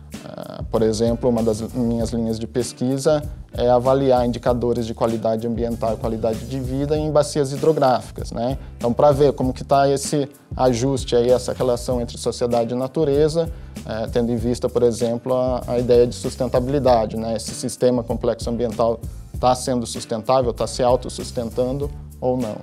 por 0.70 0.82
exemplo, 0.82 1.30
uma 1.30 1.44
das 1.44 1.62
minhas 1.74 2.12
linhas 2.12 2.40
de 2.40 2.48
pesquisa 2.48 3.22
é 3.54 3.70
avaliar 3.70 4.26
indicadores 4.26 4.86
de 4.86 4.94
qualidade 4.94 5.46
ambiental 5.46 5.94
e 5.94 5.98
qualidade 5.98 6.46
de 6.46 6.60
vida 6.60 6.98
em 6.98 7.12
bacias 7.12 7.52
hidrográficas. 7.52 8.32
Né? 8.32 8.58
Então, 8.78 8.94
para 8.94 9.12
ver 9.12 9.34
como 9.34 9.54
que 9.54 9.64
está 9.64 9.90
esse 9.90 10.30
ajuste, 10.56 11.16
aí, 11.16 11.30
essa 11.30 11.54
relação 11.54 12.00
entre 12.00 12.18
sociedade 12.18 12.74
e 12.74 12.78
natureza, 12.78 13.52
é, 13.86 14.08
tendo 14.08 14.32
em 14.32 14.38
vista, 14.38 14.70
por 14.70 14.84
exemplo, 14.84 15.34
a, 15.34 15.64
a, 15.68 15.80
ideia 15.80 16.08
de 16.08 16.16
sustentabilidade. 16.16 17.18
Né? 17.18 17.36
Esse 17.36 17.54
sistema 17.54 18.04
complexo 18.04 18.50
ambiental 18.50 19.00
está 19.34 19.54
sendo 19.56 19.86
sustentável, 19.86 20.52
está 20.52 20.68
se 20.68 20.84
autossustentando 20.84 21.90
ou 22.22 22.38
não. 22.38 22.58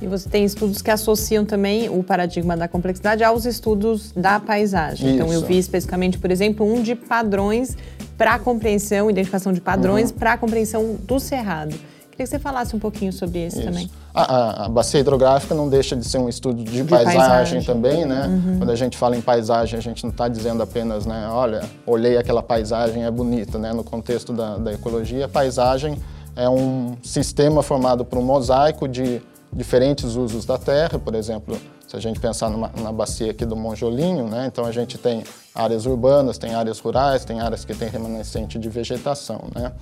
E 0.00 0.06
você 0.06 0.28
tem 0.28 0.44
estudos 0.44 0.82
que 0.82 0.90
associam 0.90 1.44
também 1.44 1.88
o 1.88 2.02
paradigma 2.02 2.56
da 2.56 2.66
complexidade 2.66 3.22
aos 3.22 3.44
estudos 3.44 4.10
da 4.12 4.40
paisagem. 4.40 5.06
Isso. 5.06 5.14
Então, 5.14 5.32
eu 5.32 5.42
vi 5.42 5.58
especificamente, 5.58 6.18
por 6.18 6.30
exemplo, 6.30 6.66
um 6.66 6.82
de 6.82 6.96
padrões 6.96 7.76
para 8.18 8.34
a 8.34 8.38
compreensão, 8.38 9.08
identificação 9.08 9.52
de 9.52 9.60
padrões 9.60 10.10
uhum. 10.10 10.16
para 10.16 10.32
a 10.32 10.38
compreensão 10.38 10.96
do 11.06 11.20
cerrado. 11.20 11.70
Queria 12.10 12.26
que 12.26 12.26
você 12.26 12.38
falasse 12.38 12.74
um 12.76 12.78
pouquinho 12.78 13.12
sobre 13.12 13.46
esse 13.46 13.58
Isso. 13.58 13.66
também. 13.66 13.90
A, 14.12 14.22
a, 14.22 14.66
a, 14.66 14.68
bacia 14.68 15.00
hidrográfica 15.00 15.54
não 15.54 15.68
deixa 15.68 15.96
de 15.96 16.04
ser 16.04 16.18
um 16.18 16.28
estudo 16.28 16.62
de, 16.62 16.82
de 16.82 16.84
paisagem, 16.84 17.18
paisagem, 17.18 17.62
também, 17.62 18.04
né? 18.04 18.26
Uhum. 18.26 18.58
Quando 18.58 18.70
a 18.70 18.76
gente 18.76 18.98
fala 18.98 19.16
em 19.16 19.22
paisagem, 19.22 19.78
a 19.78 19.82
gente 19.82 20.02
não 20.02 20.10
está 20.10 20.28
dizendo 20.28 20.62
apenas, 20.62 21.06
né? 21.06 21.26
Olha, 21.30 21.62
olhei 21.86 22.18
aquela 22.18 22.42
paisagem, 22.42 23.04
é 23.04 23.10
bonita, 23.10 23.58
né? 23.58 23.72
No 23.72 23.82
contexto 23.82 24.32
da, 24.32 24.58
da 24.58 24.72
ecologia, 24.74 25.26
paisagem 25.26 25.96
é 26.34 26.48
um 26.48 26.96
sistema 27.02 27.62
formado 27.62 28.04
por 28.04 28.18
um 28.18 28.22
mosaico 28.22 28.88
de 28.88 29.20
diferentes 29.52 30.16
usos 30.16 30.44
da 30.44 30.56
terra, 30.56 30.98
por 30.98 31.14
exemplo, 31.14 31.58
se 31.86 31.94
a 31.96 32.00
gente 32.00 32.18
pensar 32.18 32.48
numa, 32.48 32.70
na 32.80 32.90
bacia 32.90 33.30
aqui 33.30 33.44
do 33.44 33.54
Monjolinho, 33.54 34.26
né, 34.26 34.46
então 34.46 34.64
a 34.64 34.72
gente 34.72 34.96
tem 34.96 35.22
áreas 35.54 35.84
urbanas, 35.84 36.38
tem 36.38 36.54
áreas 36.54 36.78
rurais, 36.78 37.22
tem 37.22 37.40
áreas 37.40 37.66
que 37.66 37.74
têm 37.74 37.88
remanescente 37.88 38.58
de 38.58 38.68
vegetação. 38.70 39.44
Né? 39.54 39.72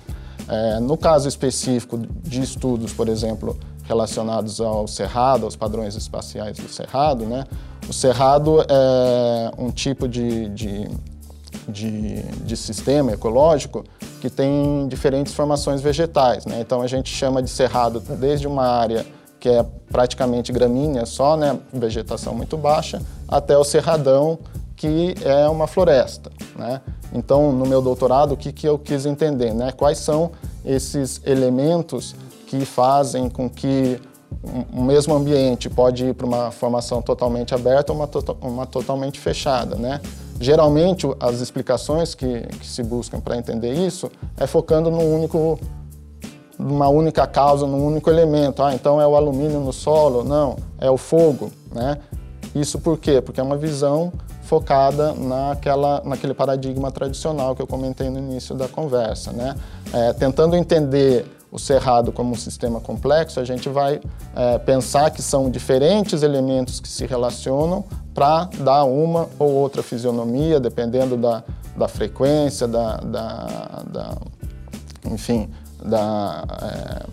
É, 0.49 0.79
no 0.81 0.97
caso 0.97 1.29
específico 1.29 1.97
de 1.97 2.41
estudos, 2.41 2.91
por 2.91 3.07
exemplo, 3.07 3.57
relacionados 3.85 4.59
ao 4.59 4.87
cerrado, 4.87 5.45
aos 5.45 5.55
padrões 5.55 5.95
espaciais 5.95 6.57
do 6.57 6.67
cerrado, 6.67 7.25
né, 7.25 7.45
o 7.87 7.93
cerrado 7.93 8.61
é 8.61 9.51
um 9.57 9.71
tipo 9.71 10.05
de, 10.05 10.49
de, 10.49 10.89
de, 11.71 12.21
de 12.21 12.57
sistema 12.57 13.11
ecológico 13.13 13.83
que 14.19 14.29
tem 14.29 14.87
diferentes 14.87 15.33
formações 15.33 15.81
vegetais. 15.81 16.45
Né? 16.45 16.59
Então 16.61 16.81
a 16.81 16.87
gente 16.87 17.09
chama 17.09 17.41
de 17.41 17.49
cerrado 17.49 17.99
desde 17.99 18.47
uma 18.47 18.67
área 18.67 19.05
que 19.39 19.49
é 19.49 19.65
praticamente 19.91 20.51
gramínea 20.51 21.03
só, 21.05 21.35
né, 21.35 21.57
vegetação 21.73 22.35
muito 22.35 22.55
baixa, 22.55 23.01
até 23.27 23.57
o 23.57 23.63
cerradão, 23.63 24.37
que 24.75 25.15
é 25.23 25.49
uma 25.49 25.65
floresta. 25.65 26.31
Né? 26.55 26.79
Então, 27.11 27.51
no 27.51 27.65
meu 27.65 27.81
doutorado, 27.81 28.33
o 28.33 28.37
que, 28.37 28.51
que 28.51 28.67
eu 28.67 28.77
quis 28.77 29.07
entender? 29.07 29.51
Né? 29.51 29.71
Quais 29.71 29.97
são 29.97 30.31
esses 30.63 31.21
elementos 31.25 32.15
que 32.45 32.63
fazem 32.65 33.29
com 33.29 33.49
que 33.49 33.99
um 34.73 34.83
mesmo 34.83 35.13
ambiente 35.13 35.69
pode 35.69 36.05
ir 36.05 36.13
para 36.13 36.25
uma 36.25 36.51
formação 36.51 37.01
totalmente 37.01 37.53
aberta 37.53 37.91
ou 37.91 37.97
uma, 37.97 38.07
to 38.07 38.37
uma 38.41 38.65
totalmente 38.65 39.19
fechada, 39.19 39.75
né? 39.75 40.01
Geralmente, 40.41 41.07
as 41.19 41.39
explicações 41.39 42.15
que, 42.15 42.47
que 42.47 42.65
se 42.65 42.81
buscam 42.81 43.19
para 43.19 43.37
entender 43.37 43.73
isso 43.73 44.11
é 44.35 44.47
focando 44.47 44.89
num 44.89 45.13
único 45.13 45.59
uma 46.57 46.89
única 46.89 47.27
causa, 47.27 47.67
num 47.67 47.85
único 47.85 48.09
elemento. 48.09 48.63
Ah, 48.63 48.73
então 48.73 48.99
é 48.99 49.05
o 49.05 49.15
alumínio 49.15 49.59
no 49.59 49.71
solo? 49.71 50.23
Não, 50.23 50.57
é 50.79 50.89
o 50.89 50.97
fogo, 50.97 51.51
né? 51.71 51.99
Isso 52.55 52.79
por 52.79 52.97
quê? 52.97 53.21
Porque 53.21 53.39
é 53.39 53.43
uma 53.43 53.55
visão 53.55 54.11
focada 54.41 55.13
naquela, 55.13 56.01
naquele 56.03 56.33
paradigma 56.33 56.91
tradicional 56.91 57.55
que 57.55 57.61
eu 57.61 57.67
comentei 57.67 58.09
no 58.09 58.17
início 58.17 58.55
da 58.55 58.67
conversa, 58.67 59.31
né? 59.31 59.55
É, 59.93 60.11
tentando 60.13 60.55
entender 60.55 61.25
o 61.51 61.59
cerrado 61.59 62.11
como 62.11 62.31
um 62.31 62.35
sistema 62.35 62.79
complexo, 62.79 63.39
a 63.39 63.43
gente 63.43 63.69
vai 63.69 64.01
é, 64.35 64.57
pensar 64.57 65.11
que 65.11 65.21
são 65.21 65.51
diferentes 65.51 66.23
elementos 66.23 66.79
que 66.79 66.87
se 66.87 67.05
relacionam 67.05 67.85
para 68.13 68.49
dar 68.59 68.83
uma 68.83 69.29
ou 69.39 69.51
outra 69.51 69.81
fisionomia, 69.81 70.59
dependendo 70.59 71.15
da, 71.15 71.43
da 71.75 71.87
frequência, 71.87 72.67
da, 72.67 72.97
da, 72.97 73.83
da 73.89 74.17
enfim, 75.05 75.49
da, 75.83 76.43
é, 76.61 77.05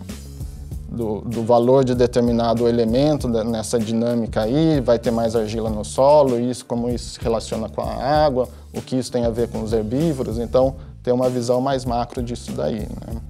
do, 0.89 1.21
do, 1.21 1.43
valor 1.43 1.83
de 1.83 1.95
determinado 1.95 2.67
elemento 2.67 3.27
nessa 3.27 3.79
dinâmica 3.79 4.41
aí, 4.41 4.81
vai 4.81 4.99
ter 4.99 5.11
mais 5.11 5.35
argila 5.35 5.69
no 5.69 5.85
solo, 5.85 6.39
isso 6.39 6.65
como 6.65 6.89
isso 6.89 7.11
se 7.11 7.19
relaciona 7.21 7.69
com 7.69 7.81
a 7.81 7.93
água, 7.93 8.47
o 8.73 8.81
que 8.81 8.97
isso 8.97 9.11
tem 9.11 9.25
a 9.25 9.29
ver 9.29 9.49
com 9.49 9.61
os 9.61 9.73
herbívoros, 9.73 10.37
então 10.37 10.75
ter 11.01 11.11
uma 11.11 11.29
visão 11.29 11.61
mais 11.61 11.85
macro 11.85 12.21
disso 12.21 12.51
daí. 12.51 12.79
Né? 12.79 13.21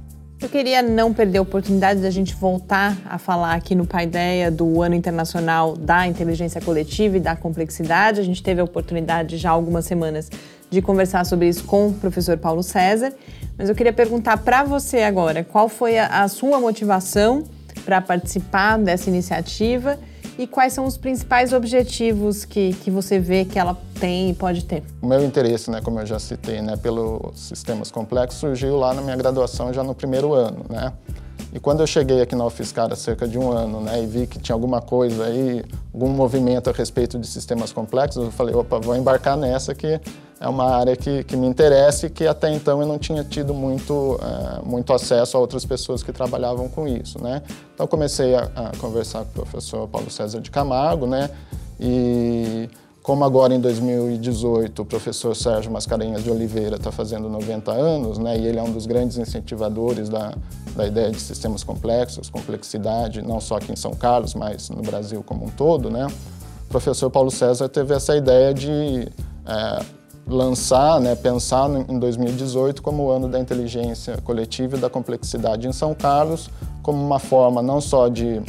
Eu 0.42 0.48
queria 0.48 0.82
não 0.82 1.14
perder 1.14 1.40
a 1.40 1.42
oportunidade 1.42 2.00
da 2.00 2.10
gente 2.10 2.34
voltar 2.34 2.98
a 3.06 3.18
falar 3.18 3.56
aqui 3.56 3.76
no 3.76 3.86
Paideia 3.86 4.50
do 4.50 4.82
Ano 4.82 4.96
Internacional 4.96 5.76
da 5.76 6.08
Inteligência 6.08 6.62
Coletiva 6.62 7.18
e 7.18 7.20
da 7.20 7.36
Complexidade. 7.36 8.22
A 8.22 8.24
gente 8.24 8.42
teve 8.42 8.62
a 8.62 8.64
oportunidade 8.64 9.36
já 9.36 9.50
há 9.50 9.52
algumas 9.52 9.86
semanas 9.86 10.30
de 10.70 10.82
conversar 10.82 11.26
sobre 11.26 11.50
isso 11.50 11.66
com 11.66 11.90
o 11.90 11.94
professor 11.94 12.38
Paulo 12.38 12.64
César. 12.64 13.12
Mas 13.58 13.68
eu 13.68 13.76
queria 13.76 13.92
perguntar 13.92 14.38
para 14.38 14.64
você 14.64 15.00
agora, 15.00 15.44
qual 15.44 15.68
foi 15.68 16.00
a, 16.00 16.24
a 16.24 16.28
sua 16.30 16.58
motivação 16.58 17.44
para 17.84 18.00
participar 18.00 18.78
dessa 18.78 19.10
iniciativa 19.10 20.00
e 20.40 20.48
quais 20.48 20.72
são 20.72 20.86
os 20.86 20.96
principais 20.96 21.52
objetivos 21.52 22.46
que, 22.46 22.72
que 22.76 22.90
você 22.90 23.20
vê 23.20 23.44
que 23.44 23.60
ela 23.60 23.78
tem 24.00 24.30
e 24.30 24.34
pode 24.34 24.64
ter? 24.64 24.82
O 25.02 25.06
meu 25.06 25.22
interesse, 25.22 25.70
né, 25.70 25.82
como 25.82 26.00
eu 26.00 26.06
já 26.06 26.18
citei, 26.18 26.62
né, 26.62 26.78
pelos 26.78 27.38
sistemas 27.38 27.92
complexos 27.92 28.40
surgiu 28.40 28.78
lá 28.78 28.94
na 28.94 29.02
minha 29.02 29.18
graduação 29.18 29.74
já 29.74 29.84
no 29.84 29.94
primeiro 29.94 30.34
ano, 30.34 30.66
né? 30.70 30.94
E 31.52 31.60
quando 31.60 31.82
eu 31.82 31.88
cheguei 31.88 32.22
aqui 32.22 32.36
na 32.36 32.46
UFSCar 32.46 32.90
há 32.90 32.96
cerca 32.96 33.28
de 33.28 33.38
um 33.38 33.52
ano, 33.52 33.82
né, 33.82 34.02
e 34.02 34.06
vi 34.06 34.28
que 34.28 34.40
tinha 34.40 34.54
alguma 34.54 34.82
coisa 34.82 35.26
aí, 35.26 35.62
algum 35.94 36.08
movimento 36.08 36.70
a 36.70 36.74
respeito 36.74 37.20
de 37.20 37.28
sistemas 37.28 37.74
complexos, 37.74 38.24
eu 38.24 38.32
falei, 38.32 38.56
opa, 38.56 38.80
vou 38.80 38.96
embarcar 38.96 39.36
nessa 39.36 39.76
que 39.76 40.00
é 40.40 40.48
uma 40.48 40.74
área 40.76 40.96
que, 40.96 41.24
que 41.26 41.36
me 41.36 41.46
interessa 41.46 42.08
e 42.08 42.10
que 42.10 42.26
até 42.26 42.50
então 42.54 42.80
eu 42.82 42.88
não 42.88 42.98
tinha 42.98 43.24
tido 43.24 43.54
muito, 43.54 43.94
uh, 43.94 44.66
muito 44.66 44.94
acesso 44.94 45.36
a 45.36 45.40
outras 45.40 45.66
pessoas 45.66 46.02
que 46.02 46.14
trabalhavam 46.14 46.70
com 46.70 46.88
isso, 46.88 47.22
né? 47.22 47.42
Então 47.74 47.86
comecei 47.86 48.36
a, 48.36 48.50
a, 48.56 48.78
conversar 48.78 49.26
com 49.26 49.42
o 49.42 49.46
professor 49.46 49.88
Paulo 49.90 50.10
César 50.10 50.40
de 50.40 50.50
Camargo, 50.50 51.06
né? 51.06 51.30
E 51.78 52.70
como 53.04 53.26
agora 53.26 53.54
em 53.54 53.60
2018 53.60 54.82
o 54.82 54.86
professor 54.86 55.36
Sérgio 55.36 55.72
Mascarenhas 55.72 56.24
de 56.24 56.32
Oliveira 56.32 56.78
está 56.78 56.92
fazendo 56.92 57.28
90 57.28 57.72
anos, 57.72 58.18
né? 58.18 58.38
E 58.38 58.48
ele 58.48 58.60
é 58.60 58.64
um 58.64 58.72
dos 58.72 58.86
grandes 58.86 59.18
incentivadores 59.18 60.08
da, 60.08 60.34
da 60.74 60.88
ideia 60.88 61.12
de 61.12 61.20
sistemas 61.20 61.66
complexos, 61.66 62.30
complexidade, 62.30 63.22
não 63.22 63.42
só 63.42 63.58
aqui 63.58 63.74
em 63.74 63.76
São 63.76 63.92
Carlos, 63.92 64.34
mas 64.36 64.70
no 64.70 64.82
Brasil 64.82 65.22
como 65.22 65.46
um 65.46 65.50
todo, 65.50 65.90
né? 65.90 66.08
O 66.66 66.70
professor 66.70 67.10
Paulo 67.10 67.30
César 67.30 67.68
teve 67.68 67.94
essa 67.94 68.16
ideia 68.16 68.54
de 68.54 69.10
é, 69.46 69.99
lançar, 70.30 71.02
né, 71.02 71.16
pensar 71.16 71.68
em 71.90 71.98
2018 71.98 72.82
como 72.82 73.04
o 73.04 73.12
ano 73.12 73.28
da 73.28 73.40
inteligência 73.40 74.18
coletiva 74.18 74.78
e 74.78 74.80
da 74.80 74.90
complexidade 74.90 75.68
em 75.68 75.74
São 75.74 75.96
Carlos, 75.96 76.50
como 76.84 77.04
uma 77.04 77.20
forma 77.20 77.62
não 77.62 77.82
só 77.82 78.08
de 78.08 78.42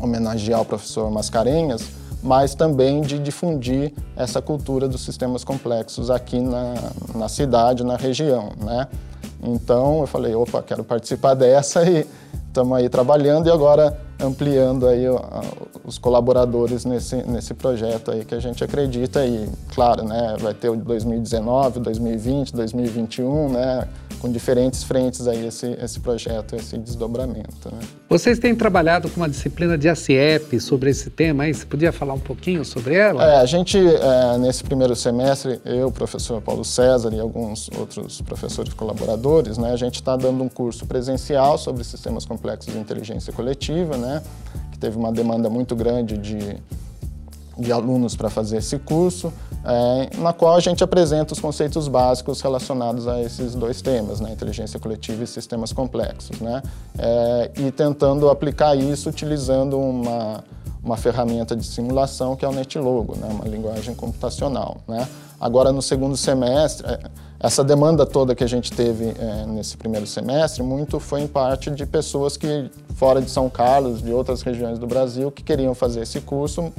homenagear 0.00 0.60
o 0.60 0.64
professor 0.64 1.10
Mascarenhas, 1.10 1.88
mas 2.22 2.54
também 2.54 3.00
de 3.00 3.18
difundir 3.18 3.92
essa 4.16 4.42
cultura 4.42 4.88
dos 4.88 5.02
sistemas 5.02 5.44
complexos 5.44 6.10
aqui 6.10 6.40
na, 6.40 6.74
na 7.14 7.28
cidade, 7.28 7.84
na 7.84 7.96
região, 7.96 8.50
né? 8.58 8.88
Então 9.42 10.00
eu 10.00 10.06
falei, 10.06 10.34
opa, 10.34 10.62
quero 10.62 10.82
participar 10.82 11.34
dessa 11.34 11.84
e 11.88 12.06
estamos 12.54 12.78
aí 12.78 12.88
trabalhando 12.88 13.48
e 13.48 13.50
agora 13.50 13.98
ampliando 14.20 14.86
aí 14.86 15.04
os 15.84 15.98
colaboradores 15.98 16.84
nesse, 16.84 17.16
nesse 17.16 17.52
projeto 17.52 18.12
aí 18.12 18.24
que 18.24 18.32
a 18.32 18.38
gente 18.38 18.62
acredita 18.62 19.26
e, 19.26 19.48
claro, 19.74 20.04
né, 20.04 20.36
vai 20.38 20.54
ter 20.54 20.68
o 20.68 20.76
2019, 20.76 21.80
2020, 21.80 22.54
2021, 22.54 23.48
né, 23.48 23.88
com 24.24 24.32
diferentes 24.32 24.82
frentes 24.82 25.28
aí 25.28 25.46
esse, 25.46 25.66
esse 25.78 26.00
projeto, 26.00 26.56
esse 26.56 26.78
desdobramento. 26.78 27.70
Né. 27.70 27.78
Vocês 28.08 28.38
têm 28.38 28.54
trabalhado 28.54 29.06
com 29.10 29.20
uma 29.20 29.28
disciplina 29.28 29.76
de 29.76 29.86
ACIEP 29.86 30.58
sobre 30.60 30.88
esse 30.88 31.10
tema 31.10 31.44
aí, 31.44 31.52
você 31.52 31.66
podia 31.66 31.92
falar 31.92 32.14
um 32.14 32.18
pouquinho 32.18 32.64
sobre 32.64 32.94
ela? 32.94 33.22
É, 33.22 33.36
a 33.36 33.44
gente, 33.44 33.76
é, 33.76 34.38
nesse 34.38 34.64
primeiro 34.64 34.96
semestre, 34.96 35.60
eu, 35.62 35.92
professor 35.92 36.40
Paulo 36.40 36.64
César 36.64 37.12
e 37.12 37.20
alguns 37.20 37.68
outros 37.78 38.22
professores 38.22 38.72
colaboradores, 38.72 39.58
né, 39.58 39.72
a 39.72 39.76
gente 39.76 39.96
está 39.96 40.16
dando 40.16 40.42
um 40.42 40.48
curso 40.48 40.86
presencial 40.86 41.58
sobre 41.58 41.84
sistemas 41.84 42.24
complexos 42.24 42.72
de 42.72 42.78
inteligência 42.78 43.30
coletiva, 43.30 43.98
né, 43.98 44.22
que 44.72 44.78
teve 44.78 44.96
uma 44.96 45.12
demanda 45.12 45.50
muito 45.50 45.76
grande 45.76 46.16
de, 46.16 46.38
de 47.58 47.72
alunos 47.72 48.16
para 48.16 48.28
fazer 48.28 48.58
esse 48.58 48.78
curso, 48.78 49.32
é, 49.64 50.10
na 50.18 50.32
qual 50.32 50.56
a 50.56 50.60
gente 50.60 50.82
apresenta 50.82 51.32
os 51.32 51.40
conceitos 51.40 51.88
básicos 51.88 52.40
relacionados 52.40 53.06
a 53.08 53.20
esses 53.22 53.54
dois 53.54 53.80
temas, 53.80 54.20
né, 54.20 54.32
inteligência 54.32 54.78
coletiva 54.78 55.22
e 55.24 55.26
sistemas 55.26 55.72
complexos, 55.72 56.40
né, 56.40 56.62
é, 56.98 57.50
e 57.56 57.70
tentando 57.70 58.28
aplicar 58.28 58.76
isso 58.76 59.08
utilizando 59.08 59.78
uma, 59.78 60.44
uma 60.82 60.96
ferramenta 60.96 61.56
de 61.56 61.64
simulação 61.64 62.36
que 62.36 62.44
é 62.44 62.48
o 62.48 62.52
NetLogo, 62.52 63.16
né, 63.16 63.28
uma 63.30 63.44
linguagem 63.44 63.94
computacional. 63.94 64.78
Né. 64.86 65.06
Agora, 65.40 65.72
no 65.72 65.82
segundo 65.82 66.16
semestre, 66.16 66.86
é, 66.86 66.98
essa 67.40 67.62
demanda 67.62 68.06
toda 68.06 68.34
que 68.34 68.42
a 68.42 68.46
gente 68.46 68.72
teve 68.72 69.14
é, 69.18 69.44
nesse 69.46 69.76
primeiro 69.76 70.06
semestre, 70.06 70.62
muito 70.62 70.98
foi 70.98 71.20
em 71.20 71.26
parte 71.26 71.70
de 71.70 71.84
pessoas 71.84 72.38
que, 72.38 72.70
fora 72.94 73.20
de 73.20 73.30
São 73.30 73.50
Carlos, 73.50 74.00
de 74.02 74.12
outras 74.12 74.40
regiões 74.40 74.78
do 74.78 74.86
Brasil, 74.86 75.30
que 75.30 75.42
queriam 75.42 75.74
fazer 75.74 76.00
esse 76.00 76.22
curso. 76.22 76.72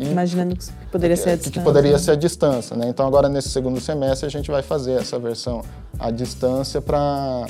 E, 0.00 0.10
Imaginando 0.10 0.56
que 0.56 0.72
poderia 0.90 1.16
ser 1.16 1.30
a 1.30 1.36
distância. 1.36 1.52
Que 1.52 1.60
poderia 1.60 1.98
ser 1.98 2.10
a 2.12 2.16
distância, 2.16 2.76
né? 2.76 2.88
Então, 2.88 3.06
agora, 3.06 3.28
nesse 3.28 3.48
segundo 3.48 3.80
semestre, 3.80 4.26
a 4.26 4.30
gente 4.30 4.50
vai 4.50 4.62
fazer 4.62 4.92
essa 4.92 5.18
versão 5.18 5.62
à 5.98 6.10
distância 6.10 6.80
para 6.80 7.46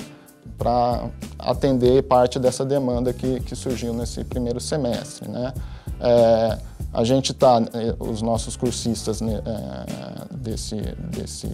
para 0.61 1.09
atender 1.38 2.03
parte 2.03 2.38
dessa 2.38 2.66
demanda 2.66 3.14
que, 3.14 3.40
que 3.40 3.57
surgiu 3.57 3.94
nesse 3.94 4.22
primeiro 4.24 4.61
semestre. 4.61 5.26
Né? 5.26 5.55
É, 5.98 6.59
a 6.92 7.03
gente 7.03 7.32
está, 7.32 7.62
eh, 7.72 7.94
os 7.98 8.20
nossos 8.20 8.57
cursistas 8.57 9.20
né, 9.20 9.40
é, 9.46 10.34
desse, 10.36 10.76
desse, 11.16 11.48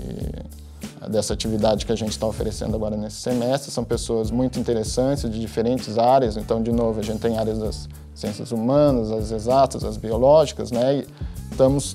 dessa 1.08 1.34
atividade 1.34 1.84
que 1.84 1.92
a 1.92 1.96
gente 1.96 2.10
está 2.10 2.26
oferecendo 2.26 2.74
agora 2.74 2.96
nesse 2.96 3.16
semestre, 3.16 3.70
são 3.70 3.84
pessoas 3.84 4.30
muito 4.30 4.58
interessantes, 4.58 5.30
de 5.30 5.38
diferentes 5.38 5.98
áreas. 5.98 6.36
Então, 6.36 6.62
de 6.62 6.72
novo, 6.72 6.98
a 6.98 7.02
gente 7.02 7.20
tem 7.20 7.38
áreas 7.38 7.58
das 7.58 7.88
ciências 8.16 8.50
humanas, 8.50 9.12
as 9.12 9.30
exatas, 9.30 9.84
as 9.84 9.96
biológicas, 9.96 10.70
né? 10.72 10.96
E 10.96 11.06
estamos 11.50 11.94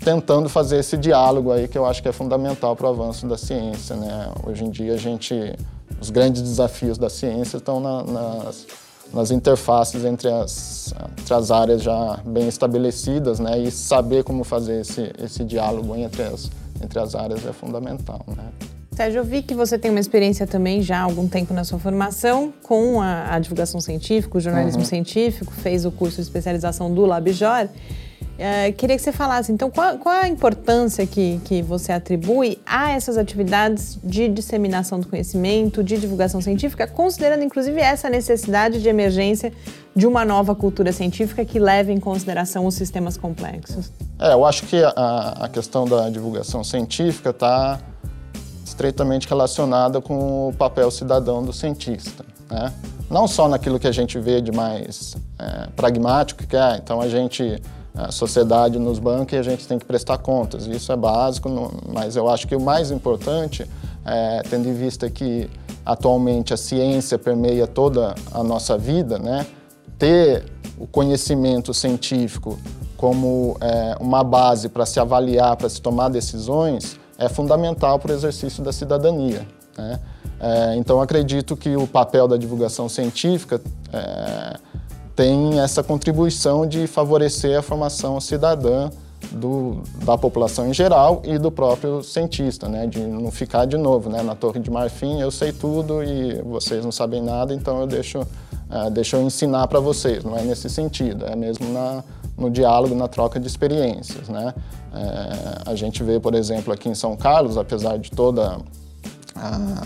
tentando 0.00 0.48
fazer 0.48 0.78
esse 0.78 0.96
diálogo 0.96 1.52
aí 1.52 1.68
que 1.68 1.76
eu 1.76 1.84
acho 1.84 2.02
que 2.02 2.08
é 2.08 2.12
fundamental 2.12 2.74
para 2.74 2.86
o 2.86 2.90
avanço 2.90 3.26
da 3.26 3.36
ciência, 3.36 3.94
né? 3.94 4.32
Hoje 4.44 4.64
em 4.64 4.70
dia 4.70 4.94
a 4.94 4.96
gente 4.96 5.54
os 6.00 6.10
grandes 6.10 6.42
desafios 6.42 6.98
da 6.98 7.10
ciência 7.10 7.58
estão 7.58 7.80
na, 7.80 8.02
nas, 8.02 8.66
nas 9.12 9.30
interfaces 9.30 10.04
entre 10.04 10.28
as, 10.28 10.94
entre 11.18 11.34
as 11.34 11.50
áreas 11.50 11.82
já 11.82 12.20
bem 12.24 12.48
estabelecidas, 12.48 13.38
né? 13.38 13.58
E 13.58 13.70
saber 13.70 14.24
como 14.24 14.44
fazer 14.44 14.80
esse, 14.80 15.12
esse 15.22 15.44
diálogo 15.44 15.94
entre 15.94 16.22
as, 16.22 16.50
entre 16.82 16.98
as 16.98 17.14
áreas 17.14 17.44
é 17.46 17.52
fundamental, 17.52 18.24
né? 18.28 18.50
Sérgio, 18.96 19.18
eu 19.18 19.24
vi 19.24 19.42
que 19.42 19.54
você 19.54 19.78
tem 19.78 19.90
uma 19.90 20.00
experiência 20.00 20.46
também 20.46 20.80
já 20.80 21.00
há 21.00 21.02
algum 21.02 21.28
tempo 21.28 21.52
na 21.52 21.64
sua 21.64 21.78
formação 21.78 22.50
com 22.62 22.98
a, 22.98 23.34
a 23.34 23.38
divulgação 23.38 23.78
científica, 23.78 24.38
o 24.38 24.40
jornalismo 24.40 24.80
uhum. 24.80 24.86
científico, 24.86 25.52
fez 25.52 25.84
o 25.84 25.90
curso 25.90 26.16
de 26.16 26.22
especialização 26.22 26.90
do 26.90 27.04
LabJOR. 27.04 27.66
Uh, 27.66 28.72
queria 28.74 28.96
que 28.96 29.02
você 29.02 29.12
falasse, 29.12 29.52
então, 29.52 29.70
qual, 29.70 29.98
qual, 29.98 30.14
a 30.14 30.28
importância 30.28 31.06
que, 31.06 31.38
que 31.44 31.60
você 31.60 31.92
atribui 31.92 32.58
a 32.64 32.92
essas 32.92 33.18
atividades 33.18 33.98
de 34.02 34.28
disseminação 34.28 34.98
do 34.98 35.06
conhecimento, 35.08 35.84
de 35.84 35.98
divulgação 35.98 36.40
científica, 36.40 36.86
considerando 36.86 37.44
inclusive 37.44 37.78
essa 37.78 38.08
necessidade 38.08 38.80
de 38.80 38.88
emergência 38.88 39.52
de 39.94 40.06
uma 40.06 40.24
nova 40.24 40.54
cultura 40.54 40.90
científica 40.90 41.44
que 41.44 41.58
leve 41.58 41.92
em 41.92 42.00
consideração 42.00 42.64
os 42.64 42.74
sistemas 42.74 43.18
complexos? 43.18 43.92
É, 44.18 44.32
eu 44.32 44.44
acho 44.46 44.64
que 44.64 44.82
a, 44.82 45.36
a 45.40 45.48
questão 45.50 45.86
da 45.86 46.08
divulgação 46.08 46.64
científica 46.64 47.30
está 47.30 47.78
estreitamente 48.76 49.26
relacionada 49.26 50.02
com 50.02 50.48
o 50.48 50.52
papel 50.52 50.90
cidadão 50.90 51.42
do 51.42 51.52
cientista, 51.52 52.24
né? 52.50 52.72
Não 53.10 53.26
só 53.26 53.48
naquilo 53.48 53.78
que 53.78 53.86
a 53.86 53.92
gente 53.92 54.18
vê 54.18 54.40
de 54.40 54.52
mais 54.52 55.16
é, 55.38 55.68
pragmático, 55.74 56.46
que 56.46 56.56
é, 56.56 56.76
então 56.76 57.00
a 57.00 57.08
gente 57.08 57.60
a 57.94 58.12
sociedade 58.12 58.78
nos 58.78 58.98
banca 58.98 59.34
e 59.34 59.38
a 59.38 59.42
gente 59.42 59.66
tem 59.66 59.78
que 59.78 59.86
prestar 59.86 60.18
contas. 60.18 60.66
Isso 60.66 60.92
é 60.92 60.96
básico, 60.96 61.48
mas 61.88 62.14
eu 62.14 62.28
acho 62.28 62.46
que 62.46 62.54
o 62.54 62.60
mais 62.60 62.90
importante, 62.90 63.66
é, 64.04 64.42
tendo 64.50 64.68
em 64.68 64.74
vista 64.74 65.08
que 65.08 65.48
atualmente 65.84 66.52
a 66.52 66.58
ciência 66.58 67.18
permeia 67.18 67.66
toda 67.66 68.14
a 68.30 68.44
nossa 68.44 68.76
vida, 68.76 69.18
né, 69.18 69.46
ter 69.98 70.44
o 70.78 70.86
conhecimento 70.86 71.72
científico 71.72 72.58
como 72.98 73.56
é, 73.62 73.96
uma 73.98 74.22
base 74.22 74.68
para 74.68 74.84
se 74.84 75.00
avaliar, 75.00 75.56
para 75.56 75.70
se 75.70 75.80
tomar 75.80 76.10
decisões, 76.10 76.98
é 77.18 77.28
fundamental 77.28 77.98
para 77.98 78.12
o 78.12 78.14
exercício 78.14 78.62
da 78.62 78.72
cidadania. 78.72 79.46
Né? 79.76 80.00
É, 80.38 80.76
então, 80.76 81.00
acredito 81.00 81.56
que 81.56 81.76
o 81.76 81.86
papel 81.86 82.28
da 82.28 82.36
divulgação 82.36 82.88
científica 82.88 83.60
é, 83.92 84.56
tem 85.14 85.60
essa 85.60 85.82
contribuição 85.82 86.66
de 86.66 86.86
favorecer 86.86 87.58
a 87.58 87.62
formação 87.62 88.20
cidadã 88.20 88.90
do, 89.32 89.82
da 90.04 90.16
população 90.16 90.68
em 90.68 90.74
geral 90.74 91.22
e 91.24 91.38
do 91.38 91.50
próprio 91.50 92.02
cientista, 92.02 92.68
né? 92.68 92.86
de 92.86 93.00
não 93.00 93.30
ficar 93.30 93.64
de 93.64 93.76
novo 93.76 94.10
né? 94.10 94.22
na 94.22 94.34
Torre 94.34 94.60
de 94.60 94.70
Marfim, 94.70 95.20
eu 95.20 95.30
sei 95.30 95.52
tudo 95.52 96.02
e 96.02 96.40
vocês 96.42 96.84
não 96.84 96.92
sabem 96.92 97.22
nada, 97.22 97.54
então 97.54 97.80
eu 97.80 97.86
deixo, 97.86 98.20
uh, 98.20 98.90
deixo 98.90 99.16
eu 99.16 99.22
ensinar 99.22 99.66
para 99.68 99.80
vocês. 99.80 100.22
Não 100.22 100.36
é 100.36 100.42
nesse 100.42 100.68
sentido, 100.68 101.24
é 101.26 101.34
mesmo 101.34 101.72
na, 101.72 102.04
no 102.36 102.50
diálogo, 102.50 102.94
na 102.94 103.08
troca 103.08 103.40
de 103.40 103.46
experiências. 103.46 104.28
Né? 104.28 104.54
É, 104.94 105.70
a 105.70 105.74
gente 105.74 106.02
vê, 106.02 106.20
por 106.20 106.34
exemplo, 106.34 106.72
aqui 106.72 106.88
em 106.88 106.94
São 106.94 107.16
Carlos, 107.16 107.56
apesar 107.56 107.98
de 107.98 108.10
toda 108.10 108.58
a 109.34 109.82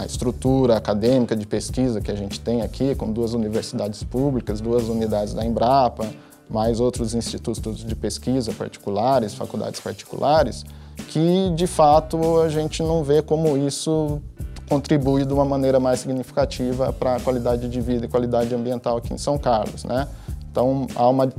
a 0.00 0.06
estrutura 0.06 0.78
acadêmica 0.78 1.36
de 1.36 1.46
pesquisa 1.46 2.00
que 2.00 2.10
a 2.10 2.14
gente 2.14 2.40
tem 2.40 2.62
aqui, 2.62 2.94
com 2.94 3.12
duas 3.12 3.34
universidades 3.34 4.02
públicas, 4.02 4.58
duas 4.58 4.88
unidades 4.88 5.34
da 5.34 5.44
Embrapa, 5.44 6.08
mais 6.48 6.80
outros 6.80 7.14
institutos 7.14 7.84
de 7.84 7.94
pesquisa 7.94 8.52
particulares, 8.52 9.34
faculdades 9.34 9.78
particulares, 9.78 10.64
que 11.08 11.50
de 11.54 11.66
fato 11.66 12.40
a 12.40 12.48
gente 12.48 12.82
não 12.82 13.04
vê 13.04 13.20
como 13.20 13.56
isso 13.58 14.20
contribui 14.68 15.26
de 15.26 15.34
uma 15.34 15.44
maneira 15.44 15.78
mais 15.78 16.00
significativa 16.00 16.92
para 16.92 17.16
a 17.16 17.20
qualidade 17.20 17.68
de 17.68 17.80
vida 17.80 18.06
e 18.06 18.08
qualidade 18.08 18.54
ambiental 18.54 18.96
aqui 18.96 19.12
em 19.12 19.18
São 19.18 19.36
Carlos, 19.36 19.84
né? 19.84 20.08
Então 20.50 20.86
há 20.94 21.08
uma 21.08 21.30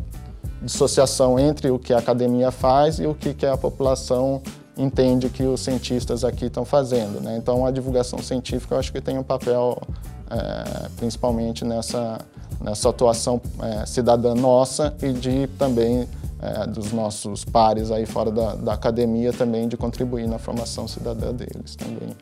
dissociação 0.62 1.40
entre 1.40 1.70
o 1.72 1.80
que 1.80 1.94
a 1.94 1.98
academia 1.98 2.52
faz 2.52 3.00
e 3.00 3.06
o 3.06 3.16
que 3.16 3.46
a 3.46 3.58
população 3.58 4.42
entende 4.78 5.30
que 5.30 5.44
os 5.44 5.62
cientistas 5.62 6.24
aqui 6.24 6.46
estão 6.46 6.64
fazendo. 6.66 7.22
Né? 7.22 7.38
Então, 7.38 7.66
a 7.66 7.72
divulgação 7.72 8.20
científica 8.20 8.76
eu 8.76 8.80
acho 8.80 8.92
que 8.92 9.02
tem 9.02 9.18
um 9.18 9.24
papel 9.24 9.82
é, 10.30 10.88
principalmente 10.98 11.66
nessa, 11.66 12.20
nessa 12.62 12.90
atuação 12.90 13.42
é, 13.62 13.86
cidadã 13.86 14.34
nossa 14.34 14.96
e 15.02 15.12
de 15.12 15.48
também 15.60 16.08
é, 16.42 16.66
dos 16.68 16.92
nossos 16.92 17.44
pares 17.44 17.92
aí 17.92 18.06
fora 18.06 18.32
da, 18.32 18.56
da 18.56 18.74
academia 18.74 19.34
também 19.34 19.68
de 19.68 19.76
contribuir 19.76 20.28
na 20.28 20.40
formação 20.40 20.88
cidadã 20.88 21.34
deles 21.34 21.76
também. 21.76 22.16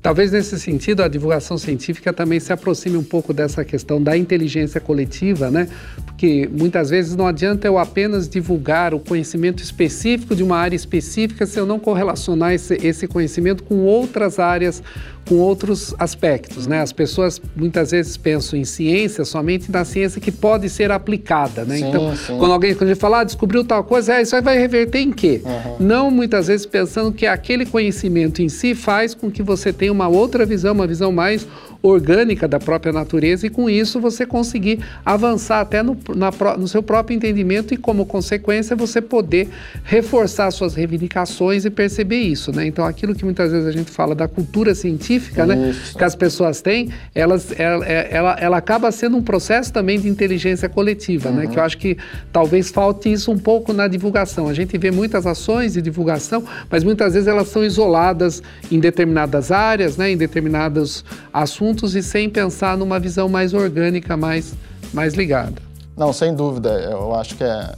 Talvez 0.00 0.30
nesse 0.30 0.60
sentido 0.60 1.02
a 1.02 1.08
divulgação 1.08 1.58
científica 1.58 2.12
também 2.12 2.38
se 2.38 2.52
aproxime 2.52 2.96
um 2.96 3.02
pouco 3.02 3.34
dessa 3.34 3.64
questão 3.64 4.00
da 4.00 4.16
inteligência 4.16 4.80
coletiva, 4.80 5.50
né? 5.50 5.68
Porque 6.16 6.48
muitas 6.50 6.88
vezes 6.88 7.14
não 7.14 7.26
adianta 7.26 7.66
eu 7.66 7.76
apenas 7.76 8.26
divulgar 8.26 8.94
o 8.94 8.98
conhecimento 8.98 9.62
específico 9.62 10.34
de 10.34 10.42
uma 10.42 10.56
área 10.56 10.74
específica 10.74 11.44
se 11.44 11.60
eu 11.60 11.66
não 11.66 11.78
correlacionar 11.78 12.54
esse, 12.54 12.74
esse 12.82 13.06
conhecimento 13.06 13.62
com 13.62 13.80
outras 13.80 14.38
áreas 14.38 14.82
com 15.28 15.34
outros 15.36 15.92
aspectos, 15.98 16.66
né? 16.66 16.80
As 16.80 16.92
pessoas 16.92 17.42
muitas 17.56 17.90
vezes 17.90 18.16
pensam 18.16 18.58
em 18.58 18.64
ciência 18.64 19.24
somente 19.24 19.70
na 19.72 19.84
ciência 19.84 20.20
que 20.20 20.30
pode 20.30 20.68
ser 20.70 20.92
aplicada, 20.92 21.64
né? 21.64 21.78
Sim, 21.78 21.88
então, 21.88 22.16
sim. 22.16 22.38
quando 22.38 22.52
alguém 22.52 22.74
quando 22.74 22.90
a 22.90 22.92
gente 22.92 23.00
fala, 23.00 23.20
ah, 23.20 23.24
descobriu 23.24 23.64
tal 23.64 23.82
coisa, 23.82 24.14
é, 24.14 24.22
isso 24.22 24.36
aí 24.36 24.42
vai 24.42 24.56
reverter 24.56 25.00
em 25.00 25.10
quê? 25.10 25.42
Uhum. 25.44 25.76
Não 25.80 26.10
muitas 26.12 26.46
vezes 26.46 26.64
pensando 26.64 27.12
que 27.12 27.26
aquele 27.26 27.66
conhecimento 27.66 28.40
em 28.40 28.48
si 28.48 28.74
faz 28.74 29.14
com 29.14 29.28
que 29.28 29.42
você 29.42 29.72
tenha 29.72 29.90
uma 29.90 30.06
outra 30.06 30.46
visão, 30.46 30.72
uma 30.72 30.86
visão 30.86 31.10
mais 31.10 31.46
orgânica 31.82 32.46
da 32.46 32.60
própria 32.60 32.92
natureza 32.92 33.46
e 33.46 33.50
com 33.50 33.68
isso 33.68 34.00
você 34.00 34.24
conseguir 34.24 34.78
avançar 35.04 35.60
até 35.60 35.82
no, 35.82 35.96
na, 36.14 36.30
no 36.56 36.68
seu 36.68 36.82
próprio 36.82 37.16
entendimento 37.16 37.74
e 37.74 37.76
como 37.76 38.06
consequência 38.06 38.76
você 38.76 39.00
poder 39.00 39.48
reforçar 39.84 40.50
suas 40.50 40.74
reivindicações 40.74 41.64
e 41.64 41.70
perceber 41.70 42.20
isso, 42.20 42.52
né? 42.52 42.66
Então 42.66 42.84
aquilo 42.84 43.14
que 43.14 43.24
muitas 43.24 43.50
vezes 43.50 43.66
a 43.66 43.72
gente 43.72 43.90
fala 43.90 44.14
da 44.14 44.28
cultura 44.28 44.74
científica, 44.74 45.46
né, 45.46 45.74
que 45.96 46.04
as 46.04 46.14
pessoas 46.14 46.60
têm, 46.60 46.90
elas, 47.14 47.58
ela, 47.58 47.86
é, 47.86 48.08
ela, 48.10 48.36
ela 48.38 48.56
acaba 48.56 48.90
sendo 48.92 49.16
um 49.16 49.22
processo 49.22 49.72
também 49.72 49.98
de 49.98 50.08
inteligência 50.08 50.68
coletiva, 50.68 51.30
uhum. 51.30 51.36
né? 51.36 51.46
Que 51.46 51.58
eu 51.58 51.62
acho 51.62 51.78
que 51.78 51.96
talvez 52.32 52.70
falte 52.70 53.10
isso 53.10 53.30
um 53.30 53.38
pouco 53.38 53.72
na 53.72 53.88
divulgação. 53.88 54.48
A 54.48 54.54
gente 54.54 54.76
vê 54.78 54.90
muitas 54.90 55.26
ações 55.26 55.74
de 55.74 55.82
divulgação, 55.82 56.44
mas 56.70 56.84
muitas 56.84 57.14
vezes 57.14 57.28
elas 57.28 57.48
são 57.48 57.64
isoladas 57.64 58.42
em 58.70 58.78
determinadas 58.78 59.50
áreas, 59.50 59.96
né, 59.96 60.10
em 60.10 60.16
determinados 60.16 61.04
assuntos 61.32 61.94
e 61.94 62.02
sem 62.02 62.28
pensar 62.28 62.76
numa 62.76 62.98
visão 62.98 63.28
mais 63.28 63.54
orgânica, 63.54 64.16
mais, 64.16 64.54
mais 64.92 65.14
ligada. 65.14 65.65
Não, 65.96 66.12
sem 66.12 66.34
dúvida. 66.34 66.70
Eu 66.70 67.14
acho 67.14 67.36
que 67.36 67.44
é. 67.44 67.74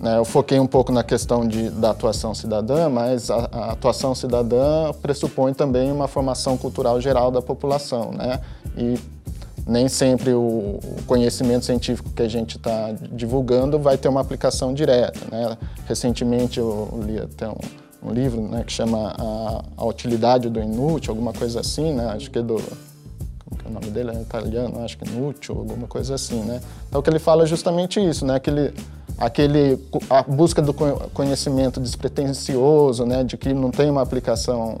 Né, 0.00 0.16
eu 0.16 0.24
foquei 0.24 0.58
um 0.58 0.66
pouco 0.66 0.90
na 0.90 1.04
questão 1.04 1.46
de, 1.46 1.68
da 1.68 1.90
atuação 1.90 2.34
cidadã, 2.34 2.88
mas 2.88 3.30
a, 3.30 3.48
a, 3.52 3.72
atuação 3.72 4.14
cidadã 4.14 4.92
pressupõe 5.02 5.52
também 5.52 5.92
uma 5.92 6.08
formação 6.08 6.56
cultural 6.56 6.98
geral 7.02 7.30
da 7.30 7.42
população, 7.42 8.10
né? 8.10 8.40
E 8.78 8.98
nem 9.66 9.88
sempre 9.88 10.32
o 10.32 10.80
conhecimento 11.06 11.66
científico 11.66 12.10
que 12.10 12.22
a 12.22 12.28
gente 12.28 12.56
está 12.56 12.92
divulgando 13.12 13.78
vai 13.78 13.98
ter 13.98 14.08
uma 14.08 14.22
aplicação 14.22 14.72
direta, 14.72 15.20
né? 15.30 15.56
Recentemente 15.86 16.58
eu 16.58 16.88
li 17.04 17.18
até 17.18 17.46
um, 17.46 17.58
um 18.02 18.10
livro 18.10 18.40
né, 18.40 18.64
que 18.64 18.72
chama 18.72 19.14
a, 19.16 19.62
a, 19.76 19.84
Utilidade 19.84 20.48
do 20.48 20.60
Inútil, 20.60 21.12
alguma 21.12 21.34
coisa 21.34 21.60
assim, 21.60 21.92
né? 21.92 22.06
Acho 22.06 22.30
que 22.30 22.38
é 22.38 22.42
do 22.42 22.56
o 23.70 23.72
nome 23.72 23.86
dele 23.86 24.10
é 24.10 24.20
italiano, 24.20 24.84
acho 24.84 24.98
que 24.98 25.08
Nuccio, 25.08 25.56
alguma 25.56 25.86
coisa 25.86 26.14
assim, 26.14 26.40
né? 26.42 26.60
Então 26.88 27.00
o 27.00 27.02
que 27.02 27.08
ele 27.08 27.18
fala 27.18 27.44
é 27.44 27.46
justamente 27.46 28.00
isso, 28.00 28.26
né? 28.26 28.38
Que 28.40 28.50
ele, 28.50 28.74
aquele, 29.16 29.78
a 30.08 30.22
busca 30.22 30.60
do 30.60 30.74
conhecimento 31.12 31.80
despretensioso, 31.80 33.06
né, 33.06 33.22
de 33.22 33.36
que 33.36 33.52
não 33.52 33.70
tem 33.70 33.90
uma 33.90 34.02
aplicação 34.02 34.78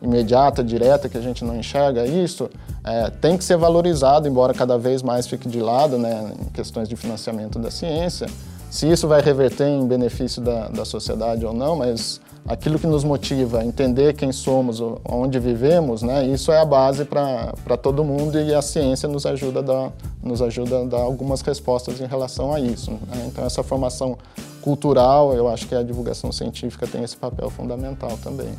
imediata, 0.00 0.64
direta, 0.64 1.08
que 1.08 1.16
a 1.16 1.20
gente 1.20 1.44
não 1.44 1.56
enxerga 1.56 2.04
isso, 2.06 2.50
é, 2.84 3.10
tem 3.10 3.36
que 3.36 3.44
ser 3.44 3.56
valorizado, 3.56 4.26
embora 4.26 4.52
cada 4.52 4.76
vez 4.76 5.02
mais 5.02 5.26
fique 5.26 5.48
de 5.48 5.60
lado 5.60 5.96
né, 5.96 6.32
em 6.40 6.50
questões 6.50 6.88
de 6.88 6.96
financiamento 6.96 7.58
da 7.58 7.70
ciência. 7.70 8.26
Se 8.70 8.90
isso 8.90 9.06
vai 9.06 9.20
reverter 9.20 9.68
em 9.68 9.86
benefício 9.86 10.42
da, 10.42 10.68
da 10.68 10.84
sociedade 10.84 11.44
ou 11.44 11.52
não, 11.52 11.76
mas 11.76 12.20
aquilo 12.46 12.78
que 12.78 12.86
nos 12.86 13.04
motiva 13.04 13.64
entender 13.64 14.14
quem 14.14 14.32
somos, 14.32 14.80
onde 15.04 15.38
vivemos, 15.38 16.02
né, 16.02 16.26
isso 16.26 16.50
é 16.50 16.60
a 16.60 16.64
base 16.64 17.04
para 17.04 17.76
todo 17.80 18.04
mundo 18.04 18.40
e 18.40 18.54
a 18.54 18.60
ciência 18.60 19.08
nos 19.08 19.24
ajuda, 19.24 19.60
a 19.60 19.62
dar, 19.62 19.92
nos 20.22 20.42
ajuda 20.42 20.82
a 20.82 20.84
dar 20.84 21.00
algumas 21.00 21.40
respostas 21.40 22.00
em 22.00 22.06
relação 22.06 22.52
a 22.52 22.60
isso. 22.60 22.90
Né? 22.90 23.26
Então, 23.26 23.44
essa 23.44 23.62
formação 23.62 24.18
cultural, 24.60 25.34
eu 25.34 25.48
acho 25.48 25.66
que 25.66 25.74
a 25.74 25.82
divulgação 25.82 26.32
científica 26.32 26.86
tem 26.86 27.02
esse 27.02 27.16
papel 27.16 27.50
fundamental 27.50 28.18
também. 28.22 28.50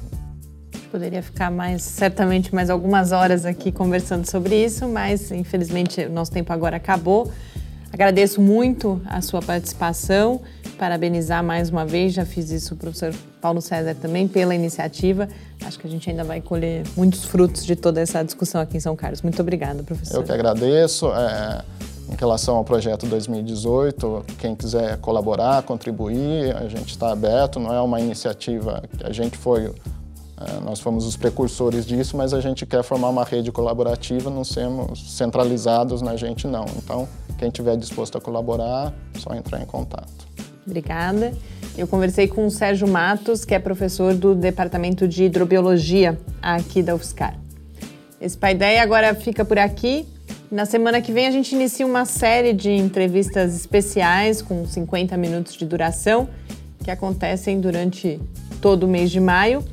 Poderia 0.91 1.23
ficar 1.23 1.49
mais, 1.49 1.81
certamente, 1.81 2.53
mais 2.53 2.69
algumas 2.69 3.11
horas 3.11 3.45
aqui 3.45 3.71
conversando 3.71 4.29
sobre 4.29 4.63
isso, 4.63 4.87
mas 4.87 5.31
infelizmente 5.31 6.05
o 6.05 6.09
nosso 6.09 6.31
tempo 6.31 6.53
agora 6.53 6.77
acabou. 6.77 7.31
Agradeço 7.91 8.39
muito 8.39 9.01
a 9.05 9.21
sua 9.21 9.41
participação, 9.41 10.41
parabenizar 10.73 11.43
mais 11.43 11.69
uma 11.69 11.85
vez, 11.85 12.13
já 12.13 12.25
fiz 12.25 12.51
isso 12.51 12.73
o 12.73 12.77
professor 12.77 13.13
Paulo 13.41 13.61
César 13.61 13.95
também 13.95 14.27
pela 14.27 14.53
iniciativa. 14.53 15.27
Acho 15.63 15.79
que 15.79 15.87
a 15.87 15.89
gente 15.89 16.09
ainda 16.09 16.23
vai 16.23 16.41
colher 16.41 16.83
muitos 16.95 17.23
frutos 17.23 17.65
de 17.65 17.75
toda 17.75 18.01
essa 18.01 18.23
discussão 18.23 18.61
aqui 18.61 18.77
em 18.77 18.79
São 18.79 18.95
Carlos. 18.95 19.21
Muito 19.21 19.41
obrigada, 19.41 19.83
professor. 19.83 20.17
Eu 20.17 20.23
que 20.23 20.31
agradeço. 20.31 21.07
É, 21.13 21.63
em 22.11 22.15
relação 22.15 22.57
ao 22.57 22.63
projeto 22.65 23.05
2018, 23.05 24.25
quem 24.37 24.55
quiser 24.55 24.97
colaborar, 24.97 25.63
contribuir, 25.63 26.55
a 26.55 26.67
gente 26.67 26.89
está 26.89 27.11
aberto. 27.11 27.59
Não 27.59 27.73
é 27.73 27.81
uma 27.81 27.99
iniciativa 27.99 28.83
que 28.97 29.05
a 29.05 29.11
gente 29.11 29.37
foi 29.37 29.71
é, 30.43 30.59
nós 30.59 30.79
fomos 30.79 31.05
os 31.05 31.15
precursores 31.15 31.85
disso, 31.85 32.17
mas 32.17 32.33
a 32.33 32.41
gente 32.41 32.65
quer 32.65 32.83
formar 32.83 33.09
uma 33.09 33.23
rede 33.23 33.51
colaborativa, 33.51 34.29
não 34.29 34.43
sermos 34.43 35.15
centralizados 35.15 36.01
na 36.01 36.17
gente, 36.17 36.47
não. 36.47 36.65
Então, 36.77 37.07
quem 37.37 37.47
estiver 37.47 37.77
disposto 37.77 38.17
a 38.17 38.21
colaborar, 38.21 38.93
só 39.19 39.33
entrar 39.33 39.61
em 39.61 39.65
contato. 39.65 40.22
Obrigada. 40.65 41.33
Eu 41.77 41.87
conversei 41.87 42.27
com 42.27 42.45
o 42.45 42.51
Sérgio 42.51 42.87
Matos, 42.87 43.43
que 43.43 43.53
é 43.53 43.59
professor 43.59 44.13
do 44.13 44.35
Departamento 44.35 45.07
de 45.07 45.23
Hidrobiologia 45.23 46.17
aqui 46.41 46.83
da 46.83 46.95
UFSCar. 46.95 47.35
Esse 48.21 48.37
Paideia 48.37 48.81
agora 48.81 49.13
fica 49.15 49.43
por 49.43 49.57
aqui. 49.57 50.07
Na 50.49 50.65
semana 50.65 51.01
que 51.01 51.11
vem 51.11 51.25
a 51.25 51.31
gente 51.31 51.53
inicia 51.55 51.85
uma 51.85 52.05
série 52.05 52.53
de 52.53 52.69
entrevistas 52.69 53.55
especiais 53.55 54.41
com 54.41 54.65
50 54.65 55.17
minutos 55.17 55.55
de 55.55 55.65
duração 55.65 56.29
que 56.83 56.91
acontecem 56.91 57.59
durante 57.59 58.19
todo 58.61 58.83
o 58.83 58.87
mês 58.87 59.09
de 59.09 59.19
maio 59.19 59.63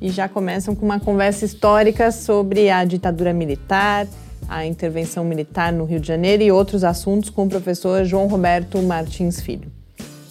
e 0.00 0.08
já 0.08 0.28
começam 0.28 0.74
com 0.74 0.86
uma 0.86 0.98
conversa 0.98 1.44
histórica 1.44 2.10
sobre 2.10 2.70
a 2.70 2.84
ditadura 2.84 3.34
militar, 3.34 4.08
a 4.48 4.64
intervenção 4.64 5.24
militar 5.24 5.72
no 5.72 5.84
Rio 5.84 6.00
de 6.00 6.08
Janeiro 6.08 6.42
e 6.42 6.50
outros 6.50 6.84
assuntos 6.84 7.28
com 7.28 7.44
o 7.44 7.48
professor 7.48 8.04
João 8.04 8.26
Roberto 8.26 8.80
Martins 8.82 9.40
Filho. 9.40 9.79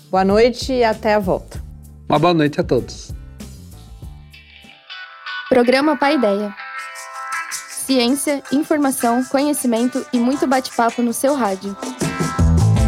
Boa 0.09 0.25
noite 0.25 0.73
e 0.73 0.83
até 0.83 1.13
a 1.13 1.19
volta. 1.19 1.61
Uma 2.09 2.17
boa 2.17 2.33
noite 2.33 2.59
a 2.59 2.63
todos. 2.63 3.13
Programa 5.47 5.95
Pai 5.95 6.15
Ideia. 6.15 6.51
Ciência, 7.51 8.41
informação, 8.51 9.23
conhecimento 9.25 10.03
e 10.11 10.17
muito 10.17 10.47
bate-papo 10.47 11.03
no 11.03 11.13
seu 11.13 11.35
rádio. 11.35 11.77